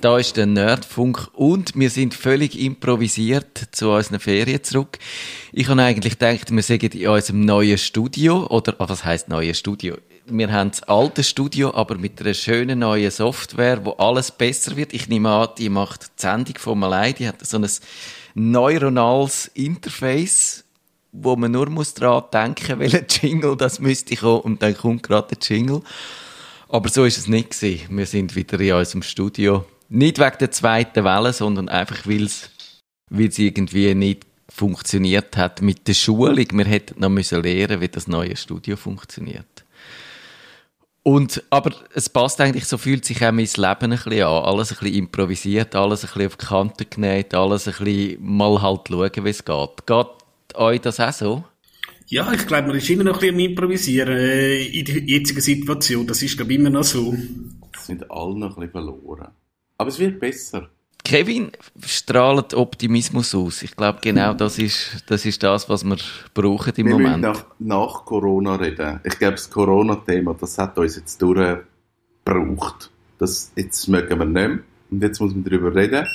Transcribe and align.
Da 0.00 0.16
ist 0.16 0.38
der 0.38 0.46
Nerdfunk 0.46 1.28
und 1.34 1.72
wir 1.74 1.90
sind 1.90 2.14
völlig 2.14 2.58
improvisiert 2.58 3.68
zu 3.72 3.90
unseren 3.90 4.18
Ferien 4.18 4.64
zurück. 4.64 4.98
Ich 5.52 5.68
habe 5.68 5.82
eigentlich 5.82 6.18
gedacht, 6.18 6.50
wir 6.50 6.62
sagen 6.62 6.90
in 6.92 7.06
unserem 7.06 7.44
neuen 7.44 7.76
Studio, 7.76 8.46
oder 8.46 8.76
oh, 8.78 8.88
was 8.88 9.04
heißt 9.04 9.28
neues 9.28 9.58
Studio? 9.58 9.98
Wir 10.24 10.50
haben 10.50 10.70
das 10.70 10.82
alte 10.84 11.22
Studio, 11.22 11.74
aber 11.74 11.98
mit 11.98 12.18
einer 12.18 12.32
schönen 12.32 12.78
neuen 12.78 13.10
Software, 13.10 13.84
wo 13.84 13.90
alles 13.90 14.30
besser 14.30 14.74
wird. 14.74 14.94
Ich 14.94 15.08
nehme 15.08 15.28
an, 15.28 15.48
die 15.58 15.68
macht 15.68 16.04
die 16.04 16.22
Sendung 16.22 16.56
von 16.56 16.82
allein. 16.82 17.14
Die 17.16 17.28
hat 17.28 17.46
so 17.46 17.58
ein 17.58 17.68
neuronales 18.34 19.50
Interface, 19.52 20.64
wo 21.12 21.36
man 21.36 21.52
nur 21.52 21.68
muss 21.68 21.92
dran 21.92 22.24
denken, 22.32 22.78
welcher 22.78 23.04
Jingle 23.06 23.54
das 23.54 23.80
müsste 23.80 24.16
kommen 24.16 24.40
und 24.40 24.62
dann 24.62 24.74
kommt 24.74 25.02
gerade 25.02 25.36
der 25.36 25.38
Jingle. 25.46 25.82
Aber 26.70 26.88
so 26.88 27.04
ist 27.04 27.18
es 27.18 27.26
nicht. 27.26 27.60
Wir 27.60 28.06
sind 28.06 28.34
wieder 28.34 28.58
in 28.60 28.72
unserem 28.72 29.02
Studio 29.02 29.66
nicht 29.90 30.18
wegen 30.18 30.38
der 30.38 30.50
zweiten 30.50 31.04
Welle, 31.04 31.32
sondern 31.32 31.68
einfach, 31.68 32.06
weil 32.06 32.24
es, 32.24 32.50
irgendwie 33.10 33.94
nicht 33.94 34.24
funktioniert 34.48 35.36
hat 35.36 35.62
mit 35.62 35.86
der 35.88 35.94
Schulung. 35.94 36.46
Wir 36.52 36.64
hätten 36.64 37.00
noch 37.00 37.08
müssen 37.08 37.42
lernen, 37.42 37.80
wie 37.80 37.88
das 37.88 38.08
neue 38.08 38.36
Studio 38.36 38.76
funktioniert. 38.76 39.64
Und, 41.02 41.42
aber 41.50 41.74
es 41.94 42.08
passt 42.08 42.40
eigentlich, 42.40 42.66
so 42.66 42.76
fühlt 42.76 43.04
sich 43.04 43.24
auch 43.24 43.32
mein 43.32 43.46
Leben 43.46 43.66
ein 43.66 43.90
bisschen 43.90 44.22
an. 44.22 44.44
Alles 44.44 44.70
ein 44.70 44.78
bisschen 44.78 44.98
improvisiert, 44.98 45.74
alles 45.74 46.04
ein 46.04 46.08
bisschen 46.08 46.26
auf 46.26 46.36
die 46.36 46.46
Kante 46.46 46.84
genäht, 46.84 47.34
alles 47.34 47.66
ein 47.66 47.74
bisschen 47.84 48.18
mal 48.20 48.60
halt 48.60 48.88
schauen, 48.88 49.24
wie 49.24 49.30
es 49.30 49.44
geht. 49.44 49.86
Geht 49.86 50.06
euch 50.54 50.80
das 50.82 51.00
auch 51.00 51.12
so? 51.12 51.44
Ja, 52.06 52.32
ich 52.32 52.46
glaube, 52.46 52.68
man 52.68 52.76
ist 52.76 52.90
immer 52.90 53.04
noch 53.04 53.14
ein 53.14 53.20
bisschen 53.20 53.34
am 53.34 53.40
Improvisieren 53.40 54.16
äh, 54.16 54.62
in 54.66 54.84
der 54.84 54.98
jetzigen 54.98 55.40
Situation. 55.40 56.06
Das 56.06 56.22
ist, 56.22 56.36
glaube 56.36 56.52
ich, 56.52 56.58
immer 56.58 56.70
noch 56.70 56.84
so. 56.84 57.14
Es 57.72 57.86
sind 57.86 58.10
alle 58.10 58.36
noch 58.36 58.56
ein 58.56 58.66
bisschen 58.66 58.70
verloren. 58.70 59.28
Aber 59.80 59.88
es 59.88 59.98
wird 59.98 60.20
besser. 60.20 60.68
Kevin 61.02 61.52
strahlt 61.82 62.52
Optimismus 62.52 63.34
aus. 63.34 63.62
Ich 63.62 63.74
glaube, 63.74 63.98
genau 64.02 64.34
das 64.34 64.58
ist, 64.58 65.02
das 65.06 65.24
ist 65.24 65.42
das, 65.42 65.70
was 65.70 65.84
wir 65.84 65.96
brauchen 66.34 66.74
im 66.76 66.86
wir 66.86 66.92
Moment. 66.92 67.22
Nach, 67.22 67.46
nach 67.58 68.04
Corona 68.04 68.56
reden. 68.56 69.00
Ich 69.04 69.18
glaube, 69.18 69.36
das 69.36 69.48
Corona-Thema, 69.48 70.36
das 70.38 70.58
hat 70.58 70.76
uns 70.76 70.96
jetzt 70.96 71.22
durchgebraucht. 71.22 72.90
Das, 73.16 73.52
jetzt 73.56 73.88
mögen 73.88 74.18
wir 74.18 74.26
nicht 74.26 74.34
mehr. 74.34 74.58
Und 74.90 75.02
jetzt 75.02 75.18
muss 75.18 75.32
man 75.32 75.44
darüber 75.44 75.74
reden. 75.74 76.06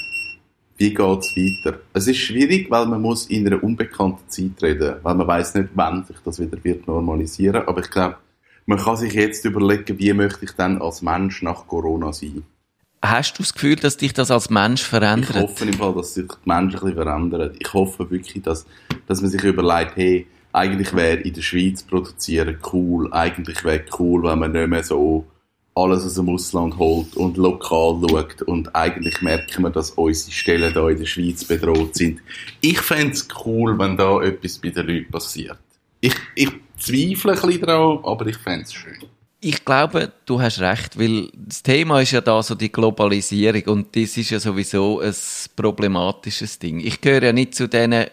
Wie 0.78 0.94
geht's 0.94 1.36
weiter? 1.36 1.80
Es 1.94 2.06
ist 2.06 2.18
schwierig, 2.18 2.70
weil 2.70 2.86
man 2.86 3.02
muss 3.02 3.26
in 3.26 3.48
einer 3.48 3.64
unbekannten 3.64 4.30
Zeit 4.30 4.62
reden, 4.62 4.98
weil 5.02 5.16
man 5.16 5.26
weiß 5.26 5.56
nicht, 5.56 5.70
wann 5.74 6.06
sich 6.06 6.18
das 6.24 6.40
wieder 6.40 6.64
wird 6.64 6.86
normalisieren. 6.86 7.64
Aber 7.66 7.82
ich 7.82 7.90
glaube, 7.90 8.18
man 8.68 8.78
kann 8.78 8.96
sich 8.96 9.14
jetzt 9.14 9.44
überlegen, 9.44 9.98
wie 9.98 10.14
möchte 10.14 10.46
ich 10.46 10.52
dann 10.52 10.80
als 10.84 11.02
Mensch 11.02 11.42
nach 11.42 11.66
Corona 11.66 12.14
sein? 12.14 12.44
Hast 13.10 13.38
du 13.38 13.44
das 13.44 13.54
Gefühl, 13.54 13.76
dass 13.76 13.98
dich 13.98 14.14
das 14.14 14.32
als 14.32 14.50
Mensch 14.50 14.82
verändert? 14.82 15.36
Ich 15.36 15.42
hoffe 15.42 15.66
im 15.66 15.74
Fall, 15.74 15.94
dass 15.94 16.16
sich 16.16 16.26
die 16.28 16.50
Menschen 16.50 16.80
ein 16.80 16.86
bisschen 16.86 16.96
verändern. 16.96 17.52
Ich 17.60 17.74
hoffe 17.74 18.10
wirklich, 18.10 18.42
dass, 18.42 18.66
dass 19.08 19.22
man 19.22 19.30
sich 19.30 19.44
überlegt, 19.44 19.96
hey, 19.96 20.28
eigentlich 20.52 20.94
wäre 20.96 21.18
in 21.18 21.34
der 21.34 21.42
Schweiz 21.42 21.84
produzieren 21.84 22.58
cool. 22.74 23.12
Eigentlich 23.14 23.64
wäre 23.64 23.84
cool, 24.00 24.24
wenn 24.24 24.40
man 24.40 24.52
nicht 24.54 24.68
mehr 24.68 24.84
so 24.84 25.26
alles 25.76 26.06
aus 26.06 26.16
dem 26.16 26.30
Ausland 26.30 26.78
holt 26.78 27.16
und 27.16 27.38
lokal 27.38 28.02
schaut. 28.10 28.42
Und 28.44 28.76
eigentlich 28.76 29.22
merken 29.22 29.64
wir, 29.64 29.70
dass 29.70 29.92
unsere 29.92 30.32
Stellen 30.32 30.74
hier 30.74 30.90
in 30.90 30.98
der 30.98 31.06
Schweiz 31.06 31.44
bedroht 31.44 31.96
sind. 31.96 32.22
Ich 32.62 32.80
fände 32.80 33.14
es 33.14 33.28
cool, 33.46 33.78
wenn 33.78 33.98
da 33.98 34.22
etwas 34.22 34.58
bei 34.58 34.70
den 34.70 34.88
Leuten 34.88 35.12
passiert. 35.12 35.60
Ich, 36.00 36.16
ich 36.34 36.50
zweifle 36.78 37.34
ein 37.34 37.42
bisschen 37.42 37.62
drauf, 37.62 38.06
aber 38.06 38.26
ich 38.26 38.38
fände 38.38 38.64
es 38.64 38.74
schön 38.74 38.98
ich 39.46 39.64
glaube, 39.64 40.12
du 40.26 40.42
hast 40.42 40.60
recht, 40.60 40.98
weil 40.98 41.30
das 41.36 41.62
Thema 41.62 42.02
ist 42.02 42.10
ja 42.10 42.22
da 42.22 42.42
so 42.42 42.56
die 42.56 42.72
Globalisierung 42.72 43.62
und 43.66 43.96
das 43.96 44.18
ist 44.18 44.32
ja 44.32 44.40
sowieso 44.40 45.02
ein 45.02 45.14
problematisches 45.56 46.58
Ding. 46.58 46.80
Ich 46.80 47.00
gehöre 47.00 47.26
ja 47.26 47.32
nicht 47.32 47.54
zu 47.54 47.70
den 47.70 48.08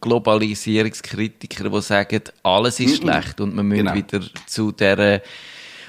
Globalisierungskritikern, 0.00 1.72
die 1.72 1.82
sagen, 1.82 2.20
alles 2.44 2.78
ist 2.78 2.98
schlecht 2.98 3.40
und 3.40 3.56
man 3.56 3.66
muss 3.66 3.78
genau. 3.78 3.94
wieder 3.94 4.20
zu 4.46 4.70
der 4.70 5.22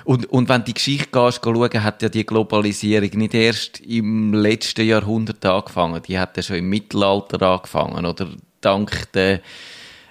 und, 0.05 0.25
und 0.25 0.49
wenn 0.49 0.63
die 0.63 0.73
Geschichte 0.73 1.07
gehst, 1.11 1.41
schauen, 1.43 1.83
hat 1.83 2.01
ja 2.01 2.09
die 2.09 2.25
Globalisierung 2.25 3.11
nicht 3.13 3.35
erst 3.35 3.79
im 3.79 4.33
letzten 4.33 4.87
Jahrhundert 4.87 5.45
angefangen. 5.45 6.01
Die 6.01 6.19
hat 6.19 6.35
ja 6.35 6.43
schon 6.43 6.57
im 6.57 6.67
Mittelalter 6.69 7.41
angefangen, 7.41 8.05
oder 8.05 8.27
dank 8.59 9.11
der, 9.13 9.39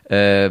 äh, 0.04 0.50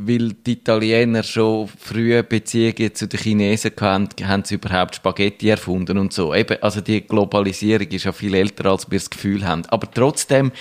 weil 0.00 0.32
die 0.32 0.52
Italiener 0.52 1.24
schon 1.24 1.66
frühe 1.66 2.22
Beziehungen 2.22 2.94
zu 2.94 3.08
den 3.08 3.18
Chinesen 3.18 3.72
hatten, 3.80 4.28
haben 4.28 4.44
sie 4.44 4.54
überhaupt 4.54 4.94
Spaghetti 4.94 5.48
erfunden 5.48 5.98
und 5.98 6.12
so. 6.12 6.32
Eben, 6.32 6.62
also 6.62 6.80
die 6.80 7.00
Globalisierung 7.00 7.88
ist 7.88 8.04
ja 8.04 8.12
viel 8.12 8.34
älter, 8.34 8.70
als 8.70 8.88
wir 8.88 8.98
das 8.98 9.10
Gefühl 9.10 9.44
haben. 9.44 9.66
Aber 9.66 9.90
trotzdem 9.90 10.52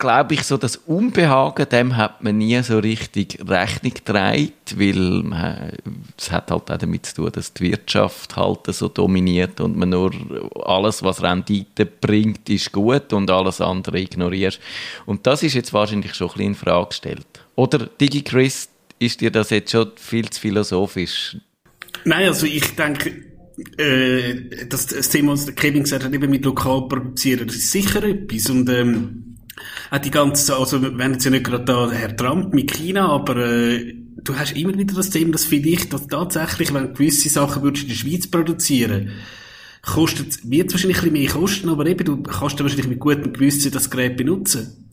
glaube 0.00 0.34
ich, 0.34 0.42
so 0.42 0.56
das 0.56 0.76
Unbehagen, 0.76 1.68
dem 1.68 1.96
hat 1.96 2.22
man 2.22 2.38
nie 2.38 2.60
so 2.62 2.78
richtig 2.78 3.38
Rechnung 3.46 3.94
getragen, 3.94 4.52
weil 4.74 5.72
es 6.18 6.30
hat 6.30 6.50
halt 6.50 6.70
auch 6.70 6.78
damit 6.78 7.06
zu 7.06 7.16
tun, 7.16 7.30
dass 7.32 7.52
die 7.52 7.70
Wirtschaft 7.70 8.34
halt 8.34 8.66
so 8.66 8.88
dominiert 8.88 9.60
und 9.60 9.76
man 9.76 9.90
nur 9.90 10.10
alles, 10.64 11.02
was 11.02 11.22
Rendite 11.22 11.86
bringt, 11.86 12.48
ist 12.48 12.72
gut 12.72 13.12
und 13.12 13.30
alles 13.30 13.60
andere 13.60 14.00
ignoriert. 14.00 14.58
Und 15.06 15.26
das 15.26 15.42
ist 15.42 15.54
jetzt 15.54 15.72
wahrscheinlich 15.72 16.14
schon 16.14 16.28
ein 16.28 16.32
bisschen 16.32 16.48
in 16.48 16.54
Frage 16.54 16.88
gestellt. 16.88 17.26
Oder, 17.60 17.90
DigiChris, 18.00 18.70
ist 18.98 19.20
dir 19.20 19.30
das 19.30 19.50
jetzt 19.50 19.72
schon 19.72 19.90
viel 19.96 20.30
zu 20.30 20.40
philosophisch? 20.40 21.36
Nein, 22.06 22.28
also 22.28 22.46
ich 22.46 22.74
denke, 22.74 23.10
äh, 23.76 24.66
das, 24.66 24.86
das 24.86 25.10
Thema, 25.10 25.32
was 25.32 25.54
Kevin 25.54 25.82
gesagt 25.82 26.04
hat, 26.04 26.14
eben 26.14 26.30
mit 26.30 26.42
lokal 26.46 26.88
produzieren, 26.88 27.46
das 27.46 27.56
ist 27.56 27.70
sicher 27.70 28.02
etwas. 28.02 28.48
Und 28.48 28.70
ähm, 28.70 29.36
auch 29.90 29.98
die 29.98 30.10
ganze, 30.10 30.56
also 30.56 30.80
wir 30.80 31.04
haben 31.04 31.12
jetzt 31.12 31.24
ja 31.26 31.30
nicht 31.30 31.44
gerade 31.44 31.66
da 31.66 31.90
Herr 31.90 32.16
Trump 32.16 32.54
mit 32.54 32.72
China, 32.72 33.10
aber 33.10 33.36
äh, 33.36 33.94
du 34.24 34.34
hast 34.34 34.56
immer 34.56 34.78
wieder 34.78 34.94
das 34.94 35.10
Thema, 35.10 35.32
dass 35.32 35.44
vielleicht 35.44 35.92
dass 35.92 36.06
tatsächlich, 36.06 36.72
wenn 36.72 36.94
gewisse 36.94 37.28
Sachen 37.28 37.62
würdest 37.62 37.82
in 37.82 37.90
der 37.90 37.96
Schweiz 37.96 38.26
produzieren, 38.30 39.10
kostet, 39.82 40.50
wird 40.50 40.68
es 40.68 40.72
wahrscheinlich 40.72 41.02
ein 41.02 41.12
bisschen 41.12 41.24
mehr 41.24 41.30
kosten, 41.30 41.68
aber 41.68 41.84
eben, 41.84 42.06
du 42.06 42.22
kannst 42.22 42.58
dann 42.58 42.64
wahrscheinlich 42.64 42.88
mit 42.88 43.00
gutem 43.00 43.34
Gewissen 43.34 43.70
das 43.70 43.90
Gerät 43.90 44.16
benutzen. 44.16 44.89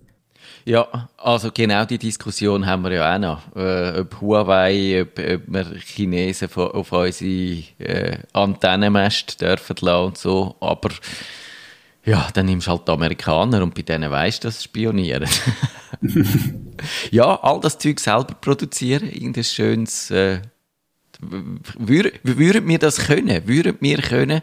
Ja, 0.67 1.07
also 1.15 1.49
genau 1.53 1.85
die 1.85 1.97
Diskussion 1.97 2.65
haben 2.65 2.83
wir 2.83 2.91
ja 2.91 3.15
auch 3.15 3.19
noch. 3.19 3.55
Äh, 3.55 4.01
ob 4.01 4.19
Huawei, 4.19 5.01
ob, 5.01 5.17
ob 5.17 5.41
wir 5.47 5.65
Chinesen 5.79 6.49
auf 6.53 6.91
unsere 6.91 7.63
äh, 7.79 8.17
Antennenmäste 8.33 9.37
dürfen 9.37 9.77
lassen 9.79 10.07
und 10.07 10.17
so. 10.17 10.57
Aber 10.59 10.89
ja, 12.03 12.27
dann 12.33 12.47
nimmst 12.47 12.67
du 12.67 12.71
halt 12.71 12.85
die 12.85 12.91
Amerikaner 12.91 13.63
und 13.63 13.75
bei 13.75 13.83
denen 13.83 14.11
weißt 14.11 14.43
du, 14.43 14.49
dass 14.49 14.57
sie 14.57 14.65
spionieren. 14.65 15.29
ja, 17.11 17.39
all 17.41 17.61
das 17.61 17.77
Zeug 17.77 18.01
selber 18.01 18.33
produzieren, 18.33 19.09
irgendein 19.09 19.45
schönes. 19.45 20.11
Äh, 20.11 20.41
würden 21.21 22.67
wir 22.67 22.79
das 22.79 23.07
können? 23.07 23.47
Würden 23.47 23.77
wir 23.79 23.99
können 23.99 24.41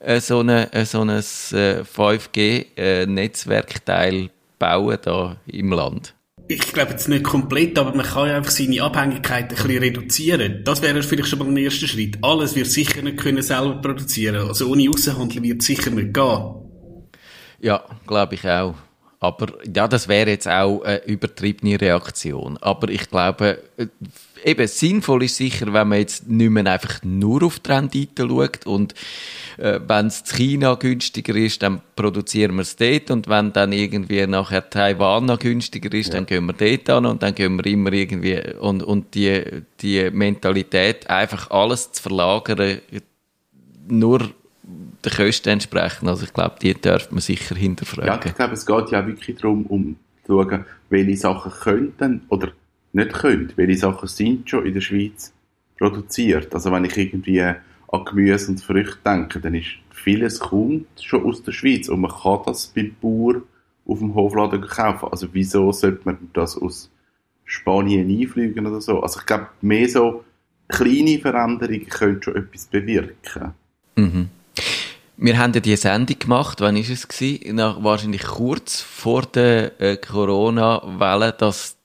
äh, 0.00 0.20
so, 0.20 0.40
eine, 0.40 0.70
äh, 0.74 0.84
so 0.84 1.00
ein 1.00 1.08
äh, 1.08 1.22
5G-Netzwerkteil 1.22 4.14
äh, 4.14 4.28
bauen 4.58 4.98
da 5.02 5.36
im 5.46 5.72
Land? 5.72 6.14
Ich 6.48 6.72
glaube 6.72 6.92
jetzt 6.92 7.08
nicht 7.08 7.24
komplett, 7.24 7.76
aber 7.78 7.92
man 7.94 8.06
kann 8.06 8.28
ja 8.28 8.36
einfach 8.36 8.52
seine 8.52 8.80
Abhängigkeit 8.80 9.50
ein 9.50 9.56
bisschen 9.56 9.78
reduzieren. 9.78 10.62
Das 10.64 10.80
wäre 10.80 11.02
vielleicht 11.02 11.28
schon 11.28 11.40
mal 11.40 11.48
ein 11.48 11.56
erster 11.56 11.88
Schritt. 11.88 12.18
Alles 12.22 12.54
wird 12.54 12.68
sicher 12.68 13.02
nicht 13.02 13.16
können 13.16 13.42
selber 13.42 13.80
produzieren. 13.80 14.46
Also 14.46 14.68
ohne 14.70 14.88
Außenhandel 14.88 15.42
wird 15.42 15.60
es 15.60 15.66
sicher 15.66 15.90
nicht 15.90 16.14
gehen. 16.14 16.54
Ja, 17.60 17.82
glaube 18.06 18.36
ich 18.36 18.46
auch. 18.46 18.74
Aber 19.18 19.48
ja, 19.74 19.88
das 19.88 20.08
wäre 20.08 20.30
jetzt 20.30 20.48
auch 20.48 20.82
eine 20.82 21.04
übertriebene 21.04 21.80
Reaktion. 21.80 22.58
Aber 22.58 22.88
ich 22.88 23.08
glaube, 23.08 23.62
äh, 23.76 23.86
eben 24.44 24.66
sinnvoll 24.68 25.24
ist 25.24 25.36
sicher, 25.36 25.72
wenn 25.72 25.88
man 25.88 25.98
jetzt 25.98 26.28
nicht 26.28 26.50
mehr 26.50 26.66
einfach 26.66 27.02
nur 27.02 27.42
auf 27.42 27.58
die 27.58 27.70
Rendite 27.70 28.28
schaut 28.28 28.66
und 28.66 28.94
äh, 29.56 29.80
wenn 29.86 30.06
es 30.06 30.20
in 30.20 30.36
China 30.36 30.74
günstiger 30.74 31.34
ist, 31.34 31.62
dann 31.62 31.80
produzieren 31.96 32.56
wir 32.56 32.62
es 32.62 32.76
dort 32.76 33.10
und 33.10 33.28
wenn 33.28 33.52
dann 33.52 33.72
irgendwie 33.72 34.26
nachher 34.26 34.68
Taiwan 34.68 35.26
noch 35.26 35.38
günstiger 35.38 35.92
ist, 35.94 36.08
ja. 36.08 36.14
dann 36.14 36.26
gehen 36.26 36.46
wir 36.46 36.52
dort 36.52 36.90
an 36.90 37.06
und 37.06 37.22
dann 37.22 37.34
gehen 37.34 37.56
wir 37.56 37.66
immer 37.66 37.92
irgendwie 37.92 38.40
und, 38.60 38.82
und 38.82 39.14
die, 39.14 39.42
die 39.80 40.10
Mentalität, 40.10 41.08
einfach 41.08 41.50
alles 41.50 41.92
zu 41.92 42.02
verlagern, 42.02 42.80
nur 43.88 44.30
den 45.06 45.16
Kosten 45.16 45.48
entsprechen. 45.50 46.08
Also 46.08 46.24
ich 46.24 46.32
glaube, 46.32 46.56
die 46.60 46.74
darf 46.74 47.10
man 47.10 47.20
sicher 47.20 47.54
hinterfragen. 47.54 48.08
Ja, 48.08 48.20
ich 48.24 48.34
glaube, 48.34 48.54
es 48.54 48.66
geht 48.66 48.90
ja 48.90 49.06
wirklich 49.06 49.36
darum, 49.36 49.66
um 49.66 49.96
zu 50.24 50.42
schauen, 50.42 50.64
welche 50.90 51.16
Sachen 51.16 51.52
könnten 51.52 52.22
oder 52.28 52.52
nicht 52.92 53.12
können, 53.12 53.52
welche 53.56 53.78
Sachen 53.78 54.08
sind 54.08 54.48
schon 54.48 54.66
in 54.66 54.74
der 54.74 54.80
Schweiz 54.80 55.32
produziert. 55.78 56.54
Also 56.54 56.72
wenn 56.72 56.84
ich 56.84 56.96
irgendwie 56.96 57.40
an 57.42 58.04
Gemüse 58.04 58.50
und 58.50 58.60
Früchte 58.60 58.98
denke, 59.04 59.40
dann 59.40 59.54
ist 59.54 59.68
vieles 59.90 60.40
kommt 60.40 60.86
schon 61.00 61.24
aus 61.24 61.42
der 61.42 61.52
Schweiz 61.52 61.88
und 61.88 62.00
man 62.00 62.10
kann 62.10 62.40
das 62.46 62.68
beim 62.68 62.94
Bauer 63.00 63.42
auf 63.86 63.98
dem 63.98 64.14
Hofladen 64.14 64.62
kaufen. 64.62 65.08
Also 65.10 65.28
wieso 65.32 65.72
sollte 65.72 66.02
man 66.04 66.18
das 66.32 66.56
aus 66.56 66.90
Spanien 67.44 68.08
einfliegen 68.08 68.66
oder 68.66 68.80
so? 68.80 69.00
Also 69.00 69.20
ich 69.20 69.26
glaube, 69.26 69.48
mehr 69.60 69.88
so 69.88 70.24
kleine 70.68 71.18
Veränderungen 71.18 71.86
können 71.86 72.22
schon 72.22 72.36
etwas 72.36 72.66
bewirken. 72.66 73.54
Mhm. 73.96 74.28
Wir 75.18 75.38
haben 75.38 75.54
ja 75.54 75.60
die 75.60 75.76
Sendung 75.76 76.18
gemacht, 76.18 76.60
wann 76.60 76.76
ist 76.76 76.90
es 76.90 77.08
gewesen? 77.08 77.56
Nach, 77.56 77.82
wahrscheinlich 77.82 78.22
kurz 78.22 78.82
vor 78.82 79.22
der 79.22 79.80
äh, 79.80 79.96
Corona-Welle, 79.96 81.32
dass 81.32 81.76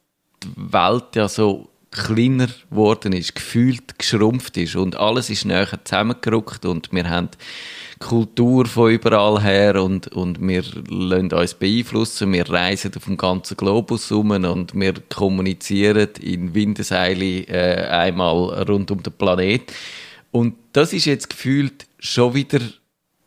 die 0.42 0.48
Welt 0.56 1.16
ja 1.16 1.28
so 1.28 1.70
kleiner 1.90 2.48
geworden 2.70 3.12
ist, 3.12 3.34
gefühlt 3.34 3.98
geschrumpft 3.98 4.56
ist 4.56 4.76
und 4.76 4.96
alles 4.96 5.30
ist 5.30 5.44
näher 5.44 5.68
zusammengerückt 5.84 6.64
und 6.64 6.92
wir 6.92 7.08
haben 7.08 7.28
Kultur 7.98 8.66
von 8.66 8.90
überall 8.90 9.42
her 9.42 9.82
und, 9.82 10.08
und 10.08 10.40
wir 10.40 10.64
lassen 10.88 11.32
uns 11.32 11.54
beeinflussen, 11.54 12.32
wir 12.32 12.48
reisen 12.50 12.92
auf 12.96 13.04
dem 13.04 13.16
ganzen 13.16 13.56
Globus 13.56 14.10
rum 14.10 14.30
und 14.30 14.74
wir 14.74 14.94
kommunizieren 15.14 16.08
in 16.20 16.54
Windeseile 16.54 17.46
äh, 17.46 17.86
einmal 17.88 18.62
rund 18.64 18.90
um 18.90 19.02
den 19.02 19.12
Planet. 19.12 19.72
Und 20.32 20.54
das 20.72 20.92
ist 20.92 21.04
jetzt 21.04 21.30
gefühlt 21.30 21.86
schon 21.98 22.34
wieder 22.34 22.60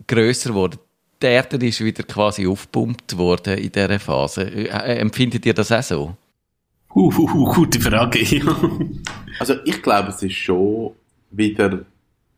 grösser 0.07 0.49
geworden. 0.49 0.79
Die 1.21 1.27
Erde 1.27 1.65
ist 1.65 1.83
wieder 1.83 2.03
quasi 2.03 2.45
aufgepumpt 2.45 3.17
worden 3.17 3.57
in 3.57 3.71
dieser 3.71 3.99
Phase. 3.99 4.43
Äh, 4.43 4.99
empfindet 4.99 5.45
ihr 5.45 5.53
das 5.53 5.71
auch 5.71 5.83
so? 5.83 6.17
Uh, 6.93 7.11
uh, 7.13 7.29
uh, 7.33 7.53
gute 7.53 7.79
Frage. 7.79 8.19
also 9.39 9.55
ich 9.65 9.81
glaube, 9.81 10.09
es 10.09 10.21
ist 10.23 10.35
schon 10.35 10.91
wieder 11.31 11.85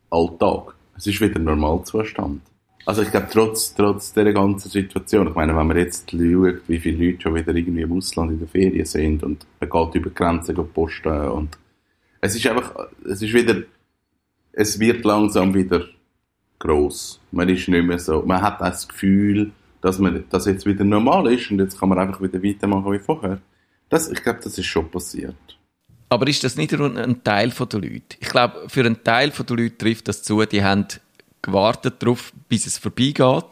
Alltag. 0.09 0.73
Es 0.95 1.07
ist 1.07 1.21
wieder 1.21 1.39
Normalzustand. 1.39 2.41
Also 2.85 3.01
ich 3.01 3.11
glaube, 3.11 3.27
trotz, 3.31 3.75
trotz 3.75 4.13
dieser 4.13 4.31
ganzen 4.31 4.69
Situation, 4.69 5.27
ich 5.27 5.35
meine, 5.35 5.55
wenn 5.55 5.67
man 5.67 5.77
jetzt 5.77 6.09
schaut, 6.09 6.61
wie 6.67 6.79
viele 6.79 7.05
Leute 7.05 7.21
schon 7.21 7.35
wieder 7.35 7.53
irgendwie 7.53 7.81
im 7.81 7.91
Ausland 7.91 8.31
in 8.31 8.39
der 8.39 8.47
Ferien 8.47 8.85
sind 8.85 9.23
und 9.23 9.45
man 9.59 9.69
geht 9.69 9.95
über 9.95 10.09
Grenzen 10.09 10.55
posten 10.73 11.27
und 11.27 11.57
es 12.21 12.35
ist 12.35 12.47
einfach, 12.47 12.73
es 13.03 13.21
ist 13.21 13.33
wieder, 13.33 13.61
es 14.53 14.79
wird 14.79 15.03
langsam 15.03 15.53
wieder 15.53 15.85
gross. 16.59 17.19
Man 17.31 17.49
ist 17.49 17.67
nicht 17.67 17.85
mehr 17.85 17.99
so, 17.99 18.23
man 18.25 18.41
hat 18.41 18.61
das 18.61 18.87
Gefühl, 18.87 19.51
dass 19.81 19.99
man, 19.99 20.23
dass 20.29 20.45
jetzt 20.45 20.65
wieder 20.65 20.83
normal 20.83 21.31
ist 21.31 21.51
und 21.51 21.59
jetzt 21.59 21.79
kann 21.79 21.89
man 21.89 21.99
einfach 21.99 22.21
wieder 22.21 22.41
weitermachen 22.41 22.91
wie 22.91 22.99
vorher. 22.99 23.39
Das, 23.89 24.09
ich 24.09 24.21
glaube, 24.21 24.39
das 24.43 24.57
ist 24.57 24.65
schon 24.65 24.89
passiert. 24.89 25.35
Aber 26.09 26.27
ist 26.27 26.43
das 26.43 26.55
nicht 26.55 26.71
nur 26.71 26.95
ein 26.95 27.23
Teil 27.23 27.49
der 27.49 27.79
Leute? 27.79 28.17
Ich 28.19 28.29
glaube, 28.29 28.67
für 28.69 28.81
einen 28.81 29.03
Teil 29.03 29.29
der 29.29 29.55
Leute 29.57 29.77
trifft 29.77 30.07
das 30.07 30.23
zu, 30.23 30.43
die 30.45 30.63
haben 30.63 30.87
gewartet 31.41 31.95
darauf, 31.99 32.33
bis 32.49 32.65
es 32.65 32.77
vorbeigeht. 32.77 33.45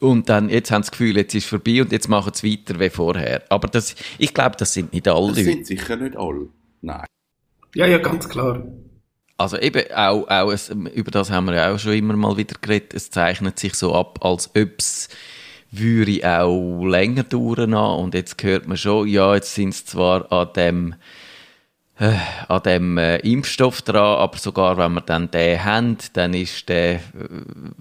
Und 0.00 0.28
dann, 0.28 0.48
jetzt 0.48 0.70
haben 0.70 0.82
sie 0.82 0.90
das 0.90 0.98
Gefühl, 0.98 1.16
jetzt 1.16 1.34
ist 1.34 1.44
es 1.44 1.50
vorbei 1.50 1.80
und 1.80 1.90
jetzt 1.90 2.08
machen 2.08 2.32
sie 2.34 2.52
weiter 2.52 2.78
wie 2.78 2.90
vorher. 2.90 3.42
Aber 3.48 3.68
das, 3.68 3.94
ich 4.18 4.34
glaube, 4.34 4.56
das 4.58 4.74
sind 4.74 4.92
nicht 4.92 5.08
alle 5.08 5.28
Das 5.28 5.44
sind 5.44 5.66
sicher 5.66 5.96
nicht 5.96 6.16
alle. 6.16 6.48
Nein. 6.82 7.06
Ja, 7.74 7.86
ja, 7.86 7.98
ganz 7.98 8.28
klar. 8.28 8.64
Also 9.38 9.58
eben, 9.58 9.92
auch, 9.92 10.26
auch 10.28 10.50
es, 10.50 10.70
über 10.70 11.10
das 11.10 11.30
haben 11.30 11.46
wir 11.46 11.54
ja 11.54 11.74
auch 11.74 11.78
schon 11.78 11.92
immer 11.92 12.16
mal 12.16 12.36
wieder 12.38 12.56
geredet, 12.60 12.94
es 12.94 13.10
zeichnet 13.10 13.58
sich 13.58 13.74
so 13.74 13.94
ab, 13.94 14.24
als 14.24 14.48
ob 14.56 14.78
es 14.78 15.08
würde 15.70 16.40
auch 16.40 16.84
länger 16.84 17.24
dauern 17.24 17.74
und 17.74 18.14
jetzt 18.14 18.42
hört 18.42 18.66
man 18.66 18.78
schon, 18.78 19.08
ja, 19.08 19.34
jetzt 19.34 19.54
sind 19.54 19.70
es 19.70 19.84
zwar 19.84 20.32
an 20.32 20.48
dem 20.56 20.94
an 21.98 22.62
dem 22.62 22.98
äh, 22.98 23.16
Impfstoff 23.18 23.80
dran, 23.80 24.18
aber 24.18 24.36
sogar 24.36 24.76
wenn 24.76 24.92
wir 24.92 25.00
dann 25.00 25.30
den 25.30 25.64
haben, 25.64 25.96
dann 26.12 26.34
ist 26.34 26.68
der, 26.68 26.96
äh, 26.96 27.00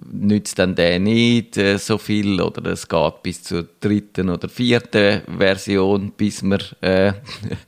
nützt 0.09 0.57
dann 0.57 0.73
der 0.73 0.99
nicht 0.99 1.57
äh, 1.57 1.77
so 1.77 1.97
viel 1.97 2.39
oder 2.39 2.71
es 2.71 2.87
geht 2.87 3.23
bis 3.23 3.43
zur 3.43 3.67
dritten 3.81 4.29
oder 4.29 4.47
vierten 4.47 5.21
Version, 5.37 6.13
bis 6.15 6.43
wir, 6.43 6.59
äh, 6.79 7.11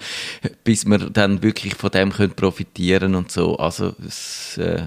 bis 0.63 0.85
wir 0.85 0.99
dann 1.09 1.43
wirklich 1.43 1.75
von 1.75 1.91
dem 1.91 2.13
können 2.13 2.33
profitieren 2.33 3.15
und 3.15 3.29
so. 3.29 3.57
Also 3.57 3.93
es 4.07 4.57
äh, 4.57 4.83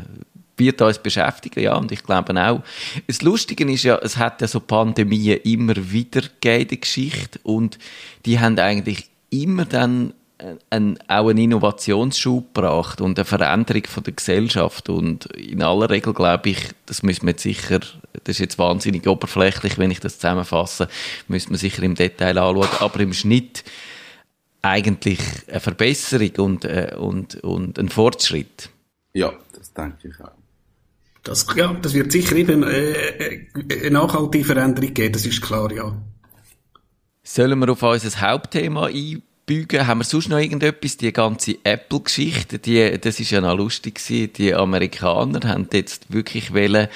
wird 0.57 0.81
uns 0.81 0.99
beschäftigen, 0.99 1.61
ja, 1.61 1.77
und 1.77 1.93
ich 1.93 2.03
glaube 2.03 2.43
auch. 2.43 2.63
Das 3.07 3.21
Lustige 3.21 3.71
ist 3.71 3.83
ja, 3.83 3.99
es 3.99 4.17
hat 4.17 4.41
ja 4.41 4.47
so 4.47 4.61
Pandemien 4.61 5.41
immer 5.45 5.75
wieder 5.77 6.23
gegeben 6.23 6.63
in 6.63 6.69
der 6.69 6.79
Geschichte 6.79 7.39
und 7.43 7.79
die 8.25 8.41
haben 8.41 8.59
eigentlich 8.59 9.11
immer 9.31 9.67
dann 9.67 10.15
ein, 10.71 10.99
auch 11.09 11.29
einen 11.29 11.39
Innovationsschub 11.39 12.55
gebracht 12.55 13.01
und 13.01 13.19
eine 13.19 13.25
Veränderung 13.25 13.85
von 13.87 14.03
der 14.03 14.13
Gesellschaft. 14.15 14.89
Und 14.89 15.27
in 15.37 15.63
aller 15.63 15.91
Regel 15.91 16.15
glaube 16.15 16.51
ich, 16.51 16.59
das 16.87 17.03
müssen 17.03 17.27
wir 17.27 17.33
jetzt 17.33 17.43
sicher, 17.43 17.81
das 17.81 18.37
ist 18.37 18.39
jetzt 18.39 18.59
wahnsinnig 18.59 19.07
oberflächlich, 19.07 19.79
wenn 19.79 19.91
ich 19.91 20.01
das 20.01 20.19
zusammenfasse, 20.19 20.89
müssen 21.29 21.51
wir 21.51 21.59
sicher 21.59 21.83
im 21.83 21.95
Detail 21.95 22.39
anschauen, 22.39 22.69
aber 22.81 23.01
im 23.01 23.13
Schnitt 23.13 23.65
eigentlich 24.63 25.21
eine 25.49 25.61
Verbesserung 25.61 26.33
und, 26.39 26.65
äh, 26.65 26.95
und, 26.99 27.37
und 27.37 27.79
ein 27.79 27.89
Fortschritt. 27.89 28.71
Ja, 29.13 29.33
das 29.57 29.73
denke 29.73 30.09
ich 30.09 30.21
auch. 30.21 30.33
Das, 31.23 31.47
ja, 31.55 31.73
das 31.75 31.93
wird 31.95 32.13
sicher 32.13 32.37
eben 32.37 32.63
äh, 32.63 32.93
äh 32.93 33.47
eine 33.83 33.91
nachhaltige 33.91 34.45
Veränderung 34.45 34.95
geben, 34.95 35.13
das 35.13 35.27
ist 35.27 35.43
klar, 35.43 35.71
ja. 35.73 35.97
Sollen 37.23 37.59
wir 37.59 37.71
auf 37.71 37.83
unser 37.83 38.21
Hauptthema 38.21 38.87
eingehen? 38.87 39.23
Bügen. 39.51 39.85
Haben 39.85 39.99
wir 39.99 40.05
sonst 40.05 40.29
noch 40.29 40.39
irgendetwas? 40.39 40.97
Die 40.97 41.13
ganze 41.13 41.57
Apple-Geschichte, 41.65 42.61
die, 42.61 43.01
das 43.01 43.19
ist 43.19 43.33
ja 43.33 43.41
noch 43.41 43.57
lustig 43.57 43.97
gewesen. 43.97 44.33
Die 44.35 44.55
Amerikaner 44.55 45.41
haben 45.49 45.67
jetzt 45.73 46.13
wirklich 46.13 46.55
wollen, 46.55 46.87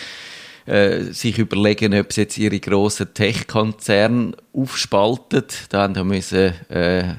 äh, 0.67 1.01
sich 1.01 1.41
überlegen, 1.41 1.99
ob 1.99 2.13
sie 2.13 2.21
jetzt 2.21 2.39
ihre 2.39 2.61
grossen 2.61 3.13
Tech-Konzerne 3.13 4.37
aufspalten. 4.53 5.43
Da 5.69 5.83
haben 5.83 5.97
wir 5.97 6.05
müssen, 6.05 6.55
äh, 6.71 7.17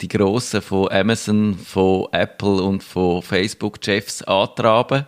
die 0.00 0.08
Grossen 0.08 0.62
von 0.62 0.90
Amazon, 0.90 1.56
von 1.56 2.08
Apple 2.10 2.60
und 2.60 2.82
von 2.82 3.22
Facebook-Chefs 3.22 4.22
antraben. 4.22 5.06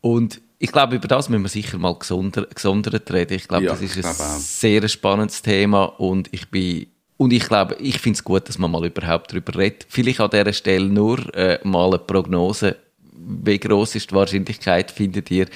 Und 0.00 0.40
ich 0.58 0.72
glaube, 0.72 0.96
über 0.96 1.08
das 1.08 1.28
müssen 1.28 1.42
wir 1.42 1.50
sicher 1.50 1.76
mal 1.76 1.98
gesondert, 1.98 2.54
gesondert 2.54 3.12
reden. 3.12 3.34
Ich 3.34 3.46
glaube, 3.46 3.64
ja, 3.64 3.72
das 3.72 3.82
ist 3.82 4.02
ein 4.02 4.40
sehr 4.40 4.88
spannendes 4.88 5.42
Thema 5.42 5.84
und 5.84 6.30
ich 6.32 6.48
bin 6.48 6.86
und 7.20 7.34
ich 7.34 7.46
glaube, 7.46 7.76
ich 7.78 7.98
finde 7.98 8.16
es 8.16 8.24
gut, 8.24 8.48
dass 8.48 8.56
man 8.56 8.70
mal 8.70 8.86
überhaupt 8.86 9.30
darüber 9.30 9.54
redet. 9.58 9.84
Vielleicht 9.90 10.20
an 10.20 10.30
dieser 10.30 10.54
Stelle 10.54 10.86
nur 10.86 11.18
äh, 11.34 11.58
mal 11.64 11.88
eine 11.88 11.98
Prognose. 11.98 12.76
Wie 13.12 13.58
groß 13.58 13.96
ist 13.96 14.10
die 14.10 14.14
Wahrscheinlichkeit, 14.14 14.90
findet 14.90 15.30
ihr, 15.30 15.46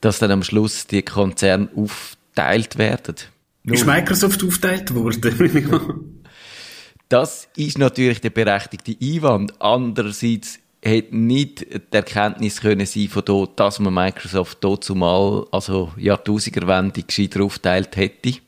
dass 0.00 0.18
dann 0.18 0.32
am 0.32 0.42
Schluss 0.42 0.88
die 0.88 1.02
Konzerne 1.02 1.68
aufteilt 1.76 2.76
werden? 2.76 3.14
Nur. 3.62 3.76
Ist 3.76 3.86
Microsoft 3.86 4.42
aufteilt 4.42 4.92
worden? 4.92 6.24
das 7.08 7.46
ist 7.54 7.78
natürlich 7.78 8.20
der 8.20 8.30
berechtigte 8.30 8.96
Einwand. 9.00 9.60
Andererseits 9.60 10.58
hätte 10.82 11.16
nicht 11.16 11.60
die 11.70 11.96
Erkenntnis 11.96 12.60
können 12.60 12.86
sein 12.86 13.06
von 13.06 13.24
dort, 13.24 13.60
dass 13.60 13.78
man 13.78 13.94
Microsoft 13.94 14.58
dort 14.62 14.82
zumal, 14.82 15.46
also 15.52 15.92
Jahrtausigerwende 15.96 17.04
gescheiter 17.04 17.44
aufteilt 17.44 17.96
hätte. 17.96 18.40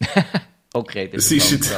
Okay, 0.72 1.08
das, 1.12 1.32
ist 1.32 1.50
jetzt 1.50 1.76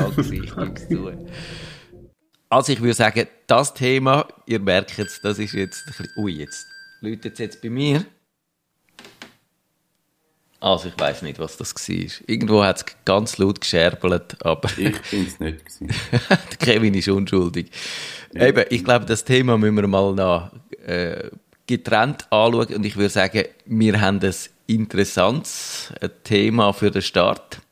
Also 2.51 2.73
ich 2.73 2.81
würde 2.83 2.93
sagen, 2.93 3.27
das 3.47 3.73
Thema, 3.73 4.29
ihr 4.45 4.61
merkt 4.61 4.99
es, 4.99 5.19
das 5.23 5.39
ist 5.39 5.55
jetzt, 5.55 5.85
ui, 6.17 6.33
jetzt 6.33 6.67
läutet 7.01 7.33
es 7.33 7.39
jetzt 7.39 7.63
bei 7.63 7.71
mir. 7.71 8.05
Also 10.61 10.89
ich 10.89 10.99
weiß 11.01 11.23
nicht, 11.23 11.39
was 11.39 11.57
das 11.57 11.75
war. 11.75 12.29
Irgendwo 12.29 12.63
hat 12.63 12.77
es 12.77 12.87
ganz 13.05 13.39
laut 13.39 13.61
gescherbelt, 13.63 14.37
aber... 14.45 14.69
Ich 14.77 15.01
bin 15.11 15.27
es 15.27 15.41
nicht 15.41 15.65
Der 15.81 16.59
Kevin 16.59 16.95
ist 16.95 17.09
unschuldig. 17.09 17.71
Ja. 18.35 18.47
Eben, 18.47 18.65
ich 18.69 18.85
glaube, 18.85 19.07
das 19.07 19.25
Thema 19.25 19.57
müssen 19.57 19.77
wir 19.77 19.89
mal 19.89 20.15
noch 20.15 20.53
äh, 20.87 21.31
getrennt 21.67 22.27
anschauen 22.31 22.75
und 22.75 22.85
ich 22.85 22.97
würde 22.97 23.09
sagen, 23.09 23.45
wir 23.65 24.01
haben 24.01 24.21
ein 24.21 24.35
interessantes 24.67 25.93
Thema 26.23 26.73
für 26.73 26.91
den 26.91 27.03
Start. 27.03 27.63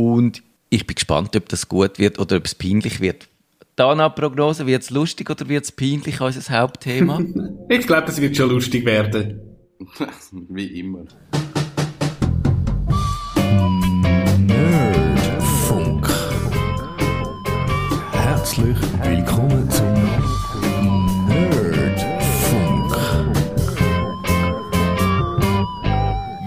Und 0.00 0.42
ich 0.70 0.86
bin 0.86 0.94
gespannt, 0.94 1.36
ob 1.36 1.46
das 1.50 1.68
gut 1.68 1.98
wird 1.98 2.18
oder 2.18 2.38
ob 2.38 2.46
es 2.46 2.54
peinlich 2.54 3.00
wird. 3.00 3.28
Dana-Prognose, 3.76 4.66
wird 4.66 4.82
es 4.82 4.88
lustig 4.88 5.28
oder 5.28 5.46
wird 5.46 5.64
es 5.64 5.72
peinlich, 5.72 6.22
unser 6.22 6.58
Hauptthema? 6.58 7.20
ich 7.68 7.86
glaube, 7.86 8.08
es 8.08 8.18
wird 8.18 8.34
schon 8.34 8.48
lustig 8.48 8.86
werden. 8.86 9.40
Wie 10.48 10.80
immer. 10.80 11.04
Nerdfunk. 14.38 16.08
Herzlich 18.12 18.78
willkommen 19.02 19.70
zum 19.70 19.99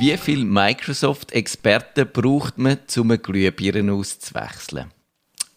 Wie 0.03 0.17
viele 0.17 0.43
Microsoft-Experten 0.43 2.09
braucht 2.11 2.57
man, 2.57 2.77
um 2.97 3.11
eine 3.11 3.19
Glühbirne 3.19 3.93
auszuwechseln? 3.93 4.91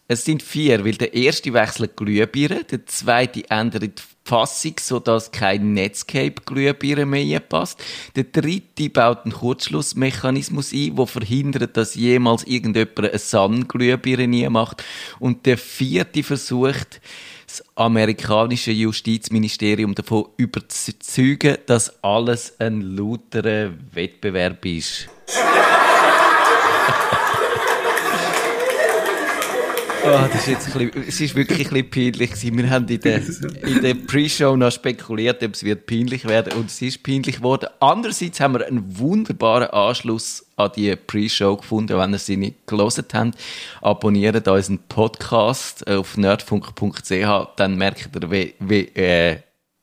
Es 0.07 0.23
sind 0.23 0.41
vier, 0.41 0.85
weil 0.85 0.93
der 0.93 1.13
erste 1.13 1.51
wechselt 1.51 1.97
Glühbirne, 1.97 2.63
der 2.63 2.85
zweite 2.85 3.43
ändert 3.49 3.83
die 3.83 4.03
Fassung, 4.23 4.75
sodass 4.79 5.33
kein 5.33 5.73
Netscape-Glühbirne 5.73 7.05
mehr 7.05 7.41
passt. 7.41 7.83
Der 8.15 8.23
dritte 8.23 8.89
baut 8.89 9.25
einen 9.25 9.33
Kurzschlussmechanismus 9.33 10.71
ein, 10.71 10.95
der 10.95 11.07
verhindert, 11.07 11.75
dass 11.75 11.95
jemals 11.95 12.45
irgendjemand 12.45 12.99
eine 12.99 13.19
Sun-Glühbirne 13.19 14.49
macht. 14.49 14.81
Und 15.19 15.45
der 15.45 15.57
vierte 15.57 16.23
versucht, 16.23 17.01
das 17.47 17.63
amerikanische 17.75 18.71
Justizministerium 18.71 19.95
davon 19.95 20.25
überzeugen, 20.35 21.57
dass 21.65 22.03
alles 22.03 22.59
ein 22.59 22.81
lauterer 22.81 23.71
Wettbewerb 23.93 24.65
ist. 24.65 25.07
Oh, 30.09 30.27
das 30.31 30.35
ist 30.35 30.47
jetzt 30.47 30.75
ein 30.75 30.89
bisschen, 30.89 31.07
es 31.07 31.21
ist 31.21 31.35
wirklich 31.35 31.67
ein 31.67 31.73
bisschen 31.73 31.89
peinlich 31.89 32.31
gewesen. 32.31 32.57
Wir 32.57 32.69
haben 32.69 32.87
in 32.87 32.99
der, 33.01 33.17
in 33.17 33.81
der 33.81 33.93
Pre-Show 33.93 34.55
noch 34.55 34.71
spekuliert, 34.71 35.43
ob 35.43 35.53
es 35.53 35.63
wird 35.63 35.85
peinlich 35.85 36.25
werden 36.25 36.53
und 36.53 36.67
es 36.67 36.81
ist 36.81 37.03
peinlich 37.03 37.37
geworden. 37.37 37.67
Andererseits 37.81 38.39
haben 38.39 38.53
wir 38.53 38.65
einen 38.65 38.97
wunderbaren 38.97 39.69
Anschluss 39.69 40.45
an 40.55 40.71
die 40.75 40.95
Pre-Show 40.95 41.57
gefunden. 41.57 41.97
Wenn 41.97 42.13
ihr 42.13 42.19
sie 42.19 42.37
nicht 42.37 42.65
gelesen 42.67 43.05
habt, 43.11 43.37
abonniert 43.81 44.47
unseren 44.47 44.79
Podcast 44.87 45.85
auf 45.87 46.15
nerdfunk.ch, 46.15 47.55
dann 47.57 47.77
merkt 47.77 48.09
ihr, 48.15 48.31
wie, 48.31 48.53
wie, 48.59 48.87
äh, 48.95 49.39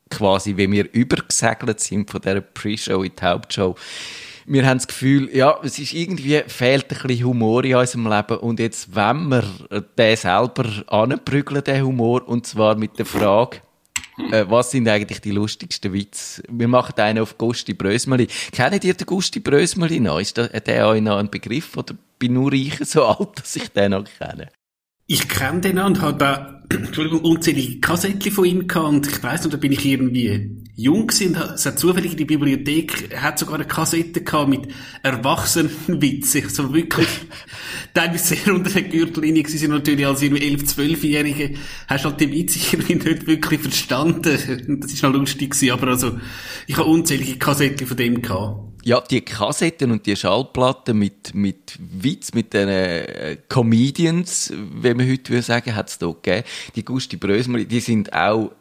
quasi, 0.08 0.56
wie 0.56 0.70
wir 0.70 0.90
übergesegelt 0.92 1.80
sind 1.80 2.10
von 2.10 2.22
dieser 2.22 2.40
Pre-Show 2.40 3.02
in 3.02 3.12
die 3.14 3.22
Hauptshow 3.22 3.76
wir 4.46 4.66
haben 4.66 4.78
das 4.78 4.86
Gefühl, 4.86 5.34
ja, 5.34 5.58
es 5.62 5.78
ist 5.78 5.92
irgendwie, 5.92 6.42
fehlt 6.46 6.90
ein 6.90 7.06
bisschen 7.06 7.26
Humor 7.26 7.64
in 7.64 7.76
unserem 7.76 8.06
Leben 8.06 8.38
und 8.38 8.60
jetzt 8.60 8.94
wenn 8.94 9.28
wir 9.28 9.44
den 9.98 10.16
selber 10.16 10.64
anprügeln, 10.86 11.64
den 11.64 11.84
Humor, 11.84 12.28
und 12.28 12.46
zwar 12.46 12.76
mit 12.76 12.98
der 12.98 13.06
Frage, 13.06 13.58
äh, 14.30 14.44
was 14.48 14.70
sind 14.70 14.88
eigentlich 14.88 15.20
die 15.20 15.32
lustigsten 15.32 15.92
Witze? 15.92 16.42
Wir 16.48 16.68
machen 16.68 16.94
einen 16.98 17.20
auf 17.20 17.36
Gusti 17.36 17.74
Brösmeli. 17.74 18.28
Kennt 18.52 18.84
ihr 18.84 18.94
den 18.94 19.06
Gusti 19.06 19.40
Brösmeli 19.40 20.00
noch? 20.00 20.20
Ist 20.20 20.36
der, 20.36 20.48
der 20.48 20.88
euch 20.88 21.02
noch 21.02 21.18
ein 21.18 21.30
Begriff 21.30 21.76
oder 21.76 21.94
bin 22.18 22.34
nur 22.34 22.52
ich 22.52 22.78
so 22.84 23.04
alt, 23.04 23.30
dass 23.36 23.56
ich 23.56 23.68
den 23.70 23.90
noch 23.90 24.04
kenne? 24.18 24.48
Ich 25.06 25.28
kenne 25.28 25.60
den 25.60 25.78
und 25.78 26.00
habe 26.00 26.18
da, 26.18 26.62
Entschuldigung, 26.70 27.20
unzählige 27.20 27.80
Kassettchen 27.80 28.32
von 28.32 28.44
ihm 28.44 28.68
gehabt 28.68 28.88
und 28.88 29.06
ich 29.06 29.22
weiss 29.22 29.44
noch, 29.44 29.50
da 29.50 29.56
bin 29.56 29.72
ich 29.72 29.84
irgendwie 29.84 30.63
jung 30.76 31.06
gewesen, 31.06 31.36
es 31.54 31.66
hat 31.66 31.78
zufällig 31.78 32.12
in 32.12 32.18
die 32.18 32.24
Bibliothek, 32.24 33.16
hat 33.16 33.38
sogar 33.38 33.56
eine 33.56 33.64
Kassette 33.64 34.22
gehabt 34.22 34.48
mit 34.48 34.68
Erwachsenenwitzen, 35.02 36.48
so 36.48 36.74
wirklich, 36.74 37.06
teilweise 37.94 38.34
sehr 38.34 38.52
unter 38.52 38.70
der 38.70 38.82
Gürtellinie 38.82 39.44
gewesen, 39.44 39.70
natürlich 39.70 40.06
als 40.06 40.22
irgendwie 40.22 40.42
11-, 40.42 40.74
12-Jährige, 40.74 41.54
hast 41.86 42.04
halt 42.04 42.20
die 42.20 42.32
Witze 42.32 42.58
irgendwie 42.72 42.94
nicht 42.96 43.26
wirklich 43.26 43.60
verstanden. 43.60 44.80
Das 44.80 44.92
ist 44.92 45.02
noch 45.02 45.12
lustig 45.12 45.52
gewesen, 45.52 45.72
aber 45.72 45.88
also, 45.88 46.18
ich 46.66 46.76
habe 46.76 46.88
unzählige 46.88 47.38
Kassetten 47.38 47.86
von 47.86 47.96
dem 47.96 48.20
gehabt. 48.20 48.74
Ja, 48.84 49.00
die 49.00 49.22
Kassetten 49.22 49.92
und 49.92 50.04
die 50.04 50.14
Schallplatten 50.14 50.98
mit, 50.98 51.34
mit 51.34 51.78
Witz, 51.78 52.34
mit 52.34 52.52
den 52.52 52.68
äh, 52.68 53.38
Comedians, 53.48 54.52
wie 54.82 54.92
man 54.92 55.08
heute 55.08 55.32
würde 55.32 55.42
sagen, 55.42 55.74
hat 55.74 55.88
es 55.88 55.96
da 55.96 56.08
gegeben. 56.08 56.44
Die 56.76 56.84
Gusti 56.84 57.16
Brösmer, 57.16 57.64
die 57.64 57.80
sind 57.80 58.12
auch 58.12 58.52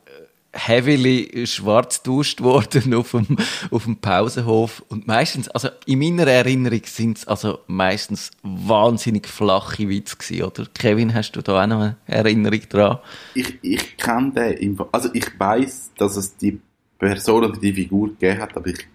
heavily 0.53 1.45
schwarz 1.47 2.03
duscht 2.03 2.41
worden 2.41 2.93
auf 2.95 3.11
dem, 3.11 3.37
auf 3.71 3.83
dem 3.83 3.97
Pausenhof. 3.97 4.83
Und 4.87 5.07
meistens, 5.07 5.49
also 5.49 5.69
in 5.85 5.99
meiner 5.99 6.27
Erinnerung 6.27 6.81
sind 6.85 7.17
es 7.17 7.27
also 7.27 7.59
meistens 7.67 8.31
wahnsinnig 8.43 9.27
flache 9.27 9.89
Witze 9.89 10.15
gewesen, 10.15 10.43
oder? 10.43 10.67
Kevin, 10.73 11.13
hast 11.13 11.31
du 11.31 11.41
da 11.41 11.63
auch 11.63 11.67
noch 11.67 11.81
eine 11.81 11.97
Erinnerung 12.05 12.61
dran? 12.69 12.99
Ich, 13.33 13.57
ich 13.61 13.97
kenne 13.97 14.31
den, 14.31 14.79
also 14.91 15.09
ich 15.13 15.27
weiß, 15.37 15.91
dass 15.97 16.15
es 16.15 16.37
die 16.37 16.59
Person 16.99 17.43
oder 17.43 17.59
die 17.59 17.73
Figur 17.73 18.09
gegeben 18.09 18.39
hat, 18.39 18.55
aber 18.55 18.67
ich 18.67 18.87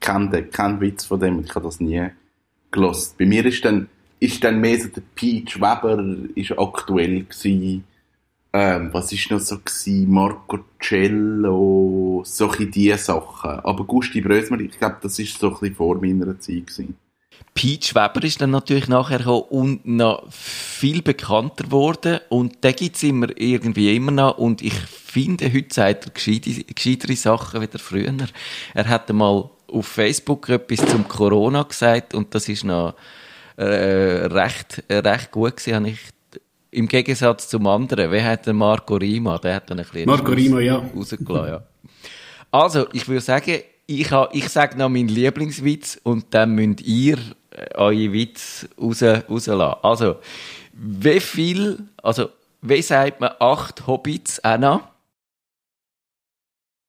kenne 0.00 0.44
keinen 0.44 0.80
Witz 0.80 1.06
von 1.06 1.18
dem 1.18 1.38
und 1.38 1.46
ich 1.46 1.54
habe 1.54 1.64
das 1.64 1.80
nie 1.80 2.10
gelost. 2.70 3.16
Bei 3.18 3.26
mir 3.26 3.44
ist 3.46 3.64
dann, 3.64 3.88
ist 4.20 4.44
dann 4.44 4.60
mehr 4.60 4.78
so 4.78 4.88
der 4.88 5.02
Peach 5.14 5.56
Weber 5.56 6.04
ist 6.34 6.58
aktuell 6.58 7.24
gewesen. 7.24 7.84
Ähm, 8.58 8.88
was 8.90 9.12
ist 9.12 9.30
noch 9.30 9.38
so 9.38 9.58
gewesen? 9.58 10.10
Marco 10.10 10.60
Cello, 10.80 12.22
solche 12.24 12.66
diese 12.66 12.96
Sachen. 12.96 13.50
Aber 13.50 13.84
Gusti 13.84 14.22
Brösmer, 14.22 14.58
ich 14.60 14.78
glaube, 14.78 14.96
das 15.02 15.18
ist 15.18 15.38
so 15.38 15.58
ein 15.60 15.74
vor 15.74 15.96
meiner 15.96 16.40
Zeit 16.40 16.66
gewesen. 16.66 16.96
Peach 17.52 17.94
Weber 17.94 18.24
ist 18.24 18.40
dann 18.40 18.52
natürlich 18.52 18.88
nachher 18.88 19.26
und 19.52 19.86
noch 19.86 20.24
viel 20.30 21.02
bekannter 21.02 21.64
geworden 21.64 22.20
und 22.30 22.64
den 22.64 22.74
gibt's 22.74 23.02
immer 23.02 23.28
irgendwie 23.36 23.94
immer 23.94 24.12
noch 24.12 24.38
und 24.38 24.62
ich 24.62 24.74
finde, 24.74 25.52
heute 25.52 25.74
sagt 25.74 26.06
er 26.06 26.12
gescheitere 26.12 27.16
Sachen 27.16 27.60
wieder 27.60 27.78
früher. 27.78 28.14
Er 28.72 28.88
hat 28.88 29.12
mal 29.12 29.50
auf 29.68 29.86
Facebook 29.86 30.48
etwas 30.48 30.86
zum 30.86 31.08
Corona 31.08 31.62
gesagt 31.64 32.14
und 32.14 32.34
das 32.34 32.48
ist 32.48 32.64
noch 32.64 32.94
äh, 33.56 33.64
recht, 33.64 34.82
recht 34.90 35.30
gut 35.30 35.56
gewesen, 35.56 35.74
habe 35.74 35.88
ich 35.90 36.15
im 36.76 36.86
Gegensatz 36.88 37.48
zum 37.48 37.66
anderen. 37.66 38.10
Wer 38.10 38.24
hat 38.24 38.46
den 38.46 38.56
Marco 38.56 38.96
Rima? 38.96 39.38
Der 39.38 39.54
hat 39.56 39.70
dann 39.70 39.78
ein 39.78 39.84
bisschen 39.86 40.06
Marco 40.06 40.30
Rima, 40.32 40.60
ja. 40.60 40.76
rausgelassen, 40.94 41.48
ja. 41.48 41.62
Also, 42.50 42.86
ich 42.92 43.08
würde 43.08 43.22
sagen, 43.22 43.60
ich, 43.86 44.10
ha, 44.12 44.28
ich 44.32 44.48
sage 44.50 44.76
noch 44.76 44.90
meinen 44.90 45.08
Lieblingswitz 45.08 45.98
und 46.02 46.34
dann 46.34 46.54
müsst 46.54 46.82
ihr 46.82 47.16
äh, 47.50 47.74
eure 47.74 48.12
Witz 48.12 48.68
raus, 48.78 49.02
rauslassen. 49.02 49.78
Also, 49.82 50.16
wie 50.72 51.20
viel, 51.20 51.78
also, 52.02 52.28
wie 52.60 52.82
sagt 52.82 53.20
man 53.20 53.30
acht 53.40 53.86
Hobbits, 53.86 54.40
Anna? 54.40 54.90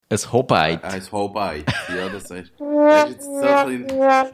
Ein 0.09 0.17
Hobbit. 0.31 0.83
Ein 0.83 1.11
Hobbit, 1.11 1.65
ja, 1.95 2.09
das 2.09 2.29
ist. 2.31 2.51
Das 2.59 3.09
ist 3.09 3.11
jetzt 3.11 3.25
so 3.25 3.45
ein 3.45 3.87
bisschen. 3.87 4.31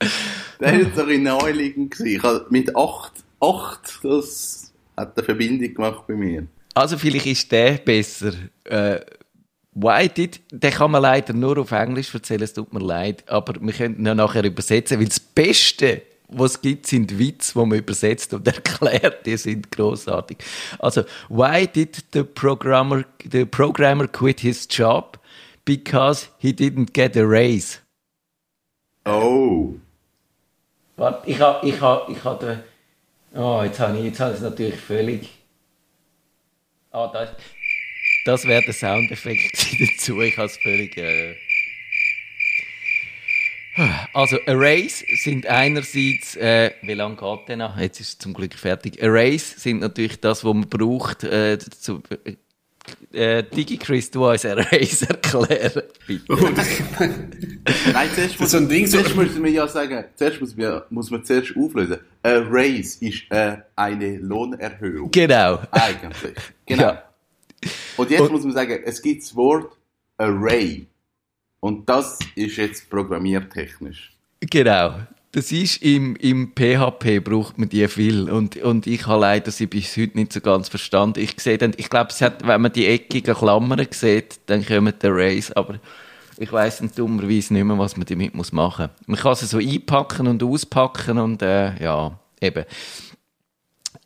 Der 0.60 0.80
ist 0.80 0.94
bisschen 0.94 1.22
naheliegend 1.22 1.96
gewesen. 1.96 2.16
Ich 2.16 2.50
mit 2.50 2.74
8, 2.74 3.12
8, 3.40 4.00
das 4.02 4.72
hat 4.96 5.16
eine 5.16 5.24
Verbindung 5.24 5.74
gemacht 5.74 6.06
bei 6.06 6.14
mir. 6.14 6.46
Also 6.74 6.98
vielleicht 6.98 7.26
ist 7.26 7.50
der 7.52 7.78
besser. 7.78 8.32
Äh, 8.64 9.00
Why 9.80 10.08
did, 10.08 10.40
den 10.50 10.72
kann 10.72 10.90
man 10.90 11.02
leider 11.02 11.32
nur 11.32 11.58
auf 11.58 11.70
Englisch 11.70 12.12
erzählen, 12.12 12.42
es 12.42 12.52
tut 12.52 12.72
mir 12.72 12.80
leid, 12.80 13.22
aber 13.28 13.54
wir 13.60 13.72
könnten 13.72 14.04
ihn 14.04 14.16
nachher 14.16 14.42
übersetzen, 14.42 14.98
weil 14.98 15.06
das 15.06 15.20
Beste, 15.20 16.02
was 16.28 16.52
es 16.52 16.60
gibt, 16.60 16.88
sind 16.88 17.16
Witze, 17.16 17.52
die 17.52 17.64
man 17.64 17.78
übersetzt 17.78 18.34
und 18.34 18.46
erklärt, 18.48 19.24
die 19.24 19.36
sind 19.36 19.70
großartig. 19.70 20.38
Also, 20.80 21.04
why 21.28 21.68
did 21.68 22.04
the 22.12 22.24
programmer, 22.24 23.04
the 23.30 23.44
programmer 23.44 24.08
quit 24.08 24.40
his 24.40 24.66
job? 24.68 25.20
Because 25.64 26.28
he 26.38 26.52
didn't 26.52 26.92
get 26.92 27.16
a 27.16 27.24
raise. 27.24 27.78
Oh. 29.04 29.76
Warte, 30.98 31.30
ich 31.30 31.38
habe, 31.38 31.66
ich 31.66 31.80
habe, 31.80 32.12
ich 32.12 32.24
habe 32.24 32.64
Oh, 33.32 33.62
jetzt 33.62 33.78
habe 33.78 33.96
ich, 33.98 34.04
jetzt 34.04 34.18
habe 34.18 34.32
ich 34.32 34.38
es 34.38 34.42
natürlich 34.42 34.80
völlig. 34.80 35.28
Ah, 36.90 37.06
das, 37.12 37.30
das 38.24 38.44
wäre 38.44 38.62
der 38.62 38.74
Soundeffekt 38.74 39.52
dazu. 39.80 40.20
Ich 40.20 40.36
habe 40.36 40.46
es 40.46 40.56
völlig. 40.56 40.96
Äh 40.96 41.36
also 44.12 44.38
Arrays 44.46 45.04
sind 45.22 45.46
einerseits, 45.46 46.34
äh, 46.34 46.72
wie 46.82 46.94
lange 46.94 47.14
geht 47.14 47.48
der 47.48 47.58
noch? 47.58 47.78
Jetzt 47.78 48.00
ist 48.00 48.08
es 48.08 48.18
zum 48.18 48.34
Glück 48.34 48.54
fertig. 48.54 49.00
Arrays 49.00 49.62
sind 49.62 49.78
natürlich 49.80 50.20
das, 50.20 50.44
was 50.44 50.52
man 50.52 50.68
braucht, 50.68 51.22
äh, 51.22 51.58
zu, 51.58 52.02
äh, 53.12 53.42
DigiChris, 53.42 54.10
du 54.10 54.26
uns 54.28 54.44
Arrays 54.44 55.02
erklären, 55.02 55.82
bitte. 56.06 56.32
Nein, 57.92 58.08
zuerst 58.14 58.40
muss, 58.40 58.50
so 58.50 58.56
ein 58.58 58.68
Ding, 58.68 58.86
so- 58.86 58.98
zuerst 58.98 59.16
muss 59.16 59.38
man 59.38 59.52
ja 59.52 59.66
sagen, 59.68 60.04
zuerst 60.16 60.40
muss 60.40 60.56
man, 60.56 60.82
muss 60.90 61.10
man 61.10 61.24
zuerst 61.24 61.54
auflösen. 61.56 61.98
A 62.22 62.38
raise 62.50 63.04
ist 63.04 63.22
äh, 63.30 63.58
eine 63.76 64.16
Lohnerhöhung. 64.18 65.10
Genau. 65.10 65.60
Eigentlich. 65.70 66.34
Genau. 66.66 66.82
Ja. 66.82 67.02
Und 67.96 68.10
jetzt 68.10 68.20
Und- 68.20 68.32
muss 68.32 68.44
man 68.44 68.52
sagen, 68.52 68.80
es 68.84 69.00
gibt 69.02 69.22
das 69.22 69.34
Wort 69.34 69.76
Array. 70.16 70.86
Und 71.60 71.88
das 71.88 72.18
ist 72.36 72.56
jetzt 72.56 72.88
programmiertechnisch. 72.90 74.12
Genau. 74.40 75.00
Das 75.32 75.52
ist 75.52 75.82
im, 75.82 76.16
im 76.16 76.52
PHP 76.54 77.22
braucht 77.22 77.58
man 77.58 77.68
die 77.68 77.86
viel. 77.88 78.30
Und, 78.30 78.56
und 78.56 78.86
ich 78.86 79.06
habe 79.06 79.20
leider 79.20 79.50
sie 79.50 79.66
bis 79.66 79.96
heute 79.96 80.16
nicht 80.16 80.32
so 80.32 80.40
ganz 80.40 80.70
verstanden. 80.70 81.20
Ich 81.20 81.38
sehe 81.38 81.58
dann, 81.58 81.74
ich 81.76 81.90
glaube, 81.90 82.14
hat, 82.20 82.46
wenn 82.46 82.62
man 82.62 82.72
die 82.72 82.86
eckigen 82.86 83.34
Klammern 83.34 83.86
sieht, 83.90 84.40
dann 84.46 84.64
kommen 84.64 84.94
die 85.00 85.06
Arrays. 85.06 85.52
Aber 85.52 85.78
ich 86.38 86.50
weiss 86.50 86.78
dann 86.78 86.90
dummerweise 86.94 87.52
nicht 87.52 87.64
mehr, 87.64 87.78
was 87.78 87.96
man 87.96 88.06
damit 88.06 88.34
muss 88.34 88.52
machen 88.52 88.88
muss. 88.96 89.08
Man 89.08 89.18
kann 89.18 89.34
sie 89.34 89.46
so 89.46 89.58
einpacken 89.58 90.28
und 90.28 90.42
auspacken 90.42 91.18
und, 91.18 91.42
äh, 91.42 91.82
ja, 91.82 92.18
eben. 92.40 92.64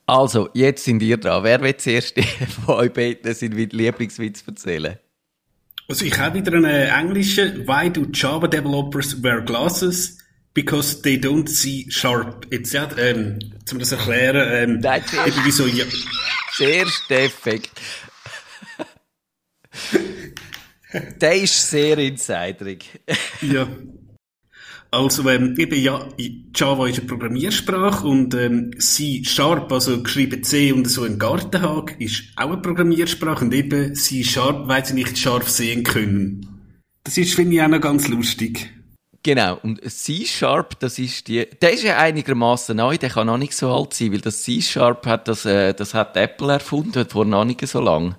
Also, 0.06 0.48
jetzt 0.54 0.84
sind 0.84 1.02
ihr 1.02 1.18
dran. 1.18 1.44
Wer 1.44 1.62
will 1.62 1.76
zuerst 1.76 2.18
von 2.66 2.74
euch 2.74 2.92
beiden 2.92 3.32
seinen 3.32 3.56
Lieblingswitz 3.56 4.42
erzählen? 4.44 4.98
Also 5.88 6.04
ich 6.04 6.18
habe 6.18 6.38
wieder 6.38 6.56
einen 6.56 6.88
englischen. 6.88 7.66
Why 7.68 7.90
do 7.90 8.06
Java 8.12 8.48
developers 8.48 9.22
wear 9.22 9.42
glasses? 9.42 10.18
Because 10.54 11.00
they 11.00 11.16
don't 11.16 11.48
see 11.48 11.86
sharp. 11.88 12.46
Jetzt 12.50 12.72
ja, 12.72 12.88
ähm, 12.98 13.38
zum 13.64 13.78
das 13.78 13.92
erklären, 13.92 14.80
ähm, 14.80 14.82
zuerst. 14.82 15.14
eben 15.26 15.44
wieso, 15.44 15.66
ja, 15.66 15.84
der 17.08 17.24
Effekt. 17.24 17.70
Der 21.20 21.36
ist 21.36 21.70
sehr 21.70 21.96
insiderig. 21.98 23.00
ja. 23.40 23.66
Also 24.90 25.26
ähm, 25.30 25.54
eben 25.56 25.80
ja, 25.80 26.06
Java 26.54 26.86
ist 26.86 26.98
eine 26.98 27.08
Programmiersprache 27.08 28.06
und 28.06 28.34
ähm, 28.34 28.78
C 28.78 29.24
Sharp, 29.24 29.72
also 29.72 30.02
geschrieben 30.02 30.42
C 30.42 30.70
und 30.70 30.84
so 30.84 31.04
ein 31.04 31.18
Gartenhag, 31.18 31.96
ist 31.98 32.24
auch 32.36 32.50
eine 32.50 32.58
Programmiersprache 32.58 33.46
und 33.46 33.54
eben 33.54 33.94
C 33.94 34.22
Sharp, 34.22 34.68
weil 34.68 34.84
sie 34.84 34.92
nicht 34.92 35.16
scharf 35.16 35.48
sehen 35.48 35.82
können. 35.82 36.46
Das 37.04 37.16
ist, 37.16 37.34
finde 37.34 37.56
ich, 37.56 37.62
auch 37.62 37.68
noch 37.68 37.80
ganz 37.80 38.08
lustig. 38.08 38.70
Genau, 39.24 39.58
und 39.62 39.80
C-Sharp, 39.88 40.80
das 40.80 40.98
ist 40.98 41.28
die, 41.28 41.46
der 41.46 41.72
ist 41.72 41.84
ja 41.84 41.96
einigermaßen 41.98 42.76
neu, 42.76 42.98
der 42.98 43.08
kann 43.08 43.28
noch 43.28 43.38
nicht 43.38 43.54
so 43.54 43.72
alt 43.72 43.94
sein, 43.94 44.12
weil 44.12 44.20
das 44.20 44.42
C-Sharp 44.42 45.06
hat, 45.06 45.28
das, 45.28 45.44
äh, 45.44 45.74
das 45.74 45.94
hat 45.94 46.16
Apple 46.16 46.54
erfunden, 46.54 47.08
vor 47.08 47.24
noch 47.24 47.44
nicht 47.44 47.64
so 47.68 47.80
lang. 47.80 48.16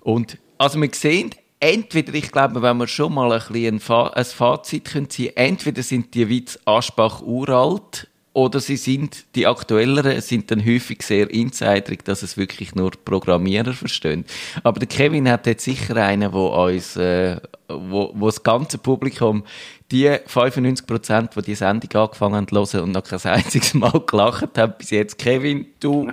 Und, 0.00 0.38
also 0.56 0.80
wir 0.80 0.88
sehen, 0.94 1.34
entweder, 1.60 2.14
ich 2.14 2.32
glaube, 2.32 2.62
wenn 2.62 2.78
wir 2.78 2.86
schon 2.86 3.12
mal 3.12 3.30
ein, 3.30 3.38
bisschen 3.38 3.74
ein, 3.76 3.80
Fa 3.80 4.08
ein 4.08 4.24
Fazit 4.24 4.86
können 4.86 5.10
ziehen, 5.10 5.36
entweder 5.36 5.82
sind 5.82 6.14
die 6.14 6.28
Witz 6.30 6.58
Aschbach 6.64 7.20
uralt, 7.20 8.08
oder 8.32 8.60
sie 8.60 8.76
sind, 8.76 9.24
die 9.34 9.46
aktuelleren 9.46 10.20
sind 10.20 10.50
dann 10.50 10.64
häufig 10.64 11.02
sehr 11.02 11.28
insiderig, 11.30 12.04
dass 12.04 12.22
es 12.22 12.36
wirklich 12.36 12.74
nur 12.74 12.92
Programmierer 12.92 13.72
verstehen. 13.72 14.24
Aber 14.62 14.78
der 14.78 14.88
Kevin 14.88 15.28
hat 15.28 15.46
jetzt 15.46 15.64
sicher 15.64 15.96
einen, 15.96 16.32
wo 16.32 16.46
uns, 16.48 16.96
äh, 16.96 17.40
wo, 17.68 18.12
wo 18.14 18.26
das 18.26 18.42
ganze 18.42 18.78
Publikum 18.78 19.44
die 19.90 20.18
95 20.26 20.86
Prozent, 20.86 21.36
die 21.36 21.42
die 21.42 21.54
Sendung 21.56 21.90
angefangen 22.00 22.36
haben 22.36 22.66
zu 22.66 22.78
hören 22.78 22.84
und 22.84 22.92
noch 22.92 23.02
kein 23.02 23.20
einziges 23.32 23.74
Mal 23.74 24.00
gelacht 24.06 24.56
haben 24.56 24.74
bis 24.78 24.90
jetzt. 24.90 25.18
Kevin, 25.18 25.66
du 25.80 26.08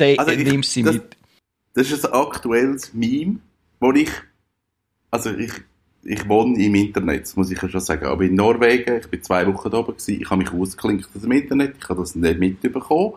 also 0.00 0.32
ich, 0.32 0.44
nimmst 0.44 0.72
sie 0.72 0.82
das, 0.82 0.94
mit. 0.94 1.16
Das 1.74 1.90
ist 1.90 2.06
ein 2.06 2.12
aktuelles 2.12 2.94
Meme, 2.94 3.40
wo 3.80 3.92
ich, 3.92 4.10
also 5.10 5.30
ich, 5.32 5.52
ich 6.02 6.28
wohne 6.28 6.62
im 6.62 6.74
Internet, 6.74 7.22
das 7.22 7.36
muss 7.36 7.50
ich 7.50 7.60
ja 7.60 7.68
schon 7.68 7.80
sagen. 7.80 8.06
Aber 8.06 8.22
in 8.22 8.34
Norwegen, 8.34 8.98
ich 8.98 9.08
bin 9.08 9.22
zwei 9.22 9.46
Wochen 9.46 9.70
da 9.70 9.78
oben 9.78 9.92
gewesen, 9.92 10.20
ich 10.20 10.30
habe 10.30 10.42
mich 10.42 10.52
ausgeklinkt 10.52 11.08
aus 11.14 11.22
dem 11.22 11.32
Internet, 11.32 11.76
ich 11.78 11.88
habe 11.88 12.00
das 12.00 12.14
nicht 12.14 12.38
mitbekommen. 12.38 13.14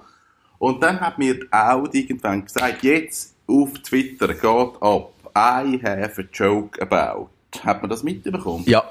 Und 0.58 0.82
dann 0.84 1.00
hat 1.00 1.18
mir 1.18 1.40
auch 1.50 1.88
irgendwann 1.92 2.46
gesagt, 2.46 2.84
jetzt 2.84 3.36
auf 3.48 3.74
Twitter 3.80 4.28
geht 4.28 4.44
ab, 4.44 5.14
I 5.36 5.80
have 5.84 6.22
a 6.22 6.26
joke 6.32 6.82
about. 6.82 7.30
Hat 7.64 7.82
man 7.82 7.90
das 7.90 8.04
mitbekommen? 8.04 8.64
Ja. 8.68 8.84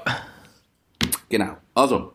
Genau. 1.29 1.57
Also, 1.73 2.13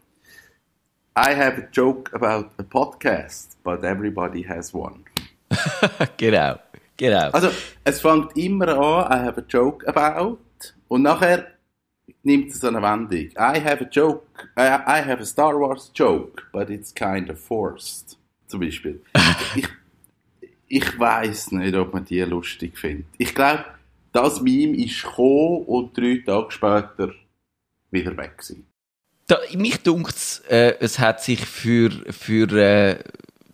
I 1.16 1.34
have 1.34 1.62
a 1.62 1.68
joke 1.72 2.14
about 2.14 2.50
a 2.58 2.62
podcast, 2.62 3.56
but 3.62 3.82
everybody 3.82 4.42
has 4.42 4.74
one. 4.74 5.04
genau. 6.16 6.56
Genau. 6.96 7.30
Also, 7.30 7.50
es 7.84 8.00
fängt 8.00 8.36
immer 8.36 8.68
an, 8.68 9.12
I 9.12 9.24
have 9.24 9.40
a 9.40 9.44
joke 9.48 9.86
about, 9.88 10.38
und 10.88 11.02
nachher 11.02 11.46
nimmt 12.22 12.50
es 12.50 12.64
eine 12.64 12.82
Wendung. 12.82 13.30
I 13.36 13.60
have 13.60 13.84
a 13.84 13.88
joke, 13.90 14.48
I, 14.56 14.62
I 14.62 15.02
have 15.02 15.20
a 15.20 15.24
Star 15.24 15.58
Wars 15.58 15.90
joke, 15.94 16.44
but 16.52 16.70
it's 16.70 16.94
kind 16.94 17.30
of 17.30 17.38
forced. 17.38 18.18
Zum 18.46 18.60
Beispiel. 18.60 19.02
ich 19.56 19.68
ich 20.68 20.98
weiß 20.98 21.52
nicht, 21.52 21.74
ob 21.76 21.94
man 21.94 22.04
die 22.04 22.20
lustig 22.22 22.78
findet. 22.78 23.06
Ich 23.18 23.34
glaube, 23.34 23.64
das 24.12 24.40
Meme 24.40 24.76
ist 24.76 25.02
gekommen 25.02 25.64
und 25.66 25.96
drei 25.96 26.22
Tage 26.24 26.50
später 26.50 27.12
wieder 27.90 28.16
weg 28.16 28.38
gewesen. 28.38 28.66
Da, 29.28 29.38
mich 29.54 29.82
dunkt 29.82 30.42
äh, 30.48 30.74
es 30.80 30.98
hat 30.98 31.22
sich 31.22 31.44
für, 31.44 31.90
für 32.10 32.50
äh, 32.52 32.98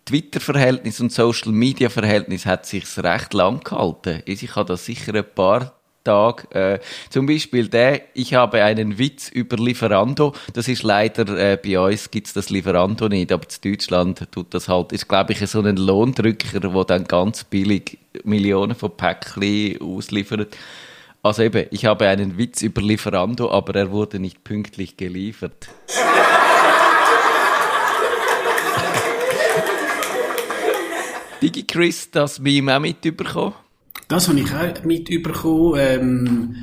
Twitter-Verhältnis 0.04 1.00
und 1.00 1.12
Social-Media-Verhältnis 1.12 2.44
hat 2.44 2.66
sich's 2.66 2.98
recht 3.02 3.32
lang 3.32 3.60
gehalten. 3.60 4.22
Ich 4.26 4.54
habe 4.54 4.68
da 4.68 4.76
sicher 4.76 5.14
ein 5.14 5.24
paar 5.34 5.80
Tage, 6.04 6.50
äh, 6.54 6.78
zum 7.10 7.26
Beispiel 7.26 7.68
der, 7.68 8.02
ich 8.14 8.34
habe 8.34 8.62
einen 8.62 8.98
Witz 8.98 9.28
über 9.28 9.56
Lieferando. 9.56 10.34
Das 10.52 10.68
ist 10.68 10.82
leider, 10.82 11.28
äh, 11.38 11.56
bei 11.56 11.78
uns 11.78 12.10
gibt's 12.10 12.32
das 12.32 12.50
Lieferando 12.50 13.08
nicht, 13.08 13.32
aber 13.32 13.44
in 13.44 13.70
Deutschland 13.70 14.30
tut 14.32 14.52
das 14.54 14.68
halt, 14.68 14.92
ist 14.92 15.08
glaube 15.08 15.32
ich 15.32 15.38
so 15.48 15.60
ein 15.62 15.76
Lohndrücker, 15.76 16.60
der 16.60 16.84
dann 16.84 17.04
ganz 17.04 17.44
billig 17.44 17.98
Millionen 18.24 18.74
von 18.74 18.96
Päckchen 18.96 19.80
ausliefert. 19.80 20.56
Also 21.22 21.42
eben, 21.42 21.66
ich 21.70 21.84
habe 21.84 22.08
einen 22.08 22.36
Witz 22.36 22.62
über 22.62 22.82
Lieferando, 22.82 23.50
aber 23.50 23.76
er 23.76 23.90
wurde 23.92 24.18
nicht 24.18 24.42
pünktlich 24.42 24.96
geliefert. 24.96 25.68
Digi 31.42 31.64
Chris, 31.64 32.10
das 32.10 32.38
Meme 32.38 32.76
auch 32.76 32.80
mitbekommen? 32.80 33.54
Das 34.12 34.28
habe 34.28 34.38
ich 34.40 34.52
auch 34.52 34.84
mitbekommen. 34.84 35.80
Ähm, 35.80 36.56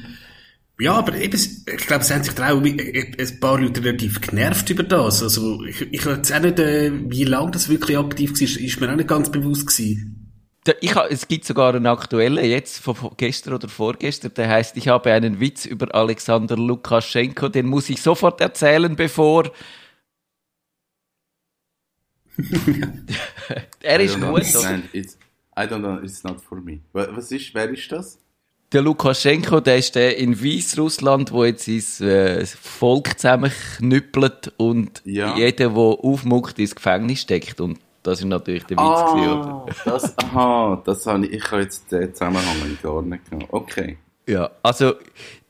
ja, 0.80 0.94
aber 0.94 1.16
eben, 1.16 1.36
ich 1.36 1.88
glaube, 1.88 2.04
es 2.04 2.12
haben 2.12 2.24
sich 2.24 2.36
da 2.36 2.52
auch 2.52 2.62
ein 2.62 3.40
paar 3.40 3.60
Leute 3.60 3.84
relativ 3.84 4.22
genervt 4.22 4.70
über 4.70 4.84
das. 4.84 5.24
Also, 5.24 5.64
ich, 5.64 5.82
ich 5.92 6.06
weiß 6.06 6.32
auch 6.32 6.42
nicht, 6.42 6.60
äh, 6.60 6.92
wie 7.10 7.24
lange 7.24 7.50
das 7.50 7.68
wirklich 7.68 7.98
aktiv 7.98 8.34
war, 8.34 8.42
ist 8.42 8.80
mir 8.80 8.92
auch 8.92 8.96
nicht 8.96 9.10
ganz 9.10 9.32
bewusst 9.32 9.66
gewesen. 9.66 10.32
Ich, 10.80 10.96
es 10.96 11.28
gibt 11.28 11.46
sogar 11.46 11.74
einen 11.74 11.88
aktuellen, 11.88 12.46
jetzt 12.46 12.78
von 12.84 12.96
gestern 13.18 13.56
oder 13.56 13.68
vorgestern, 13.68 14.32
der 14.36 14.48
heißt, 14.48 14.78
ich 14.78 14.88
habe 14.88 15.12
einen 15.12 15.40
Witz 15.40 15.66
über 15.66 15.96
Alexander 15.96 16.56
Lukaschenko, 16.56 17.50
den 17.50 17.66
muss 17.66 17.90
ich 17.90 18.00
sofort 18.00 18.40
erzählen, 18.42 18.96
bevor... 18.96 19.52
er 23.82 24.00
ist 24.02 24.22
gut, 24.22 24.56
oder? 24.56 24.80
I 25.60 25.68
don't 25.68 25.82
know, 25.82 26.00
it's 26.02 26.24
not 26.24 26.40
for 26.40 26.62
me. 26.62 26.80
Was 26.94 27.32
ist, 27.32 27.54
wer 27.54 27.70
ist 27.70 27.92
das? 27.92 28.18
Der 28.72 28.82
Lukaschenko, 28.82 29.60
der 29.60 29.78
ist 29.78 29.96
der 29.96 30.16
in 30.18 30.40
Weißrussland, 30.42 31.32
wo 31.34 31.44
jetzt 31.44 31.66
sein 31.66 32.08
äh, 32.08 32.46
Volk 32.46 33.20
zusammenknüppelt 33.20 34.54
und 34.58 35.02
ja. 35.06 35.36
jeder, 35.36 35.70
der 35.70 35.78
aufmuckt, 35.78 36.60
ins 36.60 36.76
Gefängnis 36.76 37.22
steckt. 37.22 37.60
Und 37.60 37.80
das 38.04 38.20
ist 38.20 38.26
natürlich 38.26 38.64
der 38.66 38.78
Witz. 38.78 38.86
Ah, 38.86 39.66
gewesen, 39.66 39.82
das, 39.86 40.18
aha, 40.20 40.82
das 40.86 41.06
habe 41.08 41.26
ich, 41.26 41.34
ich 41.34 41.52
habe 41.52 41.64
jetzt 41.64 41.92
den 41.92 42.14
Zusammenhang 42.14 42.78
gar 42.82 43.02
nicht 43.02 43.26
genommen. 43.26 43.48
Okay. 43.50 43.98
Ja, 44.28 44.52
also, 44.62 44.94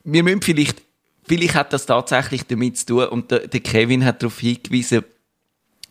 wir 0.05 0.23
müssen 0.23 0.41
vielleicht, 0.41 0.81
vielleicht 1.23 1.55
hat 1.55 1.73
das 1.73 1.85
tatsächlich 1.85 2.47
damit 2.47 2.77
zu 2.77 2.85
tun, 2.85 3.05
und 3.09 3.31
der, 3.31 3.47
der 3.47 3.59
Kevin 3.59 4.05
hat 4.05 4.23
darauf 4.23 4.39
hingewiesen, 4.39 5.03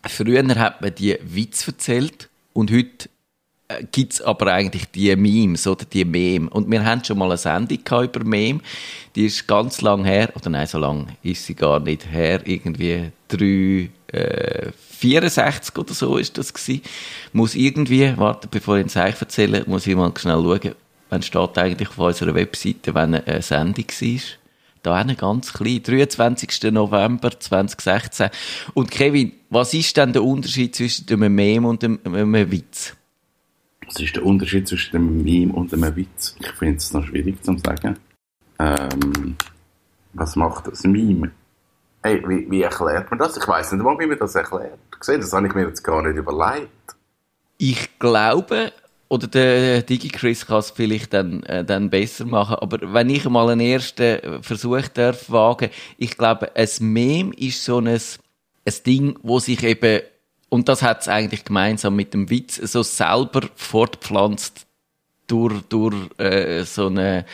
früher 0.07 0.43
hat 0.55 0.81
man 0.81 0.95
die 0.95 1.17
Witz 1.21 1.67
erzählt 1.67 2.29
und 2.53 2.71
heute 2.71 3.07
äh, 3.69 3.83
gibt's 3.91 4.19
aber 4.19 4.51
eigentlich 4.51 4.89
die 4.91 5.15
Memes 5.15 5.67
oder 5.67 5.85
die 5.85 6.03
Meme. 6.03 6.49
Und 6.49 6.69
wir 6.69 6.83
haben 6.83 7.03
schon 7.03 7.19
mal 7.19 7.25
eine 7.25 7.37
Sendung 7.37 7.77
über 7.77 8.23
Meme. 8.23 8.61
Die 9.15 9.27
ist 9.27 9.47
ganz 9.47 9.81
lang 9.81 10.03
her, 10.03 10.29
oder 10.35 10.49
nein, 10.49 10.67
so 10.67 10.79
lang 10.79 11.07
ist 11.23 11.45
sie 11.45 11.53
gar 11.53 11.79
nicht 11.79 12.11
her, 12.11 12.41
irgendwie 12.45 13.11
drei, 13.27 13.89
äh, 14.07 14.71
64 14.99 15.77
oder 15.77 15.93
so 15.93 16.17
ist 16.17 16.37
das 16.37 16.53
gewesen. 16.53 16.81
Muss 17.31 17.55
irgendwie, 17.55 18.11
warte, 18.17 18.47
bevor 18.47 18.77
ich 18.77 18.87
es 18.87 18.97
euch 18.97 19.21
erzähle, 19.21 19.63
muss 19.67 19.87
ich 19.87 19.95
mal 19.95 20.11
schnell 20.17 20.41
schauen, 20.41 20.75
wann 21.09 21.21
steht 21.21 21.57
eigentlich 21.57 21.89
auf 21.89 21.99
unserer 21.99 22.33
Webseite, 22.35 22.93
wenn 22.95 23.15
eine 23.15 23.41
Sendung 23.41 23.85
war. 23.85 24.19
Da 24.81 24.95
eine 24.95 25.15
ganz 25.15 25.53
klein, 25.53 25.83
23. 25.83 26.71
November 26.71 27.37
2016. 27.37 28.29
Und 28.73 28.89
Kevin, 28.89 29.33
was 29.49 29.73
ist 29.73 29.95
denn 29.95 30.13
der 30.13 30.23
Unterschied 30.23 30.75
zwischen 30.75 31.05
einem 31.09 31.35
Meme 31.35 31.67
und 31.67 31.83
einem, 31.83 31.99
einem 32.05 32.51
Witz? 32.51 32.95
Was 33.89 33.99
ist 33.99 34.15
der 34.15 34.23
Unterschied 34.23 34.67
zwischen 34.67 34.97
einem 34.97 35.23
Meme 35.23 35.51
und 35.51 35.73
einem 35.73 35.95
Witz? 35.95 36.35
Ich 36.39 36.51
finde 36.51 36.75
es 36.75 36.93
noch 36.93 37.03
schwierig 37.03 37.43
zu 37.43 37.57
sagen. 37.57 37.97
Ähm, 38.59 39.35
was 40.13 40.35
macht 40.35 40.67
das 40.67 40.83
Meme? 40.83 41.31
Hey, 42.03 42.21
wie, 42.27 42.49
wie 42.51 42.61
erklärt 42.61 43.09
man 43.09 43.17
das? 43.17 43.35
Ich 43.35 43.47
weiß 43.47 43.71
nicht 43.71 43.83
mal, 43.83 43.97
wie 43.97 44.05
man 44.05 44.19
das 44.19 44.35
erklärt. 44.35 44.77
Gesehen, 44.99 45.21
das 45.21 45.33
habe 45.33 45.47
ich 45.47 45.55
mir 45.55 45.67
jetzt 45.67 45.83
gar 45.83 46.03
nicht 46.03 46.17
überlegt. 46.17 46.69
Ich 47.57 47.97
glaube, 47.97 48.73
oder 49.07 49.25
der 49.25 49.81
DigiChris 49.81 50.45
kann 50.45 50.59
es 50.59 50.69
vielleicht 50.69 51.13
dann, 51.15 51.41
äh, 51.43 51.65
dann 51.65 51.89
besser 51.89 52.25
machen, 52.25 52.57
aber 52.61 52.93
wenn 52.93 53.09
ich 53.09 53.27
mal 53.27 53.49
einen 53.49 53.61
ersten 53.61 54.43
Versuch 54.43 54.87
darf 54.89 55.31
wagen, 55.31 55.71
ich 55.97 56.15
glaube, 56.15 56.55
ein 56.55 56.69
Meme 56.79 57.33
ist 57.35 57.65
so 57.65 57.79
ein, 57.79 57.87
ein 57.87 58.73
Ding, 58.85 59.17
wo 59.23 59.39
sich 59.39 59.63
eben, 59.63 60.01
und 60.49 60.67
das 60.67 60.81
hat 60.81 61.01
es 61.01 61.07
eigentlich 61.07 61.45
gemeinsam 61.45 61.95
mit 61.95 62.13
dem 62.13 62.29
Witz, 62.29 62.55
so 62.55 62.83
selber 62.83 63.47
fortpflanzt 63.55 64.65
durch, 65.27 65.61
durch 65.69 65.95
äh, 66.17 66.63
so 66.63 66.87
eine 66.87 67.25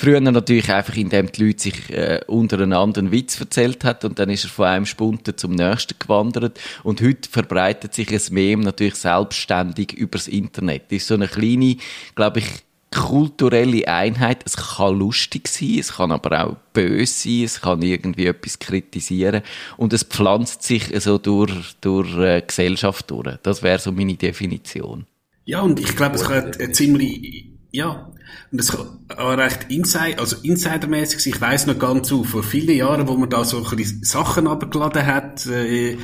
Früher 0.00 0.20
natürlich 0.22 0.72
einfach, 0.72 0.96
indem 0.96 1.30
die 1.30 1.44
Leute 1.44 1.62
sich 1.62 1.90
äh, 1.90 2.22
untereinander 2.26 3.00
einen 3.00 3.12
Witz 3.12 3.38
erzählt 3.38 3.84
hat 3.84 4.02
und 4.02 4.18
dann 4.18 4.30
ist 4.30 4.44
er 4.44 4.48
von 4.48 4.64
einem 4.64 4.86
Spunten 4.86 5.36
zum 5.36 5.52
nächsten 5.52 5.98
gewandert. 5.98 6.58
Und 6.82 7.02
heute 7.02 7.28
verbreitet 7.28 7.92
sich 7.92 8.10
ein 8.10 8.34
Meme 8.34 8.64
natürlich 8.64 8.94
selbstständig 8.94 9.92
übers 9.92 10.26
Internet. 10.26 10.84
Das 10.88 11.02
ist 11.02 11.08
so 11.08 11.14
eine 11.14 11.28
kleine, 11.28 11.76
glaube 12.14 12.38
ich, 12.38 12.46
kulturelle 12.90 13.86
Einheit. 13.86 14.42
Es 14.44 14.56
kann 14.56 14.98
lustig 14.98 15.48
sein, 15.48 15.78
es 15.78 15.94
kann 15.94 16.12
aber 16.12 16.44
auch 16.44 16.56
böse 16.72 17.06
sein, 17.06 17.44
es 17.44 17.60
kann 17.60 17.82
irgendwie 17.82 18.26
etwas 18.26 18.58
kritisieren 18.58 19.42
und 19.76 19.92
es 19.92 20.02
pflanzt 20.02 20.62
sich 20.62 20.90
so 21.00 21.18
durch, 21.18 21.76
durch 21.80 22.16
äh, 22.18 22.42
Gesellschaft 22.46 23.10
durch. 23.10 23.36
Das 23.42 23.62
wäre 23.62 23.78
so 23.78 23.92
meine 23.92 24.14
Definition. 24.14 25.06
Ja, 25.44 25.60
und 25.62 25.80
ich 25.80 25.96
glaube, 25.96 26.16
es 26.16 26.24
kann 26.24 26.52
eine 26.52 26.72
ziemlich 26.72 27.50
Ja, 27.72 28.12
und 28.50 28.60
das 28.60 28.76
war 28.76 29.38
recht 29.38 29.66
Inside, 29.68 30.18
also 30.18 30.36
Insidermäßig. 30.42 31.34
Ich 31.34 31.40
weiß 31.40 31.66
noch 31.66 31.78
ganz 31.78 32.08
so, 32.08 32.24
vor 32.24 32.42
vielen 32.42 32.76
Jahren, 32.76 33.06
wo 33.08 33.16
man 33.16 33.30
da 33.30 33.44
so 33.44 33.64
ein 33.64 33.76
bisschen 33.76 34.02
Sachen 34.04 34.46
abgeladen 34.48 35.06
hat, 35.06 35.46
äh, 35.46 35.96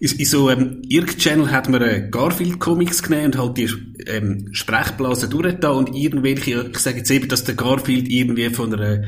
in, 0.00 0.10
in 0.18 0.24
so 0.24 0.48
einem 0.48 0.82
Irk-Channel 0.88 1.50
hat 1.50 1.68
man 1.68 1.82
äh, 1.82 2.08
Garfield-Comics 2.10 3.02
genommen 3.02 3.26
und 3.26 3.38
halt 3.38 3.56
die 3.58 3.70
ähm, 4.06 4.48
Sprechblasen 4.52 5.30
durchgetan 5.30 5.76
und 5.76 5.94
irgendwelche, 5.94 6.70
ich 6.72 6.78
sage 6.78 6.98
jetzt 6.98 7.10
eben, 7.10 7.28
dass 7.28 7.44
der 7.44 7.54
Garfield 7.54 8.08
irgendwie 8.08 8.48
von 8.48 8.74
einer 8.74 9.04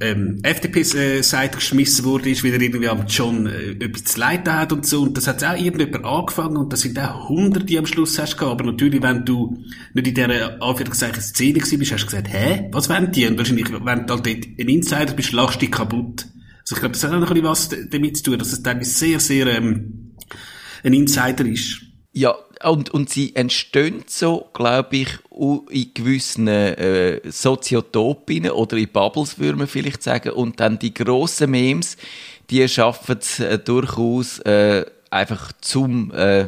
ähm, 0.00 0.40
FDP-Seite 0.42 1.58
geschmissen 1.58 2.04
wurde, 2.04 2.30
ist, 2.30 2.42
weil 2.42 2.54
er 2.54 2.60
irgendwie 2.60 2.88
am 2.88 3.06
John 3.06 3.46
äh, 3.46 3.72
etwas 3.72 4.04
zu 4.04 4.18
leiden 4.18 4.52
hat 4.52 4.72
und 4.72 4.84
so. 4.84 5.02
Und 5.02 5.16
das 5.16 5.28
hat 5.28 5.44
auch 5.44 5.56
irgendjemand 5.56 6.04
angefangen 6.04 6.56
und 6.56 6.72
das 6.72 6.80
sind 6.80 6.98
auch 6.98 7.28
Hunderte 7.28 7.78
am 7.78 7.86
Schluss 7.86 8.18
hast 8.18 8.36
gehabt. 8.36 8.60
Aber 8.60 8.64
natürlich, 8.64 9.02
wenn 9.02 9.24
du 9.24 9.62
nicht 9.94 10.08
in 10.08 10.14
dieser 10.14 10.60
Anführungszeichen 10.62 11.22
Szene 11.22 11.60
gewesen 11.60 11.78
bist, 11.78 11.92
hast 11.92 12.02
du 12.02 12.06
gesagt, 12.06 12.28
hä, 12.32 12.68
was 12.72 12.88
wollen 12.88 13.12
die? 13.12 13.26
Und 13.26 13.38
wahrscheinlich, 13.38 13.68
wenn 13.70 14.06
du 14.06 14.14
halt 14.14 14.26
ein 14.26 14.68
Insider 14.68 15.12
bist, 15.12 15.32
lachst 15.32 15.62
dich 15.62 15.70
kaputt. 15.70 16.26
Also 16.68 16.74
ich 16.74 16.80
glaube, 16.80 16.94
das 16.94 17.04
hat 17.04 17.12
auch 17.12 17.20
noch 17.20 17.30
ein 17.30 17.34
bisschen 17.34 17.80
was 17.80 17.90
damit 17.90 18.16
zu 18.16 18.24
tun, 18.24 18.38
dass 18.40 18.52
es 18.52 18.60
teilweise 18.60 18.90
sehr, 18.90 19.20
sehr 19.20 19.46
ähm, 19.46 20.16
ein 20.82 20.92
Insider 20.94 21.46
ist. 21.46 21.80
Ja, 22.12 22.34
und, 22.64 22.90
und 22.90 23.08
sie 23.08 23.36
entstehen 23.36 24.02
so, 24.08 24.48
glaube 24.52 24.96
ich, 24.96 25.08
in 25.70 25.94
gewissen 25.94 26.48
äh, 26.48 27.20
Soziotopen 27.30 28.50
oder 28.50 28.78
in 28.78 28.88
Bubbles, 28.88 29.38
würde 29.38 29.58
man 29.58 29.68
vielleicht 29.68 30.02
sagen. 30.02 30.30
Und 30.30 30.58
dann 30.58 30.80
die 30.80 30.92
grossen 30.92 31.52
Memes, 31.52 31.96
die 32.50 32.66
schaffen 32.68 33.18
es 33.20 33.38
äh, 33.38 33.60
durchaus 33.60 34.40
äh, 34.40 34.86
einfach 35.10 35.52
zum... 35.60 36.10
Äh, 36.12 36.46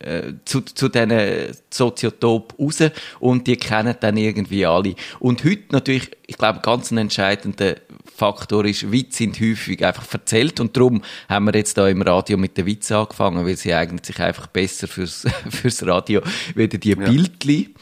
äh, 0.00 0.34
zu, 0.44 0.60
zu 0.60 0.88
diesen 0.88 1.56
Soziotop 1.70 2.54
raus 2.58 2.78
und 3.18 3.48
die 3.48 3.56
kennen 3.56 3.96
dann 3.98 4.16
irgendwie 4.16 4.64
alle. 4.64 4.94
Und 5.18 5.42
heute 5.44 5.64
natürlich, 5.70 6.10
ich 6.26 6.38
glaube, 6.38 6.60
ganz 6.60 6.92
ein 6.92 6.98
entscheidender 6.98 7.76
Faktor 8.14 8.64
ist, 8.64 8.90
Witze 8.90 9.18
sind 9.18 9.40
häufig 9.40 9.84
einfach 9.84 10.12
erzählt 10.12 10.60
und 10.60 10.76
darum 10.76 11.02
haben 11.28 11.44
wir 11.46 11.54
jetzt 11.54 11.78
da 11.78 11.88
im 11.88 12.02
Radio 12.02 12.36
mit 12.36 12.56
den 12.56 12.66
Witzen 12.66 12.96
angefangen, 12.96 13.46
weil 13.46 13.56
sie 13.56 13.74
eignen 13.74 14.02
sich 14.02 14.18
einfach 14.18 14.48
besser 14.48 14.88
fürs, 14.88 15.26
fürs 15.50 15.86
Radio, 15.86 16.22
wieder 16.54 16.78
die 16.78 16.90
ja. 16.90 16.96
Bildli 16.96 17.74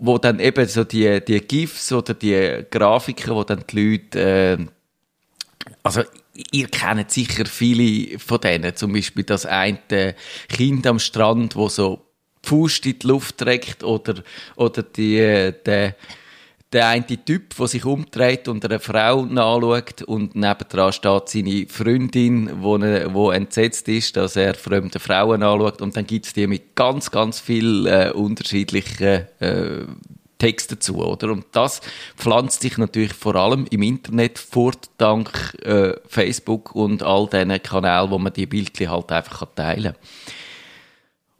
wo 0.00 0.18
dann 0.18 0.40
eben 0.40 0.66
so 0.68 0.84
die, 0.84 1.24
die 1.24 1.40
GIFs 1.40 1.92
oder 1.92 2.14
die 2.14 2.64
Grafiken, 2.70 3.34
wo 3.34 3.44
dann 3.44 3.64
die 3.68 3.92
Leute, 3.92 4.20
äh, 4.20 4.66
also 5.82 6.02
ihr 6.52 6.68
kennt 6.68 7.10
sicher 7.10 7.46
viele 7.46 8.18
von 8.18 8.40
denen, 8.40 8.76
zum 8.76 8.92
Beispiel 8.92 9.24
das 9.24 9.46
eine 9.46 10.14
Kind 10.48 10.86
am 10.86 10.98
Strand, 10.98 11.56
wo 11.56 11.68
so 11.68 12.02
Fuß 12.42 12.78
in 12.80 12.98
die 12.98 13.06
Luft 13.06 13.38
trägt 13.38 13.82
oder, 13.82 14.22
oder 14.54 14.82
die, 14.82 15.52
der, 15.64 15.96
der 16.72 16.88
eine 16.88 17.06
Typ, 17.06 17.56
der 17.56 17.68
sich 17.68 17.84
umdreht 17.84 18.48
und 18.48 18.64
eine 18.64 18.80
Frau 18.80 19.22
anschaut 19.22 20.02
und 20.02 20.34
nebendran 20.34 20.92
steht 20.92 21.28
seine 21.28 21.66
Freundin, 21.68 22.62
wo, 22.62 22.76
ne, 22.76 23.08
wo 23.12 23.30
entsetzt 23.30 23.88
ist, 23.88 24.16
dass 24.16 24.36
er 24.36 24.54
fremde 24.54 24.98
Frauen 24.98 25.42
anschaut 25.42 25.80
und 25.80 25.96
dann 25.96 26.06
gibt's 26.06 26.32
die 26.32 26.46
mit 26.46 26.74
ganz, 26.74 27.10
ganz 27.10 27.38
viel 27.40 27.86
äh, 27.86 28.10
unterschiedlichen 28.10 29.26
äh, 29.38 29.84
Text 30.38 30.72
dazu, 30.72 30.98
oder? 30.98 31.30
Und 31.32 31.46
das 31.52 31.80
pflanzt 32.16 32.60
sich 32.60 32.76
natürlich 32.76 33.14
vor 33.14 33.36
allem 33.36 33.66
im 33.70 33.82
Internet 33.82 34.38
fort, 34.38 34.90
dank 34.98 35.56
äh, 35.62 35.94
Facebook 36.06 36.74
und 36.74 37.02
all 37.02 37.26
diesen 37.28 37.62
Kanälen, 37.62 38.10
wo 38.10 38.18
man 38.18 38.32
die 38.32 38.46
Bildchen 38.46 38.90
halt 38.90 39.10
einfach 39.12 39.46
teilen 39.54 39.94
kann. 39.94 40.02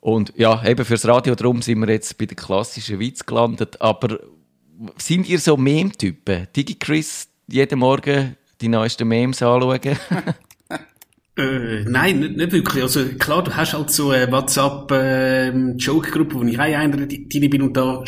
Und 0.00 0.32
ja, 0.36 0.64
eben 0.64 0.84
fürs 0.84 1.06
Radio 1.06 1.34
drum 1.34 1.62
sind 1.62 1.80
wir 1.80 1.92
jetzt 1.92 2.16
bei 2.16 2.26
den 2.26 2.36
klassischen 2.36 3.00
Witz 3.00 3.26
gelandet. 3.26 3.80
Aber 3.80 4.20
sind 4.98 5.28
ihr 5.28 5.38
so 5.38 5.56
Meme-Typen? 5.56 6.48
DigiChris 6.54 7.28
jeden 7.48 7.78
Morgen 7.78 8.36
die 8.60 8.68
neuesten 8.68 9.08
Memes 9.08 9.42
anschauen? 9.42 9.80
Äh, 11.38 11.84
nein, 11.84 12.20
nicht, 12.20 12.38
nicht, 12.38 12.52
wirklich. 12.52 12.82
Also 12.82 13.04
klar, 13.18 13.44
du 13.44 13.54
hast 13.54 13.74
halt 13.74 13.90
so 13.90 14.08
eine 14.08 14.32
WhatsApp-Joke-Gruppe, 14.32 16.34
ähm, 16.34 16.40
wo 16.40 16.44
ich 16.44 16.58
auch 16.58 16.62
einer 16.62 17.06
drin 17.06 17.28
bin 17.28 17.60
und 17.60 17.76
da 17.76 18.02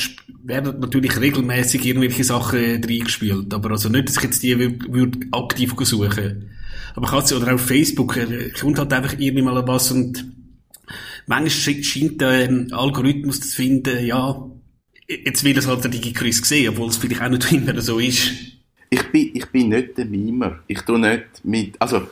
werden 0.44 0.80
natürlich 0.80 1.20
regelmäßig 1.20 1.84
irgendwelche 1.84 2.24
Sachen 2.24 2.82
reingespielt. 2.82 3.52
Aber 3.52 3.72
also 3.72 3.90
nicht, 3.90 4.08
dass 4.08 4.16
ich 4.16 4.22
jetzt 4.22 4.42
die 4.42 4.58
würde 4.58 4.78
würd 4.90 5.18
aktiv 5.32 5.74
suchen. 5.82 6.48
Aber 6.94 7.06
kannst 7.06 7.34
oder 7.34 7.54
auf 7.54 7.60
Facebook, 7.60 8.16
äh, 8.16 8.48
kommt 8.58 8.78
halt 8.78 8.94
einfach 8.94 9.18
irgendwie 9.18 9.42
mal 9.42 9.62
was 9.68 9.92
und 9.92 10.24
manchmal 11.26 11.82
scheint 11.82 12.22
der 12.22 12.48
ähm, 12.48 12.68
Algorithmus 12.72 13.42
zu 13.42 13.56
finden, 13.56 14.06
ja, 14.06 14.42
jetzt 15.08 15.42
will 15.42 15.56
es 15.56 15.66
halt 15.66 15.82
der 15.82 15.90
DigiChris 15.90 16.46
sehen, 16.46 16.70
obwohl 16.70 16.88
es 16.88 16.96
vielleicht 16.96 17.22
auch 17.22 17.28
nicht 17.28 17.50
immer 17.52 17.80
so 17.80 17.98
ist. 17.98 18.30
Ich 18.90 19.10
bin, 19.10 19.30
ich 19.34 19.50
bin 19.50 19.70
nicht 19.70 19.98
der 19.98 20.06
Mimer. 20.06 20.60
Ich 20.66 20.80
tu 20.82 20.96
nicht 20.96 21.44
mit, 21.44 21.80
also, 21.80 22.02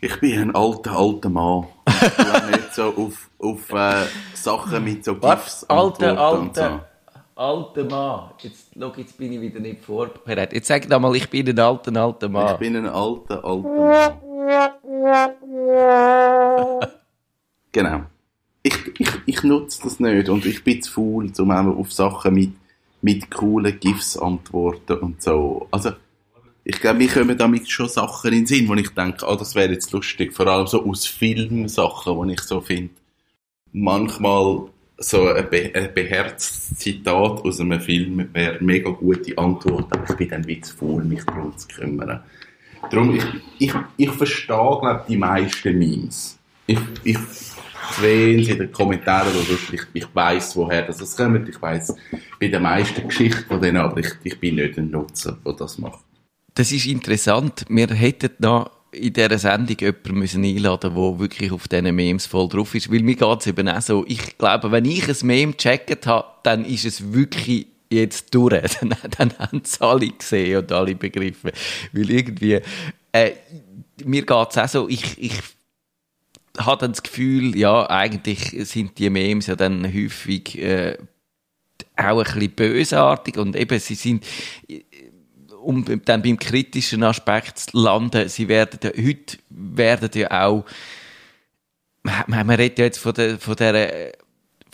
ich 0.00 0.20
bin 0.20 0.40
ein 0.40 0.54
alter, 0.54 0.96
alter 0.96 1.28
Mann. 1.28 1.66
Ich 1.86 2.14
tue 2.14 2.50
nicht 2.50 2.74
so 2.74 2.84
auf, 2.84 3.30
auf 3.38 3.72
äh, 3.72 4.06
Sachen 4.34 4.84
mit 4.84 5.04
so 5.04 5.16
GIFs 5.16 5.64
Alter, 5.64 6.18
alter, 6.18 6.86
so. 7.34 7.42
alter 7.42 7.84
Mann. 7.84 8.30
Jetzt, 8.40 8.68
schau, 8.78 8.92
jetzt 8.96 9.18
bin 9.18 9.32
ich 9.32 9.40
wieder 9.40 9.60
nicht 9.60 9.84
vorbereitet. 9.84 10.54
Jetzt 10.54 10.68
sag 10.68 10.88
doch 10.88 11.00
mal, 11.00 11.14
ich 11.14 11.28
bin 11.28 11.48
ein 11.48 11.58
alter, 11.58 11.94
alter 11.94 12.28
Mann. 12.28 12.54
Ich 12.54 12.58
bin 12.58 12.76
ein 12.76 12.86
alter, 12.86 13.44
alter 13.44 13.68
Mann. 13.68 14.12
genau. 17.72 18.02
Ich, 18.62 19.00
ich, 19.00 19.08
ich 19.26 19.42
nutze 19.42 19.82
das 19.82 20.00
nicht 20.00 20.28
und 20.28 20.46
ich 20.46 20.64
bin 20.64 20.82
zu 20.82 20.92
faul, 20.92 21.32
um 21.38 21.50
auf 21.50 21.92
Sachen 21.92 22.34
mit, 22.34 22.52
mit 23.02 23.30
coolen 23.30 23.78
GIFs 23.78 24.16
antworten 24.16 24.98
und 24.98 25.22
so. 25.22 25.68
Also, 25.70 25.92
ich 26.64 26.80
glaube, 26.80 26.98
mir 26.98 27.08
kommen 27.08 27.36
damit 27.36 27.70
schon 27.70 27.88
Sachen 27.88 28.32
in 28.32 28.40
den 28.40 28.46
Sinn, 28.46 28.68
wo 28.68 28.74
ich 28.74 28.90
denke, 28.90 29.26
ah, 29.26 29.36
das 29.36 29.54
wäre 29.54 29.72
jetzt 29.72 29.92
lustig. 29.92 30.32
Vor 30.32 30.46
allem 30.46 30.66
so 30.66 30.84
aus 30.84 31.06
Filmsachen, 31.06 32.16
wo 32.16 32.24
ich 32.24 32.40
so 32.40 32.60
finde, 32.60 32.94
manchmal 33.72 34.64
so 34.98 35.28
ein, 35.28 35.48
be 35.50 35.70
ein 35.74 35.92
beherztes 35.94 36.74
Zitat 36.78 37.44
aus 37.44 37.60
einem 37.60 37.80
Film 37.80 38.28
wäre 38.32 38.62
mega 38.64 38.90
gute 38.90 39.36
Antwort, 39.36 39.92
aber 39.92 40.08
ich 40.08 40.16
bin 40.16 40.28
dann 40.28 40.46
wie 40.46 40.60
zu 40.60 40.74
faul, 40.74 41.04
mich 41.04 41.22
darum 41.24 41.56
zu 41.56 41.68
kümmern. 41.68 42.22
Darum, 42.90 43.14
ich, 43.14 43.24
ich, 43.58 43.74
ich 43.96 44.10
verstehe, 44.10 44.56
glaube 44.56 45.04
die 45.08 45.16
meisten 45.16 45.78
Memes. 45.78 46.38
Ich, 46.66 46.78
ich 47.04 47.18
sehen 47.92 48.44
Sie 48.44 48.52
in 48.52 48.58
den 48.58 48.72
Kommentaren 48.72 49.32
oder 49.32 49.58
ich, 49.72 49.80
ich 49.92 50.14
weiss, 50.14 50.56
woher 50.56 50.82
das 50.82 51.16
kommt. 51.16 51.48
Ich 51.48 51.60
weiss 51.60 51.94
bei 52.40 52.48
den 52.48 52.62
meisten 52.62 53.06
Geschichten 53.06 53.44
von 53.46 53.60
denen, 53.60 53.78
aber 53.78 54.00
ich, 54.00 54.12
ich 54.22 54.38
bin 54.38 54.56
nicht 54.56 54.78
ein 54.78 54.90
Nutzer, 54.90 55.38
der 55.44 55.52
das 55.54 55.78
macht 55.78 56.00
das 56.56 56.72
ist 56.72 56.86
interessant. 56.86 57.64
Wir 57.68 57.86
hätten 57.88 58.30
noch 58.38 58.70
in 58.90 59.12
dieser 59.12 59.38
Sendung 59.38 59.76
jemanden 59.78 60.18
müssen 60.18 60.44
einladen 60.44 60.94
der 60.94 61.18
wirklich 61.18 61.52
auf 61.52 61.68
diesen 61.68 61.94
Memes 61.94 62.26
voll 62.26 62.48
drauf 62.48 62.74
ist. 62.74 62.90
Weil 62.90 63.02
mir 63.02 63.14
geht 63.14 63.40
es 63.40 63.46
eben 63.46 63.68
auch 63.68 63.82
so. 63.82 64.04
Ich 64.08 64.38
glaube, 64.38 64.72
wenn 64.72 64.86
ich 64.86 65.06
ein 65.06 65.26
Meme 65.26 65.52
gecheckt 65.52 66.06
habe, 66.06 66.26
dann 66.42 66.64
ist 66.64 66.86
es 66.86 67.12
wirklich 67.12 67.66
jetzt 67.90 68.34
durch. 68.34 68.54
Dann, 68.80 68.94
dann 69.16 69.38
haben 69.38 69.62
es 69.62 69.80
alle 69.80 70.08
gesehen 70.08 70.58
und 70.58 70.72
alle 70.72 70.94
begriffen. 70.94 71.52
Weil 71.92 72.10
irgendwie, 72.10 72.60
äh, 73.12 73.32
mir 74.04 74.22
geht 74.22 74.48
es 74.50 74.58
auch 74.58 74.68
so, 74.68 74.88
ich, 74.88 75.22
ich 75.22 75.34
habe 76.58 76.80
dann 76.80 76.92
das 76.92 77.02
Gefühl, 77.02 77.56
ja, 77.56 77.88
eigentlich 77.88 78.54
sind 78.68 78.98
die 78.98 79.10
Memes 79.10 79.46
ja 79.46 79.56
dann 79.56 79.84
häufig 79.86 80.58
äh, 80.58 80.96
auch 81.96 82.18
ein 82.18 82.24
bisschen 82.24 82.50
bösartig 82.52 83.38
und 83.38 83.56
eben, 83.56 83.78
sie 83.78 83.94
sind, 83.94 84.24
um 85.62 85.84
dann 86.04 86.22
beim 86.22 86.38
kritischen 86.38 87.02
Aspekt 87.02 87.58
zu 87.58 87.78
landen, 87.78 88.28
sie 88.28 88.48
werden 88.48 88.78
ja, 88.82 88.90
heute 88.90 89.38
werden 89.50 90.10
ja 90.14 90.46
auch, 90.46 90.64
man, 92.02 92.46
man 92.46 92.50
redet 92.50 92.78
ja 92.78 92.84
jetzt 92.84 92.98
von 92.98 93.14
der, 93.14 93.38
von 93.38 93.56
der 93.56 94.12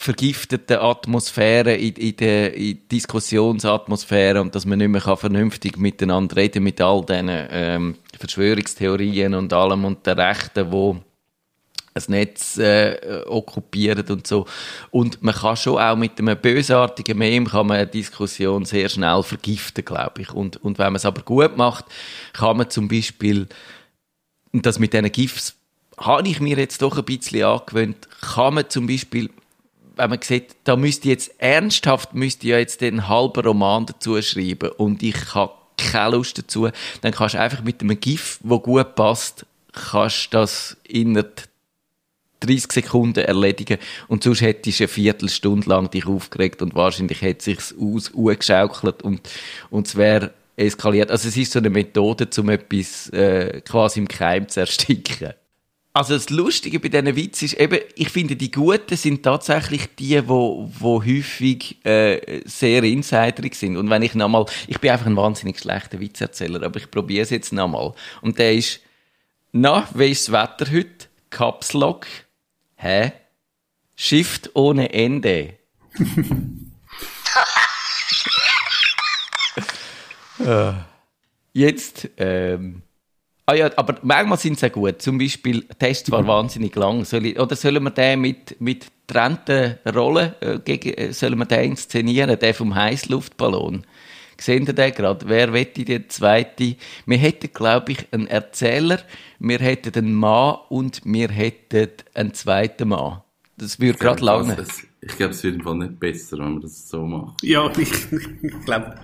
vergifteten 0.02 0.78
Atmosphäre 0.78 1.74
in, 1.74 1.94
in 1.94 2.16
der 2.16 2.54
in 2.54 2.88
Diskussionsatmosphäre 2.88 4.40
und 4.40 4.52
dass 4.54 4.66
man 4.66 4.78
nicht 4.78 4.88
mehr 4.88 5.00
vernünftig 5.16 5.78
miteinander 5.78 6.36
reden 6.36 6.64
mit 6.64 6.80
all 6.80 7.04
diesen 7.04 7.28
ähm, 7.30 7.94
Verschwörungstheorien 8.18 9.34
und 9.34 9.52
allem 9.52 9.84
und 9.84 10.04
der 10.04 10.16
Rechten, 10.16 10.72
wo 10.72 10.96
ein 11.94 12.02
Netz 12.08 12.58
äh, 12.58 13.22
okkupieren 13.26 14.06
und 14.08 14.26
so. 14.26 14.46
Und 14.90 15.22
man 15.22 15.34
kann 15.34 15.56
schon 15.56 15.78
auch 15.78 15.96
mit 15.96 16.18
einem 16.18 16.36
bösartigen 16.36 17.18
Meme 17.18 17.46
kann 17.46 17.66
man 17.66 17.78
eine 17.78 17.86
Diskussion 17.86 18.64
sehr 18.64 18.88
schnell 18.88 19.22
vergiften, 19.22 19.84
glaube 19.84 20.22
ich. 20.22 20.32
Und, 20.32 20.56
und 20.58 20.78
wenn 20.78 20.86
man 20.86 20.96
es 20.96 21.04
aber 21.04 21.22
gut 21.22 21.56
macht, 21.56 21.84
kann 22.32 22.56
man 22.56 22.70
zum 22.70 22.88
Beispiel, 22.88 23.46
das 24.52 24.78
mit 24.78 24.92
diesen 24.92 25.12
GIFs 25.12 25.54
habe 25.98 26.26
ich 26.26 26.40
mir 26.40 26.56
jetzt 26.56 26.80
doch 26.82 26.96
ein 26.96 27.04
bisschen 27.04 27.44
angewöhnt, 27.44 28.08
kann 28.20 28.54
man 28.54 28.70
zum 28.70 28.86
Beispiel 28.86 29.30
wenn 29.96 30.08
man 30.08 30.22
sieht, 30.22 30.56
da 30.64 30.74
müsste 30.74 31.08
jetzt 31.08 31.32
ernsthaft, 31.38 32.14
müsste 32.14 32.48
ja 32.48 32.58
jetzt 32.58 32.80
den 32.80 33.08
halben 33.08 33.44
Roman 33.44 33.84
dazu 33.84 34.20
schreiben 34.22 34.70
und 34.70 35.02
ich 35.02 35.34
habe 35.34 35.52
keine 35.76 36.16
Lust 36.16 36.38
dazu, 36.38 36.68
dann 37.00 37.12
kannst 37.12 37.34
du 37.34 37.40
einfach 37.40 37.62
mit 37.62 37.82
einem 37.82 38.00
GIF, 38.00 38.38
wo 38.42 38.58
gut 38.58 38.94
passt, 38.94 39.46
kannst 39.72 40.32
das 40.32 40.76
innerhalb 40.84 41.48
30 42.46 42.72
Sekunden 42.72 43.24
erledigen 43.24 43.78
und 44.08 44.22
sonst 44.22 44.40
hättest 44.40 44.80
du 44.80 44.84
eine 44.84 44.88
Viertelstunde 44.88 45.68
lang 45.68 45.90
dich 45.90 46.06
aufgeregt 46.06 46.62
und 46.62 46.74
wahrscheinlich 46.74 47.22
hätte 47.22 47.44
sich's 47.44 47.74
aus 47.78 48.12
geschaukelt 48.12 49.02
und 49.02 49.28
und 49.70 49.86
es 49.86 49.96
wäre 49.96 50.32
eskaliert. 50.56 51.10
Also 51.10 51.28
es 51.28 51.36
ist 51.36 51.52
so 51.52 51.58
eine 51.58 51.70
Methode, 51.70 52.28
um 52.38 52.48
etwas 52.50 53.08
äh, 53.10 53.60
quasi 53.62 54.00
im 54.00 54.08
Keim 54.08 54.48
zu 54.48 54.60
ersticken. 54.60 55.32
Also 55.94 56.14
das 56.14 56.30
Lustige 56.30 56.80
bei 56.80 56.88
diesen 56.88 57.14
Witzen 57.16 57.44
ist 57.44 57.54
eben, 57.54 57.78
ich 57.96 58.08
finde, 58.08 58.34
die 58.34 58.50
Guten 58.50 58.96
sind 58.96 59.22
tatsächlich 59.22 59.94
die, 59.98 60.26
wo, 60.26 60.70
wo 60.78 61.04
häufig 61.04 61.84
äh, 61.84 62.40
sehr 62.46 62.82
insiderig 62.82 63.54
sind. 63.54 63.76
Und 63.76 63.90
wenn 63.90 64.00
ich 64.00 64.14
nochmal, 64.14 64.46
ich 64.68 64.78
bin 64.78 64.90
einfach 64.90 65.06
ein 65.06 65.16
wahnsinnig 65.16 65.58
schlechter 65.58 66.00
Witzerzähler, 66.00 66.62
aber 66.62 66.78
ich 66.78 66.90
probiere 66.90 67.24
es 67.24 67.30
jetzt 67.30 67.52
nochmal. 67.52 67.92
Und 68.22 68.38
der 68.38 68.54
ist, 68.54 68.80
na, 69.52 69.86
wie 69.94 70.10
ist 70.10 70.28
das 70.28 70.32
Wetter 70.32 70.72
heute? 70.72 71.08
Caps 71.28 71.74
Lock. 71.74 72.06
Hä? 72.82 73.12
Shift 73.94 74.50
ohne 74.54 74.92
Ende. 74.92 75.54
Äh, 80.44 80.72
Jetzt, 81.52 82.08
ähm, 82.16 82.82
ah 83.46 83.54
ja, 83.54 83.70
aber 83.76 83.98
manchmal 84.02 84.38
sind 84.38 84.58
sie 84.58 84.66
auch 84.66 84.72
gut. 84.72 85.00
Zum 85.00 85.18
Beispiel, 85.18 85.64
der 85.80 85.90
ist 85.90 86.06
zwar 86.06 86.26
wahnsinnig 86.26 86.74
lang. 86.74 87.04
Soll 87.04 87.26
ich, 87.26 87.38
oder 87.38 87.54
sollen 87.54 87.84
wir 87.84 87.90
den 87.90 88.20
mit, 88.20 88.60
mit 88.60 88.90
getrennten 89.06 89.78
Rollen, 89.94 90.34
äh, 90.40 90.58
gegen, 90.64 90.94
äh, 90.94 91.12
sollen 91.12 91.38
wir 91.38 91.44
den 91.44 91.72
inszenieren, 91.72 92.36
den 92.36 92.54
vom 92.54 92.74
Heißluftballon? 92.74 93.86
Sehen 94.42 94.66
ihr 94.66 94.72
den 94.72 94.92
gerade? 94.92 95.28
Wer 95.28 95.52
wette 95.52 95.84
die 95.84 96.08
zweite? 96.08 96.74
Wir 97.06 97.16
hätten, 97.16 97.52
glaube 97.52 97.92
ich, 97.92 98.12
einen 98.12 98.26
Erzähler, 98.26 98.98
wir 99.38 99.60
hätten 99.60 99.94
einen 99.96 100.14
Mann 100.14 100.56
und 100.68 101.00
wir 101.04 101.28
hätten 101.28 101.88
einen 102.12 102.34
zweiten 102.34 102.88
Mann. 102.88 103.20
Das 103.56 103.78
würde 103.78 103.98
gerade 103.98 104.24
lange. 104.24 104.56
Ich 105.00 105.16
glaube, 105.16 105.32
es 105.32 105.44
wird 105.44 105.54
im 105.56 105.60
Fall 105.60 105.76
nicht 105.76 106.00
besser, 106.00 106.38
wenn 106.38 106.54
wir 106.54 106.60
das 106.62 106.88
so 106.88 107.06
machen. 107.06 107.36
Ja, 107.42 107.70
ich, 107.78 107.92
ich 108.12 108.64
glaube, 108.64 108.96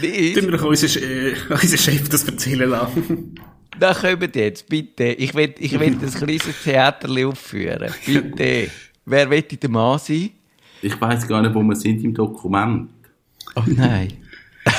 Nicht? 0.00 0.38
tun 0.38 0.50
wir 0.50 0.56
doch 0.56 0.64
unseren, 0.64 1.02
äh, 1.02 1.34
unseren 1.50 1.78
Chef 1.78 2.08
das 2.08 2.24
erzählen 2.24 2.70
lassen. 2.70 3.34
Da 3.78 3.92
kommt 3.92 4.34
jetzt, 4.34 4.66
bitte. 4.66 5.04
Ich 5.04 5.34
will, 5.34 5.54
ich 5.58 5.78
will 5.78 5.88
ein 5.88 6.10
kleines 6.10 6.62
Theater 6.64 7.08
aufführen. 7.26 7.92
Bitte. 8.06 8.70
Wer 9.04 9.28
wette 9.28 9.58
der 9.58 9.68
Mann 9.70 9.98
sein? 9.98 10.30
Ich 10.80 10.98
weiß 10.98 11.28
gar 11.28 11.42
nicht, 11.42 11.54
wo 11.54 11.62
wir 11.62 11.76
sind 11.76 12.02
im 12.02 12.14
Dokument. 12.14 12.88
Oh 13.56 13.62
nein. 13.66 14.19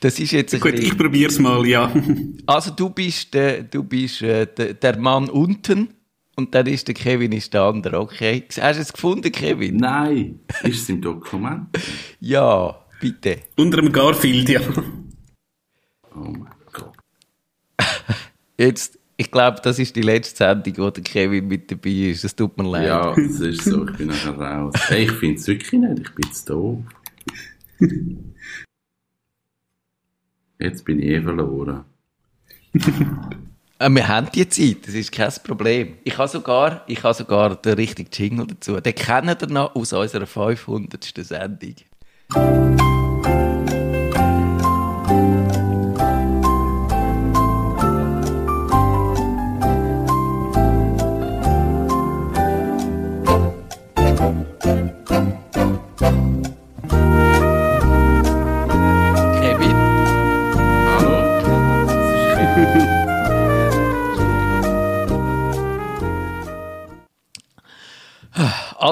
Das 0.00 0.18
ist 0.18 0.32
jetzt 0.32 0.52
Gut, 0.60 0.72
bisschen- 0.72 0.86
ich 0.86 0.98
probier's 0.98 1.38
mal, 1.38 1.66
ja. 1.66 1.90
Also 2.46 2.70
du 2.72 2.90
bist, 2.90 3.32
der, 3.32 3.62
du 3.62 3.82
bist 3.82 4.20
äh, 4.20 4.46
der, 4.46 4.74
der 4.74 4.98
Mann 4.98 5.30
unten 5.30 5.88
und 6.36 6.54
dann 6.54 6.66
ist 6.66 6.86
der 6.88 6.94
Kevin 6.94 7.32
ist 7.32 7.54
der 7.54 7.62
andere, 7.62 8.00
okay? 8.00 8.44
Hast 8.60 8.76
du 8.76 8.82
es 8.82 8.92
gefunden, 8.92 9.32
Kevin? 9.32 9.78
Nein, 9.78 10.40
ist 10.64 10.82
es 10.82 10.88
im 10.90 11.00
Dokument? 11.00 11.68
Ja, 12.20 12.78
bitte. 13.00 13.38
Unter 13.56 13.78
dem 13.80 13.90
Garfield, 13.92 14.48
ja. 14.50 14.60
Oh 16.14 16.18
mein 16.30 16.48
Gott. 16.72 16.92
Jetzt, 18.58 18.98
ich 19.16 19.30
glaube, 19.30 19.60
das 19.62 19.78
ist 19.78 19.96
die 19.96 20.02
letzte 20.02 20.36
Sendung, 20.36 20.74
wo 20.78 20.90
der 20.90 21.02
Kevin 21.02 21.46
mit 21.48 21.70
dabei 21.70 21.90
ist. 22.10 22.24
Das 22.24 22.34
tut 22.36 22.56
mir 22.58 22.68
leid. 22.70 22.86
Ja, 22.88 23.14
das 23.14 23.40
ist 23.40 23.64
so, 23.64 23.86
ich 23.88 23.96
bin 23.96 24.08
nachher 24.08 24.34
raus. 24.36 24.74
Hey, 24.88 25.04
ich 25.04 25.12
finde 25.12 25.36
es 25.40 25.46
wirklich 25.46 25.72
nicht, 25.80 25.98
ich 26.00 26.14
bin 26.14 26.32
zu 26.32 26.44
doof. 26.46 26.78
Jetzt 30.58 30.84
bin 30.84 31.00
ich 31.00 31.06
eh 31.06 31.22
verloren. 31.22 31.84
Äh, 32.72 32.80
Wir 33.90 34.08
haben 34.08 34.28
die 34.34 34.48
Zeit, 34.48 34.86
das 34.86 34.94
ist 34.94 35.12
kein 35.12 35.32
Problem. 35.44 35.98
Ich 36.04 36.16
habe 36.16 36.28
sogar, 36.28 36.84
ich 36.86 37.02
habe 37.02 37.14
sogar 37.14 37.56
den 37.56 37.74
richtigen 37.74 38.10
Jingle 38.12 38.46
dazu. 38.46 38.80
Den 38.80 38.94
kennen 38.94 39.36
wir 39.38 39.48
noch 39.48 39.74
aus 39.74 39.92
unserer 39.92 40.26
500. 40.26 41.04
Sendung. 41.16 41.74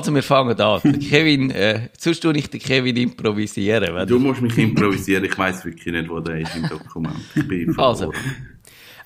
Also 0.03 0.15
wir 0.15 0.23
fangen 0.23 0.61
an. 0.61 0.81
Kevin, 1.01 1.51
äh, 1.51 1.89
sonst 1.99 2.21
tue 2.21 2.37
ich 2.37 2.51
den 2.51 2.61
Kevin 2.61 2.97
improvisieren. 2.97 3.95
Wenn 3.95 4.07
Du 4.09 4.19
musst 4.19 4.41
mich 4.43 4.57
improvisieren, 4.59 5.25
ich 5.25 5.37
weiß 5.39 5.65
wirklich 5.65 5.93
nicht, 5.95 6.09
wo 6.11 6.21
der 6.21 6.41
ist 6.41 6.55
im 6.57 6.69
Dokument. 6.69 7.17
Ich 7.35 7.47
bin 7.47 7.79
Also, 7.79 8.11
verloren. 8.13 8.37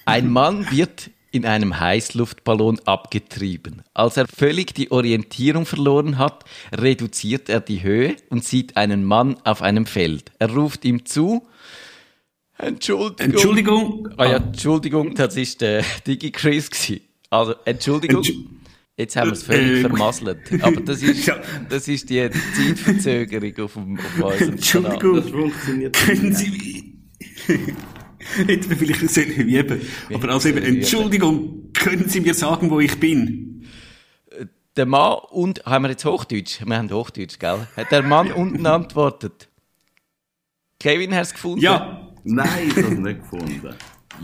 ein 0.07 0.31
Mann 0.31 0.71
wird 0.71 1.11
in 1.33 1.45
einem 1.45 1.79
Heißluftballon 1.79 2.81
abgetrieben. 2.87 3.83
Als 3.93 4.17
er 4.17 4.27
völlig 4.27 4.75
die 4.75 4.91
Orientierung 4.91 5.67
verloren 5.67 6.17
hat, 6.17 6.45
reduziert 6.73 7.49
er 7.51 7.61
die 7.61 7.83
Höhe 7.83 8.17
und 8.31 8.43
sieht 8.45 8.77
einen 8.79 9.05
Mann 9.05 9.37
auf 9.45 9.61
einem 9.61 9.85
Feld. 9.87 10.33
Er 10.39 10.51
ruft 10.51 10.85
ihm 10.87 11.05
zu, 11.05 11.47
Entschuldigung. 12.59 13.19
Entschuldigung. 13.35 14.09
Ah 14.17 14.25
ja, 14.25 14.37
Entschuldigung, 14.39 15.15
das 15.15 15.37
ist 15.37 15.61
der 15.61 15.85
Digi 16.07 16.31
Chris 16.31 16.71
gewesen. 16.71 17.03
Also, 17.29 17.55
Entschuldigung. 17.67 18.23
Entsch- 18.23 18.35
Jetzt 18.99 19.15
haben 19.17 19.29
wir 19.29 19.33
es 19.35 19.43
völlig 19.43 19.79
Äh, 19.79 19.81
vermasselt. 19.89 20.63
Aber 20.63 20.81
das 20.81 21.03
ist, 21.03 21.27
Ja. 21.27 21.37
das 21.69 21.87
ist 21.87 22.09
die 22.09 22.31
Zeitverzögerung 22.31 23.65
auf, 23.65 23.75
dem, 23.75 23.99
auf 23.99 24.05
unserem 24.05 24.21
Kanal. 24.21 24.43
Entschuldigung. 24.53 25.15
Das 25.17 25.31
funktioniert 25.31 25.97
Können 25.97 26.29
nicht. 26.31 26.39
Sie 26.39 26.97
Hätten 28.37 28.71
wir 28.71 28.77
vielleicht 28.77 29.09
sollen 29.11 29.31
üben. 29.33 29.81
Aber 30.13 30.29
also 30.31 30.49
eben. 30.49 30.63
Entschuldigung, 30.65 31.73
können 31.75 32.09
Sie 32.09 32.21
mir 32.21 32.35
sagen, 32.35 32.71
wo 32.71 32.81
ich 32.81 32.99
bin? 32.99 33.65
Der 34.77 34.87
Mann 34.87 35.19
und, 35.31 35.65
haben 35.65 35.85
wir 35.85 35.91
jetzt 35.91 36.05
Hochdeutsch? 36.05 36.61
Wir 36.67 36.77
haben 36.77 36.91
Hochdeutsch, 36.91 37.39
gell? 37.39 37.67
Hat 37.77 37.91
der 37.93 38.03
Mann 38.03 38.33
unten 38.33 38.67
antwortet. 38.67 39.49
Kevin, 40.81 41.15
hast 41.15 41.33
du 41.33 41.35
gefunden? 41.35 41.61
Ja, 41.61 42.13
Nein, 42.25 42.49
ich 42.69 42.77
habe 42.77 42.93
es 42.95 42.99
nicht 42.99 43.21
gefunden. 43.21 43.75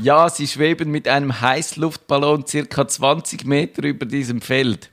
Ja, 0.00 0.28
sie 0.28 0.46
schweben 0.46 0.90
mit 0.90 1.06
einem 1.06 1.40
Heißluftballon 1.40 2.46
circa 2.46 2.88
20 2.88 3.44
Meter 3.44 3.82
über 3.84 4.06
diesem 4.06 4.40
Feld, 4.40 4.92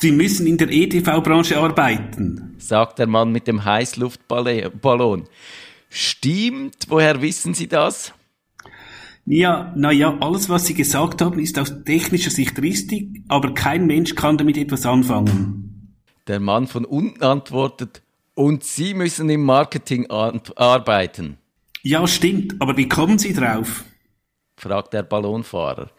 Sie 0.00 0.10
müssen 0.10 0.46
in 0.46 0.56
der 0.56 0.70
EDV-Branche 0.70 1.58
arbeiten. 1.58 2.56
sagt 2.58 2.98
der 2.98 3.06
Mann 3.06 3.30
mit 3.30 3.46
dem 3.46 3.62
Heißluftballon. 3.64 5.28
Stimmt, 5.90 6.86
woher 6.88 7.20
wissen 7.20 7.52
Sie 7.52 7.68
das? 7.68 8.14
Ja, 9.26 9.72
na 9.76 9.92
ja, 9.92 10.16
alles, 10.18 10.48
was 10.48 10.66
Sie 10.66 10.74
gesagt 10.74 11.20
haben, 11.20 11.38
ist 11.38 11.58
aus 11.58 11.84
technischer 11.84 12.30
Sicht 12.30 12.60
richtig, 12.62 13.22
aber 13.28 13.52
kein 13.52 13.86
Mensch 13.86 14.14
kann 14.14 14.38
damit 14.38 14.56
etwas 14.56 14.86
anfangen. 14.86 15.94
Der 16.26 16.40
Mann 16.40 16.66
von 16.66 16.86
unten 16.86 17.22
antwortet, 17.22 18.02
und 18.34 18.64
Sie 18.64 18.94
müssen 18.94 19.28
im 19.28 19.44
Marketing 19.44 20.08
arbeiten, 20.08 21.36
Ja, 21.84 22.06
stimmt, 22.06 22.54
aber 22.60 22.76
wie 22.76 22.88
kommen 22.88 23.18
Sie 23.18 23.32
drauf? 23.34 23.84
fragt 24.56 24.92
der 24.92 25.02
Ballonfahrer. 25.02 25.90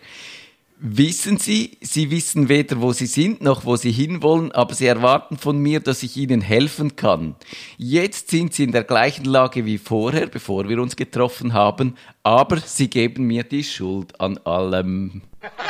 Wissen 0.79 1.37
Sie, 1.37 1.77
Sie 1.81 2.09
wissen 2.09 2.47
weder, 2.47 2.81
wo 2.81 2.93
Sie 2.93 3.05
sind, 3.05 3.41
noch 3.41 3.65
wo 3.65 3.75
Sie 3.75 3.91
hinwollen, 3.91 4.53
aber 4.53 4.73
Sie 4.73 4.85
erwarten 4.85 5.37
von 5.37 5.57
mir, 5.57 5.81
dass 5.81 6.01
ich 6.03 6.15
Ihnen 6.15 6.39
helfen 6.39 6.95
kann. 6.95 7.35
Jetzt 7.77 8.29
sind 8.29 8.53
Sie 8.53 8.63
in 8.63 8.71
der 8.71 8.85
gleichen 8.85 9.25
Lage 9.25 9.65
wie 9.65 9.77
vorher, 9.77 10.27
bevor 10.27 10.69
wir 10.69 10.81
uns 10.81 10.95
getroffen 10.95 11.51
haben, 11.51 11.95
aber 12.23 12.57
Sie 12.57 12.89
geben 12.89 13.25
mir 13.27 13.43
die 13.43 13.65
Schuld 13.65 14.19
an 14.21 14.37
allem. 14.39 15.21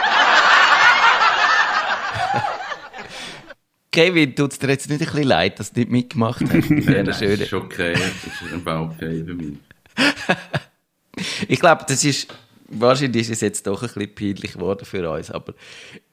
Kevin, 3.92 4.36
tut's 4.36 4.60
dir 4.60 4.70
jetzt 4.70 4.90
nicht 4.90 5.02
ein 5.02 5.08
bisschen 5.08 5.24
leid, 5.24 5.60
dass 5.60 5.72
du 5.72 5.80
nicht 5.80 5.92
mitgemacht 5.92 6.42
hast? 6.42 6.70
dieser 6.70 7.04
Das 7.04 7.22
ist 7.22 7.54
okay, 7.54 7.94
das 7.94 8.42
ist 8.42 8.54
ein 8.54 8.62
Fall 8.62 8.78
okay 8.78 9.24
für 9.24 9.34
mich. 9.34 9.58
Ich 11.48 11.60
glaube, 11.60 11.86
das 11.88 12.04
ist, 12.04 12.34
wahrscheinlich 12.68 13.22
ist 13.24 13.32
es 13.32 13.42
jetzt 13.42 13.68
doch 13.68 13.82
ein 13.82 13.88
bisschen 13.88 14.16
peinlich 14.16 14.54
geworden 14.54 14.86
für 14.86 15.10
uns, 15.10 15.30
aber 15.30 15.54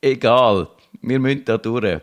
egal. 0.01 0.69
Wir 1.01 1.19
müssen 1.19 1.45
da 1.45 1.57
durch. 1.57 2.01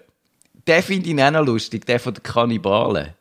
Den 0.67 0.83
finde 0.83 1.09
ich 1.09 1.23
auch 1.23 1.31
noch 1.31 1.45
lustig, 1.45 1.85
der 1.85 1.99
von 1.99 2.13
den 2.13 2.23
Kannibalen. 2.23 3.13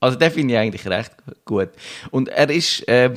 Also 0.00 0.18
den 0.18 0.30
finde 0.30 0.54
ich 0.54 0.60
eigentlich 0.60 0.86
recht 0.86 1.12
gut. 1.44 1.70
Und 2.10 2.28
er 2.28 2.50
ist, 2.50 2.86
äh, 2.88 3.14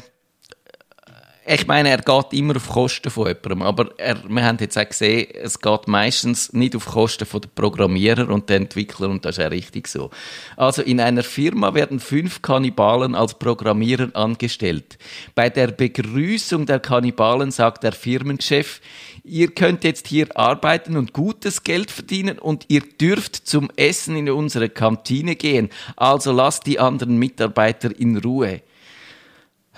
ich 1.46 1.66
meine, 1.68 1.90
er 1.90 1.98
geht 1.98 2.34
immer 2.34 2.56
auf 2.56 2.70
Kosten 2.70 3.10
von 3.10 3.28
jemandem, 3.28 3.62
aber 3.64 3.92
er, 3.98 4.18
wir 4.28 4.46
haben 4.46 4.58
jetzt 4.60 4.78
auch 4.78 4.88
gesehen, 4.88 5.28
es 5.34 5.60
geht 5.60 5.88
meistens 5.88 6.54
nicht 6.54 6.76
auf 6.76 6.86
Kosten 6.86 7.26
von 7.26 7.42
der 7.42 7.50
Programmierer 7.56 8.30
und 8.30 8.50
der 8.50 8.58
Entwickler 8.58 9.10
und 9.10 9.26
das 9.26 9.38
ist 9.38 9.44
ja 9.44 9.48
richtig 9.48 9.88
so. 9.88 10.12
Also 10.58 10.82
in 10.82 11.00
einer 11.00 11.24
Firma 11.24 11.74
werden 11.74 12.00
fünf 12.00 12.42
Kannibalen 12.42 13.16
als 13.16 13.34
Programmierer 13.34 14.10
angestellt. 14.14 14.98
Bei 15.34 15.50
der 15.50 15.68
Begrüßung 15.68 16.66
der 16.66 16.80
Kannibalen 16.80 17.52
sagt 17.52 17.84
der 17.84 17.94
Firmenchef, 17.94 18.82
ihr 19.24 19.50
könnt 19.50 19.84
jetzt 19.84 20.08
hier 20.08 20.28
arbeiten 20.38 20.98
und 20.98 21.14
gutes 21.14 21.64
Geld 21.64 21.90
verdienen 21.90 22.38
und 22.38 22.66
ihr 22.68 22.82
dürft 22.82 23.36
zum 23.36 23.70
Essen 23.76 24.16
in 24.16 24.30
unsere 24.30 24.70
Kantine 24.70 25.36
gehen. 25.36 25.70
Also 25.96 26.32
lasst 26.32 26.68
die 26.68 26.80
anderen 26.80 27.18
Mitarbeiter 27.18 27.98
in 27.98 28.18
Ruhe. 28.18 28.62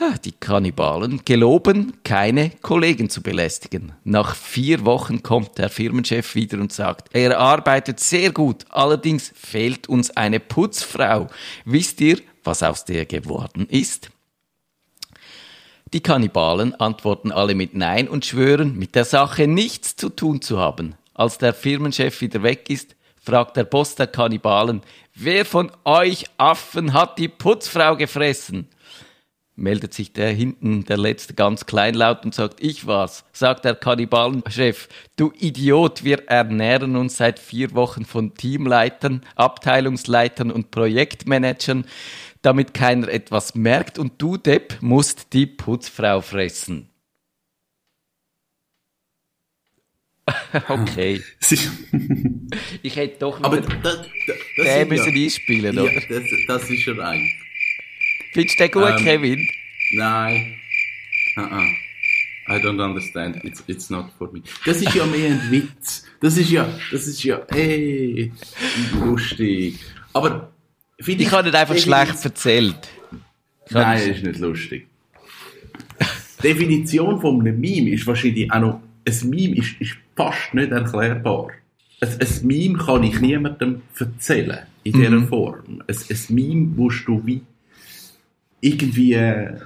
Ah, 0.03 0.17
Die 0.25 0.31
Kannibalen 0.31 1.21
geloben, 1.25 1.93
keine 2.03 2.49
Kollegen 2.63 3.11
zu 3.11 3.21
belästigen. 3.21 3.93
Nach 4.03 4.35
vier 4.35 4.83
Wochen 4.83 5.21
kommt 5.21 5.59
der 5.59 5.69
Firmenchef 5.69 6.33
wieder 6.33 6.57
und 6.57 6.73
sagt, 6.73 7.09
er 7.13 7.37
arbeitet 7.37 7.99
sehr 7.99 8.31
gut, 8.31 8.65
allerdings 8.69 9.31
fehlt 9.35 9.87
uns 9.87 10.09
eine 10.17 10.39
Putzfrau. 10.39 11.27
Wisst 11.65 12.01
ihr, 12.01 12.17
was 12.43 12.63
aus 12.63 12.83
der 12.83 13.05
geworden 13.05 13.67
ist? 13.69 14.09
Die 15.93 16.01
Kannibalen 16.01 16.73
antworten 16.73 17.31
alle 17.31 17.53
mit 17.53 17.75
Nein 17.75 18.07
und 18.07 18.25
schwören, 18.25 18.79
mit 18.79 18.95
der 18.95 19.05
Sache 19.05 19.45
nichts 19.45 19.97
zu 19.97 20.09
tun 20.09 20.41
zu 20.41 20.57
haben. 20.57 20.95
Als 21.13 21.37
der 21.37 21.53
Firmenchef 21.53 22.21
wieder 22.21 22.41
weg 22.41 22.71
ist, 22.71 22.95
fragt 23.23 23.55
der 23.55 23.65
Boss 23.65 23.93
der 23.93 24.07
Kannibalen, 24.07 24.81
wer 25.13 25.45
von 25.45 25.71
euch 25.83 26.25
Affen 26.37 26.93
hat 26.93 27.19
die 27.19 27.27
Putzfrau 27.27 27.95
gefressen? 27.95 28.67
Meldet 29.55 29.93
sich 29.93 30.13
der 30.13 30.31
hinten, 30.31 30.85
der 30.85 30.97
letzte, 30.97 31.33
ganz 31.33 31.65
kleinlaut 31.65 32.25
und 32.25 32.33
sagt, 32.33 32.63
ich 32.63 32.87
war's. 32.87 33.25
Sagt 33.31 33.65
der 33.65 33.75
Kannibalenchef, 33.75 34.87
du 35.15 35.31
Idiot, 35.37 36.03
wir 36.03 36.27
ernähren 36.27 36.95
uns 36.95 37.17
seit 37.17 37.39
vier 37.39 37.73
Wochen 37.73 38.05
von 38.05 38.33
Teamleitern, 38.33 39.21
Abteilungsleitern 39.35 40.51
und 40.51 40.71
Projektmanagern, 40.71 41.85
damit 42.41 42.73
keiner 42.73 43.07
etwas 43.09 43.55
merkt 43.55 43.99
und 43.99 44.21
du, 44.21 44.37
Depp, 44.37 44.77
musst 44.81 45.33
die 45.33 45.45
Putzfrau 45.45 46.21
fressen. 46.21 46.89
okay. 50.69 51.21
Ich 52.83 52.97
hätte 52.97 53.19
doch 53.19 53.39
noch 53.39 53.45
Aber 53.45 53.61
das, 53.61 53.71
das, 53.81 54.07
das 54.57 54.87
müssen 54.89 55.15
ja, 55.15 55.23
einspielen, 55.23 55.73
ja, 55.73 55.83
oder? 55.83 55.93
das, 55.93 56.23
das 56.47 56.69
ist 56.69 56.85
er 56.85 56.99
eigentlich. 56.99 57.33
Findest 58.33 58.59
du 58.59 58.63
den 58.63 58.71
gut, 58.71 58.89
Ähm, 58.97 59.03
Kevin? 59.03 59.47
Nein. 59.93 60.55
Uh 61.37 61.41
-uh. 61.41 61.67
I 62.49 62.59
don't 62.61 62.83
understand. 62.83 63.43
It's, 63.43 63.63
it's 63.67 63.89
not 63.89 64.07
for 64.17 64.29
me. 64.31 64.41
Das 64.65 64.81
ist 64.81 64.93
ja 64.93 65.05
mehr 65.05 65.29
ein 65.31 65.51
Witz. 65.51 66.05
Das 66.19 66.37
ist 66.37 66.49
ja, 66.49 66.67
das 66.91 67.07
ist 67.07 67.23
ja, 67.23 67.37
ey, 67.49 68.31
lustig. 68.93 69.79
Aber 70.13 70.51
finde 70.99 71.23
Ich 71.23 71.31
habe 71.31 71.43
nicht 71.43 71.55
einfach 71.55 71.77
schlecht 71.77 72.23
erzählt. 72.25 72.89
Ich 73.67 73.71
Nein, 73.73 73.97
das 74.07 74.17
ist 74.17 74.23
nicht 74.25 74.39
lustig. 74.39 74.87
Die 76.43 76.47
Definition 76.47 77.21
von 77.21 77.39
einem 77.39 77.59
Meme 77.59 77.91
ist 77.91 78.05
wahrscheinlich 78.07 78.51
auch 78.51 78.59
noch, 78.59 78.81
ein 79.07 79.29
Meme 79.29 79.55
ist, 79.57 79.79
ist 79.79 79.95
fast 80.15 80.53
nicht 80.53 80.71
erklärbar. 80.71 81.51
Ein, 82.01 82.09
ein 82.19 82.47
Meme 82.47 82.77
kann 82.79 83.03
ich 83.03 83.19
niemandem 83.21 83.81
erzählen, 83.97 84.59
in 84.83 84.93
dieser 84.93 85.11
Mhm. 85.11 85.27
Form. 85.27 85.83
Ein, 85.87 85.95
ein 86.09 86.19
Meme 86.35 86.67
musst 86.75 87.07
du 87.07 87.21
wie 87.25 87.41
irgendwie, 88.61 89.13
äh, 89.13 89.57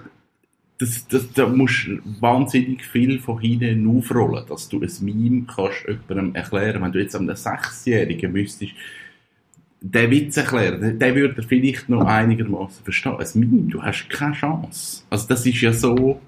das, 0.78 1.08
das, 1.08 1.32
da 1.34 1.48
musst 1.48 1.88
du 1.88 2.00
wahnsinnig 2.20 2.84
viel 2.86 3.20
von 3.20 3.40
hinten 3.40 3.88
aufrollen, 3.88 4.46
dass 4.48 4.68
du 4.68 4.82
ein 4.82 4.92
Meme 5.02 5.46
kannst 5.46 5.86
jemandem 5.88 6.36
erklären. 6.36 6.82
Wenn 6.82 6.92
du 6.92 7.00
jetzt 7.00 7.16
einem 7.16 7.36
Sechsjährigen 7.36 8.32
müsstest, 8.32 8.74
den 9.82 10.12
Witz 10.12 10.36
erklären, 10.38 10.82
der, 10.82 10.94
der 10.94 11.16
würde 11.16 11.42
er 11.42 11.44
vielleicht 11.44 11.90
noch 11.90 12.06
einigermaßen 12.06 12.84
verstehen. 12.84 13.18
Ein 13.18 13.40
Meme, 13.40 13.70
du 13.70 13.82
hast 13.82 14.10
keine 14.10 14.34
Chance. 14.34 15.04
Also 15.10 15.28
das 15.28 15.46
ist 15.46 15.62
ja 15.62 15.72
so 15.72 16.20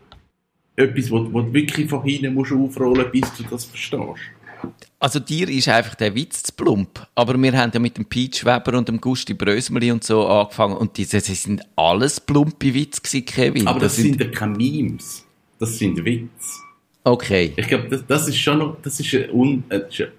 etwas, 0.75 1.09
wo 1.09 1.19
du 1.19 1.53
wirklich 1.53 1.89
von 1.89 2.03
hinten 2.03 2.33
musst 2.35 2.51
aufrollen, 2.51 3.11
bis 3.11 3.33
du 3.33 3.43
das 3.43 3.65
verstehst. 3.65 4.21
Also 4.99 5.19
dir 5.19 5.47
ist 5.49 5.67
einfach 5.69 5.95
der 5.95 6.15
Witz 6.15 6.43
zu 6.43 6.53
plump. 6.53 7.07
Aber 7.13 7.37
wir 7.37 7.53
haben 7.53 7.71
ja 7.73 7.79
mit 7.79 7.97
dem 7.97 8.05
Pete 8.05 8.45
Weber 8.45 8.77
und 8.77 8.87
dem 8.87 8.99
Gusti 8.99 9.33
Brösmeli 9.33 9.91
und 9.91 10.03
so 10.03 10.27
angefangen 10.27 10.75
und 10.75 10.97
diese, 10.97 11.17
das 11.17 11.43
sind 11.43 11.61
alles 11.75 12.19
plumpe 12.19 12.73
Witze 12.73 13.01
gewesen, 13.01 13.25
Kevin. 13.25 13.67
Aber 13.67 13.79
das, 13.79 13.95
sind 13.95 14.19
ja 14.19 14.27
keine 14.29 14.57
Memes. 14.57 15.25
Das 15.59 15.77
sind 15.77 16.03
Witze. 16.03 16.59
Okay. 17.03 17.53
Ich 17.55 17.67
glaube, 17.67 17.87
das, 17.89 18.05
das 18.07 18.27
ist 18.27 18.37
schon 18.37 18.57
noch, 18.57 18.77
das 18.81 18.99
ist 18.99 19.13
eine, 19.13 19.31
un, 19.31 19.63
äh, 19.69 19.79
das 19.79 20.09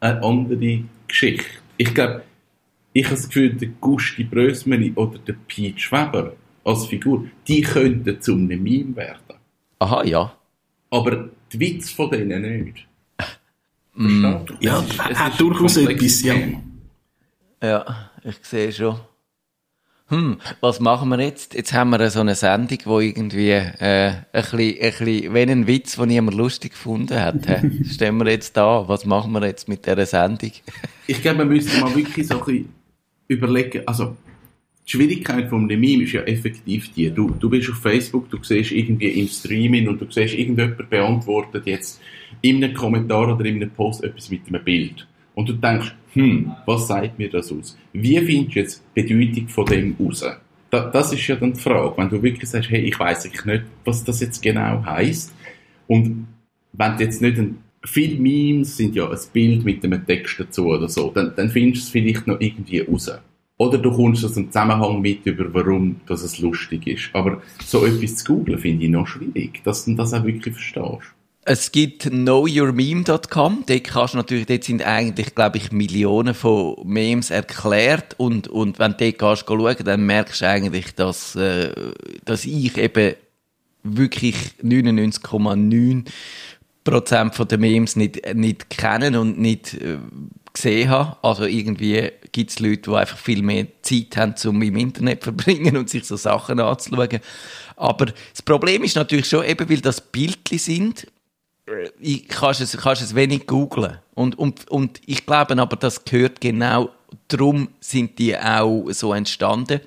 eine 0.00 0.22
andere 0.22 0.84
Geschichte. 1.06 1.44
Ich 1.76 1.92
glaube, 1.92 2.22
ich 2.92 3.04
habe 3.04 3.16
das 3.16 3.26
Gefühl, 3.26 3.52
der 3.54 3.68
Gusti 3.80 4.24
Brösmeli 4.24 4.92
oder 4.94 5.18
der 5.18 5.36
Pete 5.46 5.90
Weber 5.90 6.34
als 6.64 6.86
Figur, 6.86 7.26
die 7.46 7.62
könnten 7.62 8.20
zu 8.20 8.34
einem 8.34 8.62
Meme 8.62 8.96
werden. 8.96 9.38
Aha, 9.80 10.04
ja. 10.04 10.36
Aber 10.90 11.30
die 11.52 11.60
Witze 11.60 11.94
von 11.94 12.10
denen 12.10 12.64
nicht. 12.64 12.86
Mm. 13.94 14.22
Verstehst 14.22 14.50
du? 14.50 14.66
ja, 14.66 14.78
Es 14.80 14.86
ist- 14.90 15.00
es 15.10 15.18
hat 15.18 15.40
durchaus 15.40 15.76
etwas, 15.76 16.22
ja. 16.22 16.34
Ja, 17.62 18.10
ich 18.24 18.36
sehe 18.42 18.72
schon. 18.72 18.98
Hm, 20.08 20.38
was 20.60 20.80
machen 20.80 21.08
wir 21.10 21.20
jetzt? 21.20 21.54
Jetzt 21.54 21.72
haben 21.72 21.90
wir 21.90 22.10
so 22.10 22.18
eine 22.20 22.34
Sendung, 22.34 22.78
wo 22.84 22.98
irgendwie 22.98 23.50
äh, 23.50 24.08
ein, 24.10 24.24
bisschen, 24.32 24.58
ein 24.60 24.76
bisschen, 24.80 25.34
wenn 25.34 25.50
ein 25.50 25.66
Witz, 25.68 25.94
den 25.96 26.08
niemand 26.08 26.36
lustig 26.36 26.72
gefunden 26.72 27.20
hat, 27.20 27.36
stehen 27.88 28.16
wir 28.18 28.28
jetzt 28.30 28.56
da. 28.56 28.88
Was 28.88 29.04
machen 29.04 29.30
wir 29.32 29.44
jetzt 29.46 29.68
mit 29.68 29.86
dieser 29.86 30.06
Sendung? 30.06 30.50
Ich 31.06 31.22
glaube, 31.22 31.38
man 31.38 31.48
müsste 31.48 31.78
mal 31.80 31.94
wirklich 31.94 32.26
so 32.26 32.38
ein 32.40 32.44
bisschen 32.44 32.74
überlegen, 33.28 33.82
also 33.86 34.16
die 34.90 34.96
Schwierigkeit 34.96 35.52
einem 35.52 35.66
Meme 35.66 36.02
ist 36.02 36.12
ja 36.12 36.22
effektiv 36.22 36.92
die, 36.92 37.10
du, 37.10 37.30
du 37.38 37.48
bist 37.48 37.70
auf 37.70 37.76
Facebook, 37.76 38.28
du 38.28 38.42
siehst 38.42 38.72
irgendwie 38.72 39.08
im 39.20 39.28
Streaming 39.28 39.88
und 39.88 40.00
du 40.00 40.06
siehst, 40.10 40.34
irgendjemand 40.34 40.90
beantwortet 40.90 41.66
jetzt 41.66 42.00
in 42.42 42.62
einem 42.62 42.74
Kommentar 42.74 43.32
oder 43.32 43.44
in 43.44 43.56
einem 43.56 43.70
Post 43.70 44.02
etwas 44.02 44.30
mit 44.30 44.40
einem 44.48 44.64
Bild. 44.64 45.06
Und 45.34 45.48
du 45.48 45.52
denkst, 45.52 45.94
hm, 46.14 46.52
was 46.66 46.88
sagt 46.88 47.18
mir 47.18 47.30
das 47.30 47.52
aus? 47.52 47.78
Wie 47.92 48.18
findest 48.18 48.54
du 48.56 48.58
jetzt 48.58 48.82
die 48.96 49.02
Bedeutung 49.02 49.48
von 49.48 49.66
dem 49.66 49.96
raus? 50.00 50.24
Da, 50.70 50.90
das 50.90 51.12
ist 51.12 51.26
ja 51.26 51.36
dann 51.36 51.52
die 51.52 51.60
Frage. 51.60 51.96
Wenn 51.96 52.08
du 52.08 52.20
wirklich 52.20 52.50
sagst, 52.50 52.70
hey, 52.70 52.80
ich 52.80 52.98
weiß 52.98 53.26
eigentlich 53.26 53.44
nicht, 53.44 53.64
was 53.84 54.02
das 54.02 54.20
jetzt 54.20 54.42
genau 54.42 54.84
heißt. 54.84 55.32
Und 55.86 56.26
wenn 56.72 56.96
du 56.96 57.04
jetzt 57.04 57.22
nicht 57.22 57.38
ein, 57.38 57.58
viele 57.84 58.18
Memes 58.18 58.76
sind 58.76 58.96
ja 58.96 59.08
ein 59.08 59.18
Bild 59.32 59.64
mit 59.64 59.84
einem 59.84 60.04
Text 60.04 60.40
dazu 60.40 60.66
oder 60.66 60.88
so, 60.88 61.12
dann, 61.14 61.32
dann 61.36 61.48
findest 61.48 61.84
du 61.84 61.86
es 61.86 61.90
vielleicht 61.90 62.26
noch 62.26 62.40
irgendwie 62.40 62.80
raus. 62.80 63.10
Oder 63.60 63.76
du 63.76 63.90
kommst 63.90 64.24
aus 64.24 64.32
dem 64.32 64.46
Zusammenhang 64.46 65.02
mit 65.02 65.26
über, 65.26 65.52
warum 65.52 66.00
dass 66.06 66.22
es 66.22 66.38
lustig 66.38 66.86
ist. 66.86 67.10
Aber 67.12 67.42
so 67.62 67.84
etwas 67.84 68.16
zu 68.16 68.24
googlen 68.24 68.58
finde 68.58 68.86
ich 68.86 68.90
noch 68.90 69.06
schwierig, 69.06 69.60
dass 69.64 69.84
du 69.84 69.94
das 69.94 70.14
auch 70.14 70.24
wirklich 70.24 70.54
verstehst. 70.54 71.12
Es 71.44 71.70
gibt 71.70 72.04
knowyourmeme.com. 72.04 73.64
Dort 73.66 73.84
kannst 73.84 74.14
du 74.14 74.16
natürlich, 74.16 74.46
dort 74.46 74.64
sind 74.64 74.82
eigentlich, 74.82 75.34
glaube 75.34 75.58
ich, 75.58 75.72
Millionen 75.72 76.32
von 76.32 76.76
Memes 76.84 77.30
erklärt. 77.30 78.14
Und, 78.16 78.48
und 78.48 78.78
wenn 78.78 78.94
du 78.96 79.12
dort 79.12 79.40
schauen, 79.46 79.76
dann 79.84 80.06
merkst 80.06 80.40
du 80.40 80.48
eigentlich, 80.48 80.94
dass, 80.94 81.36
äh, 81.36 81.74
dass 82.24 82.46
ich 82.46 82.78
eben 82.78 83.14
wirklich 83.82 84.36
99,9 84.62 86.06
Prozent 86.82 87.34
von 87.34 87.46
Memes 87.58 87.94
nicht, 87.94 88.34
nicht 88.34 88.70
kennen 88.70 89.16
und 89.16 89.38
nicht 89.38 89.74
äh, 89.74 89.98
gesehen 90.52 90.88
habe. 90.88 91.16
Also 91.22 91.44
irgendwie 91.44 92.10
gibt 92.32 92.50
es 92.50 92.58
Leute, 92.58 92.90
die 92.90 92.94
einfach 92.96 93.18
viel 93.18 93.42
mehr 93.42 93.66
Zeit 93.82 94.16
haben, 94.16 94.34
um 94.46 94.62
im 94.62 94.76
Internet 94.76 95.22
zu 95.22 95.32
verbringen 95.32 95.76
und 95.76 95.90
sich 95.90 96.04
so 96.04 96.16
Sachen 96.16 96.60
anzuschauen. 96.60 97.20
Aber 97.76 98.06
das 98.06 98.42
Problem 98.44 98.84
ist 98.84 98.96
natürlich 98.96 99.28
schon, 99.28 99.44
eben 99.44 99.68
weil 99.68 99.80
das 99.80 100.00
Bildli 100.00 100.58
sind, 100.58 101.06
äh, 101.66 101.88
ich 101.98 102.28
kannst 102.28 102.60
es, 102.60 102.76
kannst 102.76 103.02
es 103.02 103.14
wenig 103.14 103.46
googlen. 103.46 103.98
Und, 104.14 104.38
und, 104.38 104.68
und 104.70 105.00
ich 105.06 105.24
glaube 105.24 105.56
aber, 105.56 105.76
das 105.76 106.04
gehört 106.04 106.40
genau, 106.40 106.90
darum 107.28 107.68
sind 107.80 108.18
die 108.18 108.36
auch 108.36 108.84
so 108.90 109.14
entstanden. 109.14 109.80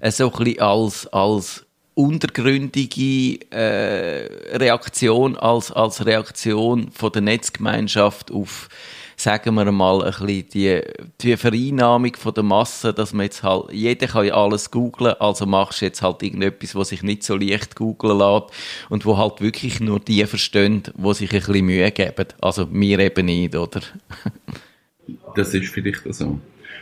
Äh, 0.00 0.10
So 0.10 0.32
ein 0.32 0.44
bisschen 0.44 0.60
als, 0.60 1.06
als 1.08 1.66
untergründige 1.94 3.40
äh, 3.50 4.56
Reaktion, 4.56 5.36
als, 5.36 5.72
als 5.72 6.04
Reaktion 6.04 6.90
von 6.92 7.10
der 7.10 7.22
Netzgemeinschaft 7.22 8.30
auf, 8.30 8.68
sagen 9.16 9.54
wir 9.54 9.70
mal, 9.72 10.02
ein 10.04 10.10
bisschen 10.12 10.48
die, 10.52 10.80
die 11.20 11.36
Vereinnahmung 11.36 12.14
von 12.16 12.34
der 12.34 12.42
Masse, 12.44 12.92
dass 12.92 13.12
man 13.12 13.24
jetzt 13.24 13.42
halt, 13.42 13.72
jeder 13.72 14.06
kann 14.06 14.26
ja 14.26 14.34
alles 14.34 14.70
googlen, 14.70 15.14
also 15.18 15.46
machst 15.46 15.80
du 15.80 15.86
jetzt 15.86 16.02
halt 16.02 16.22
irgendetwas, 16.22 16.74
was 16.74 16.90
sich 16.90 17.02
nicht 17.02 17.22
so 17.22 17.36
leicht 17.36 17.76
googlen 17.76 18.18
lässt 18.18 18.44
und 18.90 19.04
wo 19.06 19.16
halt 19.16 19.40
wirklich 19.40 19.80
nur 19.80 20.00
die 20.00 20.24
verstehen, 20.26 20.82
die 20.96 21.14
sich 21.14 21.32
ein 21.32 21.38
bisschen 21.40 21.64
Mühe 21.66 21.90
geben. 21.90 22.26
Also 22.40 22.66
mir 22.66 22.98
eben 22.98 23.26
nicht, 23.26 23.56
oder? 23.56 23.80
Das 25.34 25.54
ist 25.54 25.68
vielleicht 25.72 26.02
so. 26.14 26.38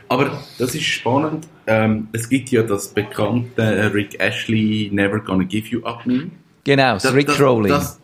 Aber 0.08 0.42
das 0.58 0.74
ist 0.74 0.84
spannend. 0.84 1.46
Ähm, 1.66 2.08
es 2.12 2.28
gibt 2.28 2.50
ja 2.50 2.62
das 2.62 2.88
bekannte 2.88 3.92
Rick 3.94 4.20
Ashley 4.20 4.90
Never 4.92 5.20
Gonna 5.20 5.44
Give 5.44 5.66
You 5.68 5.82
Up 5.84 6.04
Meme. 6.06 6.30
Genau, 6.64 6.94
das, 6.94 7.04
Das- 7.04 7.14
Rickrolling. 7.14 7.68
Das, 7.72 7.98
das, 7.98 8.00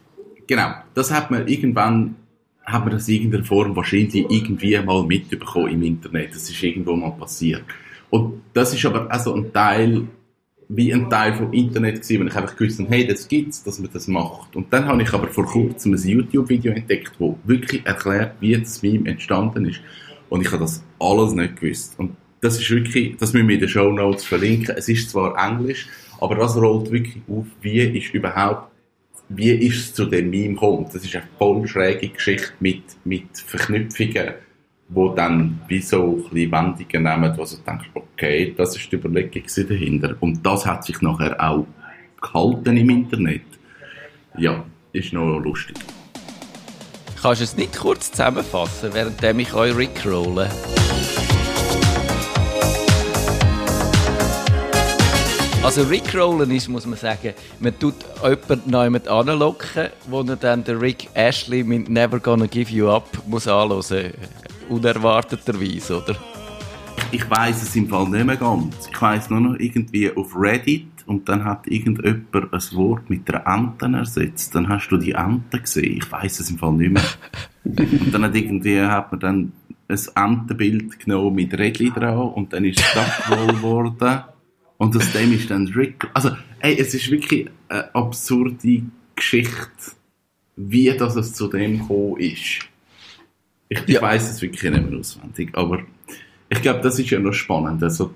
genau, 0.47 0.73
das 0.95 1.11
hat 1.11 1.31
man 1.31 1.47
irgendwann, 1.47 2.17
hat 2.73 2.85
man 2.85 2.93
das 2.93 3.09
in 3.09 3.17
irgendeiner 3.17 3.45
Form 3.45 3.77
wahrscheinlich 3.77 4.27
irgendwie 4.29 4.79
mal 4.79 5.05
mitbekommen 5.05 5.73
im 5.73 5.83
Internet. 5.83 6.35
Das 6.35 6.49
ist 6.49 6.63
irgendwo 6.63 6.97
mal 6.97 7.11
passiert. 7.11 7.65
Und 8.11 8.43
das 8.53 8.75
ist 8.75 8.85
aber 8.85 9.11
also 9.11 9.35
ein 9.35 9.53
Teil, 9.53 10.07
wie 10.69 10.93
ein 10.93 11.11
Teil 11.11 11.35
vom 11.35 11.53
Internet 11.53 11.97
gewesen, 11.97 12.21
wenn 12.21 12.29
ich 12.29 12.37
einfach 12.37 12.57
gewusst 12.57 12.79
habe, 12.79 12.91
hey, 12.91 13.07
das 13.07 13.27
gibt's, 13.27 13.63
dass 13.63 13.79
man 13.79 13.91
das 13.93 14.07
macht. 14.09 14.55
Und 14.55 14.73
dann 14.73 14.87
habe 14.87 15.03
ich 15.03 15.13
aber 15.13 15.29
vor 15.29 15.47
kurzem 15.47 15.95
ein 15.95 15.99
YouTube-Video 15.99 16.73
entdeckt, 16.73 17.13
wo 17.19 17.39
wirklich 17.45 17.85
erklärt, 17.85 18.37
wie 18.41 18.57
das 18.57 18.83
Meme 18.83 19.09
entstanden 19.09 19.65
ist. 19.67 19.81
Und 20.29 20.43
ich 20.43 20.49
habe 20.49 20.63
das 20.63 20.85
alles 20.99 21.33
nicht 21.33 21.61
gewusst. 21.61 21.99
Und 21.99 22.17
das 22.41 22.59
ist 22.59 22.71
wirklich, 22.71 23.17
das 23.17 23.33
müssen 23.33 23.49
wir 23.49 23.55
in 23.55 23.61
den 23.61 23.69
Show 23.69 23.91
Notes 23.91 24.25
verlinken. 24.25 24.75
Es 24.77 24.89
ist 24.89 25.11
zwar 25.11 25.37
Englisch, 25.37 25.89
aber 26.21 26.37
das 26.37 26.57
rollt 26.57 26.91
wirklich 26.91 27.23
auf, 27.29 27.47
wie 27.63 27.81
ist 27.81 28.15
überhaupt, 28.15 28.70
wie 29.31 29.53
ist 29.53 29.79
es 29.79 29.95
zu 29.95 30.07
dem 30.07 30.29
Meme 30.29 30.55
gekommen. 30.55 30.87
Das 30.93 31.05
ist 31.05 31.15
eine 31.15 31.25
voll 31.39 31.67
schräge 31.67 32.09
Geschichte 32.09 32.53
mit, 32.59 32.83
mit 33.05 33.29
Verknüpfungen, 33.39 34.35
wo 34.89 35.11
dann 35.11 35.61
wie 35.69 35.81
so 35.81 36.25
ein 36.33 36.53
Wendungen 36.53 37.03
nehmen, 37.05 37.33
wo 37.37 37.45
du 37.45 37.57
denkst, 37.65 37.91
okay, 37.95 38.53
das 38.57 38.77
ist 38.77 38.91
die 38.91 38.97
Überlegung 38.97 39.45
dahinter. 39.69 40.17
Und 40.19 40.45
das 40.45 40.67
hat 40.67 40.85
sich 40.85 41.01
nachher 41.01 41.41
auch 41.41 41.65
gehalten 42.21 42.77
im 42.77 42.91
Internet. 42.91 43.43
Ja, 44.37 44.65
ist 44.93 45.13
noch 45.13 45.39
lustig. 45.39 45.77
Kannst 47.23 47.41
du 47.41 47.45
es 47.45 47.57
nicht 47.57 47.77
kurz 47.79 48.11
zusammenfassen, 48.11 48.91
während 48.95 49.23
ich 49.23 49.55
euch 49.55 49.77
rickrolle? 49.77 50.51
Also 55.63 55.83
Rickrollen 55.83 56.51
ist, 56.53 56.69
muss 56.69 56.87
man 56.87 56.99
sagen, 56.99 57.35
man 57.61 57.79
tut 57.79 57.95
jemanden 58.23 58.71
noch 58.71 58.83
jemand 58.83 59.09
anlocken, 59.09 59.89
wo 60.09 60.23
er 60.23 60.37
dann 60.37 60.65
der 60.65 60.81
Rick 60.81 61.11
Ashley 61.13 61.63
mit 61.63 61.91
Never 61.91 62.19
Gonna 62.19 62.47
Give 62.47 62.73
You 62.73 62.89
Up 62.89 63.07
muss 63.27 63.47
anhören. 63.47 64.15
Unerwarteterweise, 64.71 66.03
oder? 66.03 66.17
Ich 67.13 67.29
weiß 67.29 67.63
es 67.63 67.77
im 67.77 67.89
Fall 67.89 68.09
nicht 68.09 68.25
mehr 68.25 68.37
ganz. 68.37 68.89
Ich 68.91 69.01
weiß 69.01 69.29
nur 69.29 69.41
noch 69.41 69.61
irgendwie 69.61 70.11
auf 70.11 70.35
Reddit 70.35 70.87
und 71.07 71.29
dann 71.29 71.45
hat 71.45 71.67
irgendjemand 71.67 72.55
ein 72.55 72.77
Wort 72.77 73.11
mit 73.11 73.29
der 73.29 73.47
Ente 73.47 73.87
ersetzt. 73.95 74.55
Dann 74.55 74.67
hast 74.67 74.89
du 74.89 74.97
die 74.97 75.13
Ente 75.13 75.61
gesehen. 75.61 75.99
Ich 75.99 76.11
weiß 76.11 76.41
es 76.41 76.51
im 76.51 76.59
Fall 76.59 76.73
nicht 76.73 76.93
mehr. 76.93 77.03
und 77.65 78.15
dann 78.15 78.25
hat 78.25 78.35
irgendwie 78.35 78.81
hat 78.81 79.13
man 79.13 79.21
dann 79.21 79.53
ein 79.89 80.01
Entenbild 80.15 81.01
genommen 81.01 81.35
mit 81.35 81.53
Rädchen 81.53 81.93
dran 81.93 82.17
und 82.17 82.53
dann 82.53 82.65
ist 82.65 82.81
es 82.81 82.95
Duckroll 82.95 83.49
geworden. 83.49 84.23
Und 84.81 84.97
aus 84.97 85.13
dem 85.13 85.31
ist 85.35 85.51
dann 85.51 85.69
Rick. 85.69 86.09
Also, 86.15 86.31
ey, 86.61 86.75
es 86.81 86.95
ist 86.95 87.11
wirklich 87.11 87.51
eine 87.69 87.95
absurde 87.95 88.83
Geschichte, 89.15 89.93
wie 90.57 90.91
das 90.97 91.17
es 91.17 91.35
zu 91.35 91.49
dem 91.49 91.81
gekommen 91.81 92.17
ist. 92.19 92.61
Ich, 93.69 93.79
ich 93.87 93.89
Ja. 93.89 94.01
weiß 94.01 94.31
es 94.31 94.41
wirklich 94.41 94.71
nicht 94.71 94.89
mehr 94.91 94.99
auswendig, 94.99 95.51
aber 95.53 95.83
ich 96.49 96.63
glaube, 96.63 96.81
das 96.81 96.99
ist 96.99 97.11
ja 97.11 97.19
noch 97.21 97.35
spannend. 97.35 97.83
Also, 97.83 98.15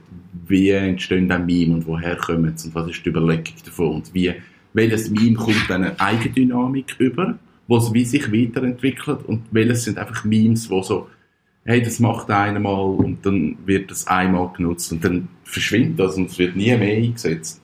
wie 0.49 0.71
entstehen 0.71 1.29
dann 1.29 1.45
Meme 1.45 1.75
und 1.75 1.87
woher 1.87 2.17
kommen 2.17 2.57
sie 2.57 2.69
und 2.69 2.75
was 2.75 2.89
ist 2.89 3.05
die 3.05 3.11
Überlegung 3.11 3.55
davon 3.62 3.97
und 3.97 4.15
wie, 4.15 4.33
welches 4.73 5.11
Meme 5.11 5.35
kommt 5.35 5.69
dann 5.69 5.85
eine 5.85 6.01
Eigendynamik 6.01 6.97
über, 6.99 7.39
was 7.69 7.93
wie 7.93 8.07
sich 8.07 8.33
weiterentwickelt 8.33 9.23
und 9.27 9.43
welches 9.51 9.85
sind 9.85 9.99
einfach 9.99 10.25
Memes, 10.25 10.71
wo 10.71 10.83
so, 10.83 11.11
hey, 11.65 11.83
das 11.83 11.99
macht 11.99 12.31
einer 12.31 12.61
mal 12.61 12.81
und 12.81 13.25
dann 13.25 13.57
wird 13.65 13.91
das 13.91 14.07
einmal 14.07 14.53
genutzt 14.57 14.93
und 14.93 15.05
dann 15.05 15.29
verschwindet 15.45 15.99
das 15.99 16.17
und 16.17 16.31
es 16.31 16.39
wird 16.39 16.57
nie 16.57 16.77
mehr 16.77 16.97
eingesetzt. 16.97 17.61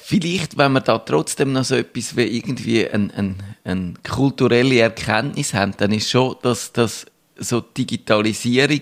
Vielleicht, 0.00 0.56
wenn 0.56 0.72
wir 0.72 0.80
da 0.80 0.98
trotzdem 0.98 1.52
noch 1.52 1.64
so 1.64 1.74
etwas 1.74 2.16
wie 2.16 2.22
irgendwie 2.22 2.88
eine 2.88 3.12
ein, 3.14 3.36
ein 3.64 3.98
kulturelle 4.02 4.80
Erkenntnis 4.80 5.52
haben, 5.52 5.74
dann 5.76 5.92
ist 5.92 6.10
schon, 6.10 6.36
dass 6.42 6.72
das 6.72 7.06
so 7.36 7.60
Digitalisierung 7.60 8.80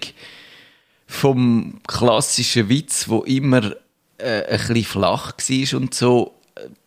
vom 1.07 1.81
klassischen 1.87 2.69
Witz, 2.69 3.09
wo 3.09 3.21
immer 3.23 3.73
äh, 4.19 4.45
ein 4.45 4.59
bisschen 4.59 4.85
flach 4.85 5.33
war 5.37 5.81
und 5.81 5.95
so, 5.95 6.33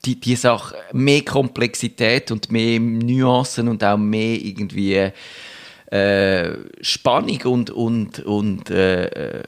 die, 0.06 0.20
die 0.20 0.36
Sache, 0.36 0.76
mehr 0.94 1.24
Komplexität 1.24 2.32
und 2.32 2.52
mehr 2.52 2.80
Nuancen 2.80 3.68
und 3.68 3.84
auch 3.84 3.98
mehr 3.98 4.36
irgendwie 4.36 5.12
äh, 5.92 6.52
Spannung 6.82 7.42
und, 7.46 7.70
und, 7.72 8.20
und 8.20 8.70
äh, 8.70 9.42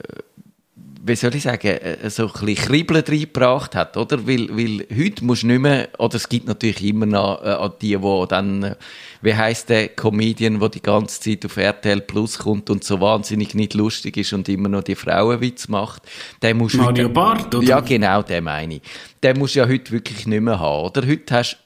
wie 1.04 1.16
soll 1.16 1.34
ich 1.34 1.42
sagen, 1.42 1.66
äh, 1.66 2.10
so 2.10 2.26
ein 2.26 2.32
bisschen 2.46 2.66
Kribbeln 2.66 3.02
reingebracht 3.06 3.74
hat, 3.74 3.96
oder? 3.96 4.26
Weil, 4.26 4.48
weil 4.56 4.86
heute 4.96 5.24
musst 5.24 5.42
du 5.42 5.48
nicht 5.48 5.60
mehr, 5.60 5.88
oder 5.98 6.14
es 6.14 6.28
gibt 6.28 6.46
natürlich 6.46 6.82
immer 6.84 7.06
noch 7.06 7.42
äh, 7.42 7.70
die, 7.80 7.96
die 7.96 8.24
dann, 8.28 8.62
äh, 8.62 8.74
wie 9.20 9.34
heisst 9.34 9.68
der 9.68 9.88
Comedian, 9.88 10.60
der 10.60 10.68
die 10.68 10.82
ganze 10.82 11.20
Zeit 11.20 11.44
auf 11.44 11.56
RTL 11.56 12.02
Plus 12.02 12.38
kommt 12.38 12.70
und 12.70 12.84
so 12.84 13.00
wahnsinnig 13.00 13.54
nicht 13.54 13.74
lustig 13.74 14.16
ist 14.16 14.32
und 14.32 14.48
immer 14.48 14.68
noch 14.68 14.84
die 14.84 14.94
Frauenwitz 14.94 15.66
macht, 15.68 16.02
der 16.40 16.54
musst 16.54 16.76
Mario 16.76 17.04
heute- 17.04 17.08
Barth, 17.08 17.54
oder? 17.54 17.66
Ja, 17.66 17.80
genau, 17.80 18.22
den 18.22 18.44
meine 18.44 18.76
ich. 18.76 18.82
Den 19.24 19.38
musst 19.38 19.56
du 19.56 19.60
ja 19.60 19.68
heute 19.68 19.90
wirklich 19.90 20.26
nicht 20.26 20.40
mehr 20.40 20.60
haben, 20.60 20.86
oder? 20.86 21.06
Heute 21.06 21.34
hast 21.34 21.58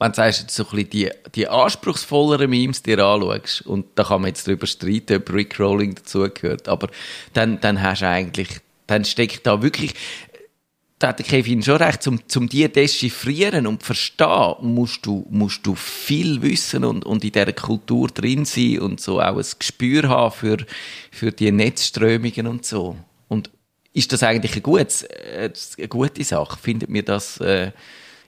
wenn 0.00 0.12
du 0.12 0.22
jetzt 0.22 0.50
so 0.50 0.64
ein 0.64 0.70
bisschen 0.70 0.90
die, 0.90 1.10
die 1.34 1.46
anspruchsvolleren 1.46 2.48
Memes 2.48 2.82
dir 2.82 2.98
anschaust, 3.04 3.66
und 3.66 3.86
da 3.94 4.04
kann 4.04 4.22
man 4.22 4.28
jetzt 4.28 4.46
drüber 4.46 4.66
streiten, 4.66 5.18
ob 5.18 5.32
Rickrolling 5.32 5.94
dazugehört, 5.94 6.68
aber 6.68 6.88
dann, 7.34 7.60
dann 7.60 7.82
hast 7.82 8.00
du 8.00 8.08
eigentlich, 8.08 8.48
dann 8.86 9.04
steckt 9.04 9.46
da 9.46 9.62
wirklich, 9.62 9.94
da 10.98 11.08
hat 11.08 11.22
Kevin 11.24 11.62
schon 11.62 11.76
recht, 11.76 12.02
zum, 12.02 12.26
zum 12.28 12.48
die 12.48 12.66
dechiffrieren 12.70 13.66
und 13.66 13.82
verstehen, 13.82 14.54
musst 14.62 15.04
du, 15.04 15.26
musst 15.30 15.66
du 15.66 15.74
viel 15.74 16.40
wissen 16.40 16.84
und, 16.84 17.04
und 17.04 17.22
in 17.22 17.32
dieser 17.32 17.52
Kultur 17.52 18.08
drin 18.08 18.46
sein 18.46 18.80
und 18.80 19.00
so 19.00 19.20
auch 19.20 19.36
ein 19.36 19.46
Gespür 19.58 20.08
haben 20.08 20.32
für, 20.32 20.58
für 21.10 21.30
die 21.30 21.52
Netzströmungen 21.52 22.46
und 22.46 22.64
so. 22.64 22.96
Und 23.28 23.50
ist 23.92 24.12
das 24.12 24.22
eigentlich 24.22 24.56
ein 24.56 24.62
gutes, 24.62 25.02
äh, 25.02 25.50
eine 25.78 25.88
gute 25.88 26.24
Sache? 26.24 26.58
Findet 26.58 26.90
mir 26.90 27.02
das, 27.02 27.38
äh, 27.38 27.72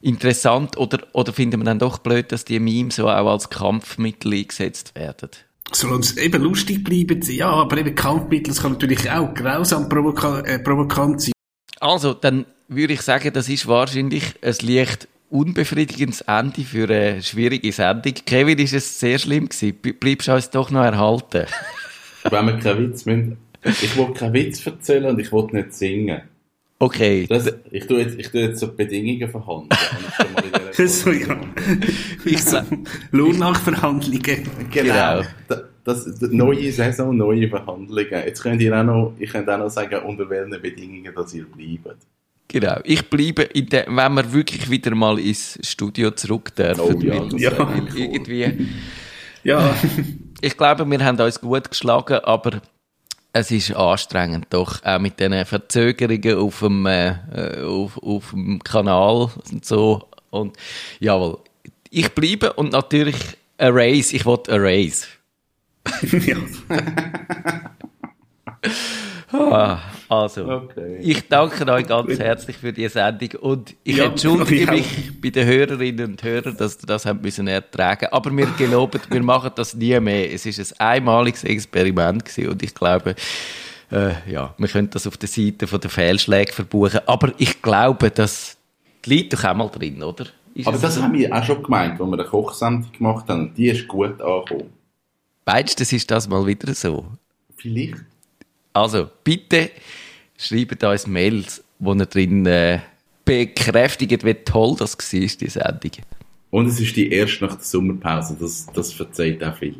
interessant 0.02 0.76
oder, 0.76 0.98
oder 1.12 1.32
findet 1.32 1.58
man 1.58 1.66
dann 1.66 1.78
doch 1.78 1.98
blöd, 1.98 2.30
dass 2.32 2.44
die 2.44 2.60
Memes 2.60 2.96
so 2.96 3.08
auch 3.08 3.30
als 3.32 3.48
Kampfmittel 3.48 4.34
eingesetzt 4.34 4.94
werden? 4.94 5.30
Solange 5.72 6.00
es 6.00 6.16
eben 6.18 6.42
lustig 6.42 6.84
bleiben, 6.84 7.22
ja, 7.22 7.48
aber 7.48 7.78
eben 7.78 7.94
Kampfmittel, 7.94 8.52
das 8.52 8.62
kann 8.62 8.72
natürlich 8.72 9.10
auch 9.10 9.32
grausam 9.32 9.88
provoka 9.88 10.40
äh, 10.40 10.58
provokant 10.58 11.22
sein. 11.22 11.32
Also, 11.80 12.12
dann 12.12 12.44
würde 12.68 12.92
ich 12.92 13.02
sagen, 13.02 13.32
das 13.32 13.48
ist 13.48 13.66
wahrscheinlich 13.66 14.34
ein 14.42 14.54
leicht 14.60 15.08
unbefriedigendes 15.30 16.20
Ende 16.22 16.62
für 16.62 16.84
eine 16.84 17.22
schwierige 17.22 17.72
Sendung. 17.72 18.12
Kevin, 18.26 18.58
ist 18.58 18.74
es 18.74 19.00
sehr 19.00 19.18
schlimm 19.18 19.48
gewesen? 19.48 19.78
Ble- 19.82 19.98
Bleibst 19.98 20.28
du 20.28 20.34
uns 20.34 20.50
doch 20.50 20.70
noch 20.70 20.84
erhalten? 20.84 21.46
Wenn 22.28 22.46
wir 22.46 22.58
keinen 22.58 22.90
Witz 22.90 23.06
müssen, 23.06 23.38
ich 23.64 23.96
will 23.96 24.12
keinen 24.12 24.34
Witz 24.34 24.66
erzählen 24.66 25.06
und 25.06 25.18
ich 25.18 25.32
will 25.32 25.46
nicht 25.52 25.72
singen. 25.72 26.22
Okay. 26.82 27.26
Das, 27.28 27.48
ich 27.70 27.86
tue 27.86 28.00
jetzt, 28.00 28.18
ich 28.18 28.28
tue 28.28 28.40
jetzt 28.40 28.58
so 28.58 28.72
Bedingungen 28.72 29.30
verhandeln. 29.30 29.68
So, 30.88 31.12
ja. 31.12 31.38
Ich 32.24 32.42
sag, 32.42 32.64
Lohnnachverhandlungen. 33.12 34.20
Genau. 34.22 34.70
Genau. 34.70 35.22
Das, 35.46 35.62
das, 35.84 36.18
die 36.18 36.34
neue 36.36 36.72
Saison, 36.72 37.16
neue 37.16 37.48
Verhandlungen. 37.48 38.22
Jetzt 38.26 38.42
könnt 38.42 38.60
ihr 38.62 38.76
auch 38.76 38.82
noch, 38.82 39.12
ich 39.20 39.30
könnte 39.30 39.54
auch 39.54 39.58
noch 39.58 39.68
sagen, 39.68 40.02
unter 40.02 40.28
welchen 40.28 40.60
Bedingungen 40.60 41.14
dass 41.14 41.32
ihr 41.34 41.44
bleibt. 41.44 42.00
genau. 42.48 42.80
Ich 42.82 43.08
bleibe, 43.08 43.42
in 43.42 43.66
der, 43.66 43.86
wenn 43.86 44.14
wir 44.14 44.32
wirklich 44.32 44.68
wieder 44.68 44.92
mal 44.96 45.20
ins 45.20 45.58
Studio 45.62 46.10
zurück 46.10 46.52
dürfen. 46.56 46.80
Oh 46.80 47.00
ja, 47.00 47.26
Ja. 47.36 47.74
irgendwie, 47.94 48.66
Ja, 49.44 49.72
ich 50.40 50.56
glaube, 50.56 50.84
wir 50.90 51.04
haben 51.04 51.20
uns 51.20 51.40
gut 51.40 51.70
geschlagen, 51.70 52.18
aber 52.24 52.60
es 53.32 53.50
ist 53.50 53.74
anstrengend 53.74 54.46
doch, 54.50 54.84
auch 54.84 54.98
mit 54.98 55.18
diesen 55.18 55.44
Verzögerungen 55.44 56.36
auf 56.36 56.58
dem, 56.60 56.86
äh, 56.86 57.14
auf, 57.62 57.98
auf 57.98 58.30
dem 58.30 58.62
Kanal 58.62 59.30
und 59.50 59.64
so. 59.64 60.08
Und 60.30 60.56
jawohl, 61.00 61.38
ich 61.90 62.08
bleibe 62.10 62.52
und 62.54 62.72
natürlich 62.72 63.16
Erase, 63.56 64.16
ich 64.16 64.24
wollte 64.24 64.52
Erase. 64.52 65.06
ja. 66.26 66.36
Ah, 69.32 69.78
also, 70.08 70.44
Okay. 70.46 70.98
ich 71.00 71.26
danke 71.28 71.66
euch 71.72 71.86
ganz 71.86 72.18
herzlich 72.18 72.56
für 72.56 72.72
die 72.72 72.86
Sendung 72.88 73.30
und 73.40 73.74
ich 73.82 73.96
Ja, 73.96 74.04
entschuldige 74.06 74.70
mich 74.70 75.20
bei 75.20 75.30
den 75.30 75.46
Hörerinnen 75.46 76.12
und 76.12 76.22
Hörern, 76.22 76.56
dass 76.56 76.76
ihr 76.82 76.86
das 76.86 77.06
habt 77.06 77.22
müssen 77.22 77.48
ertragen. 77.48 78.08
Aber 78.12 78.30
wir 78.36 78.46
geloben, 78.58 79.00
wir 79.10 79.22
machen 79.22 79.50
das 79.54 79.74
nie 79.74 79.98
mehr. 80.00 80.32
Es 80.32 80.44
ist 80.46 80.58
ein 80.80 80.86
einmaliges 80.98 81.44
Experiment 81.44 82.24
gewesen 82.24 82.50
und 82.50 82.62
ich 82.62 82.74
glaube, 82.74 83.14
äh, 83.90 84.12
ja, 84.30 84.54
wir 84.58 84.68
können 84.68 84.90
das 84.90 85.06
auf 85.06 85.16
der 85.16 85.28
Seite 85.28 85.66
von 85.66 85.80
der 85.80 85.90
Fehlschläge 85.90 86.52
verbuchen. 86.52 87.00
Aber 87.06 87.32
ich 87.38 87.62
glaube, 87.62 88.10
das 88.10 88.56
liegt 89.06 89.32
doch 89.32 89.44
auch 89.44 89.54
mal 89.54 89.68
drin, 89.68 90.02
oder? 90.02 90.26
Ist 90.54 90.66
Aber 90.66 90.76
das 90.78 90.96
so? 90.96 91.02
haben 91.02 91.14
wir 91.14 91.34
auch 91.34 91.42
schon 91.44 91.62
gemeint, 91.62 91.98
als 91.98 92.10
wir 92.10 92.18
eine 92.18 92.24
Kochsendung 92.24 92.92
gemacht 92.92 93.26
haben. 93.28 93.54
Die 93.54 93.68
ist 93.68 93.88
gut 93.88 94.20
angekommen. 94.20 94.70
Meinst 95.46 95.78
du, 95.80 95.82
das 95.82 95.92
ist 95.92 96.10
das 96.10 96.28
mal 96.28 96.46
wieder 96.46 96.74
so? 96.74 97.06
Vielleicht. 97.56 97.96
Also, 98.72 99.08
bitte 99.24 99.70
schreibt 100.38 100.82
uns 100.82 101.06
Mails, 101.06 101.62
wo 101.78 101.92
ihr 101.94 102.06
drin 102.06 102.46
äh, 102.46 102.80
bekräftigt, 103.24 104.24
wie 104.24 104.34
toll 104.34 104.74
das 104.78 104.96
war, 104.96 105.20
die 105.20 105.48
Sendung. 105.48 105.90
Und 106.50 106.66
es 106.66 106.80
ist 106.80 106.96
die 106.96 107.10
erste 107.10 107.44
nach 107.44 107.54
der 107.54 107.64
Sommerpause, 107.64 108.36
das, 108.38 108.66
das 108.74 108.92
verzeiht 108.92 109.42
auch 109.42 109.56
viel. 109.56 109.76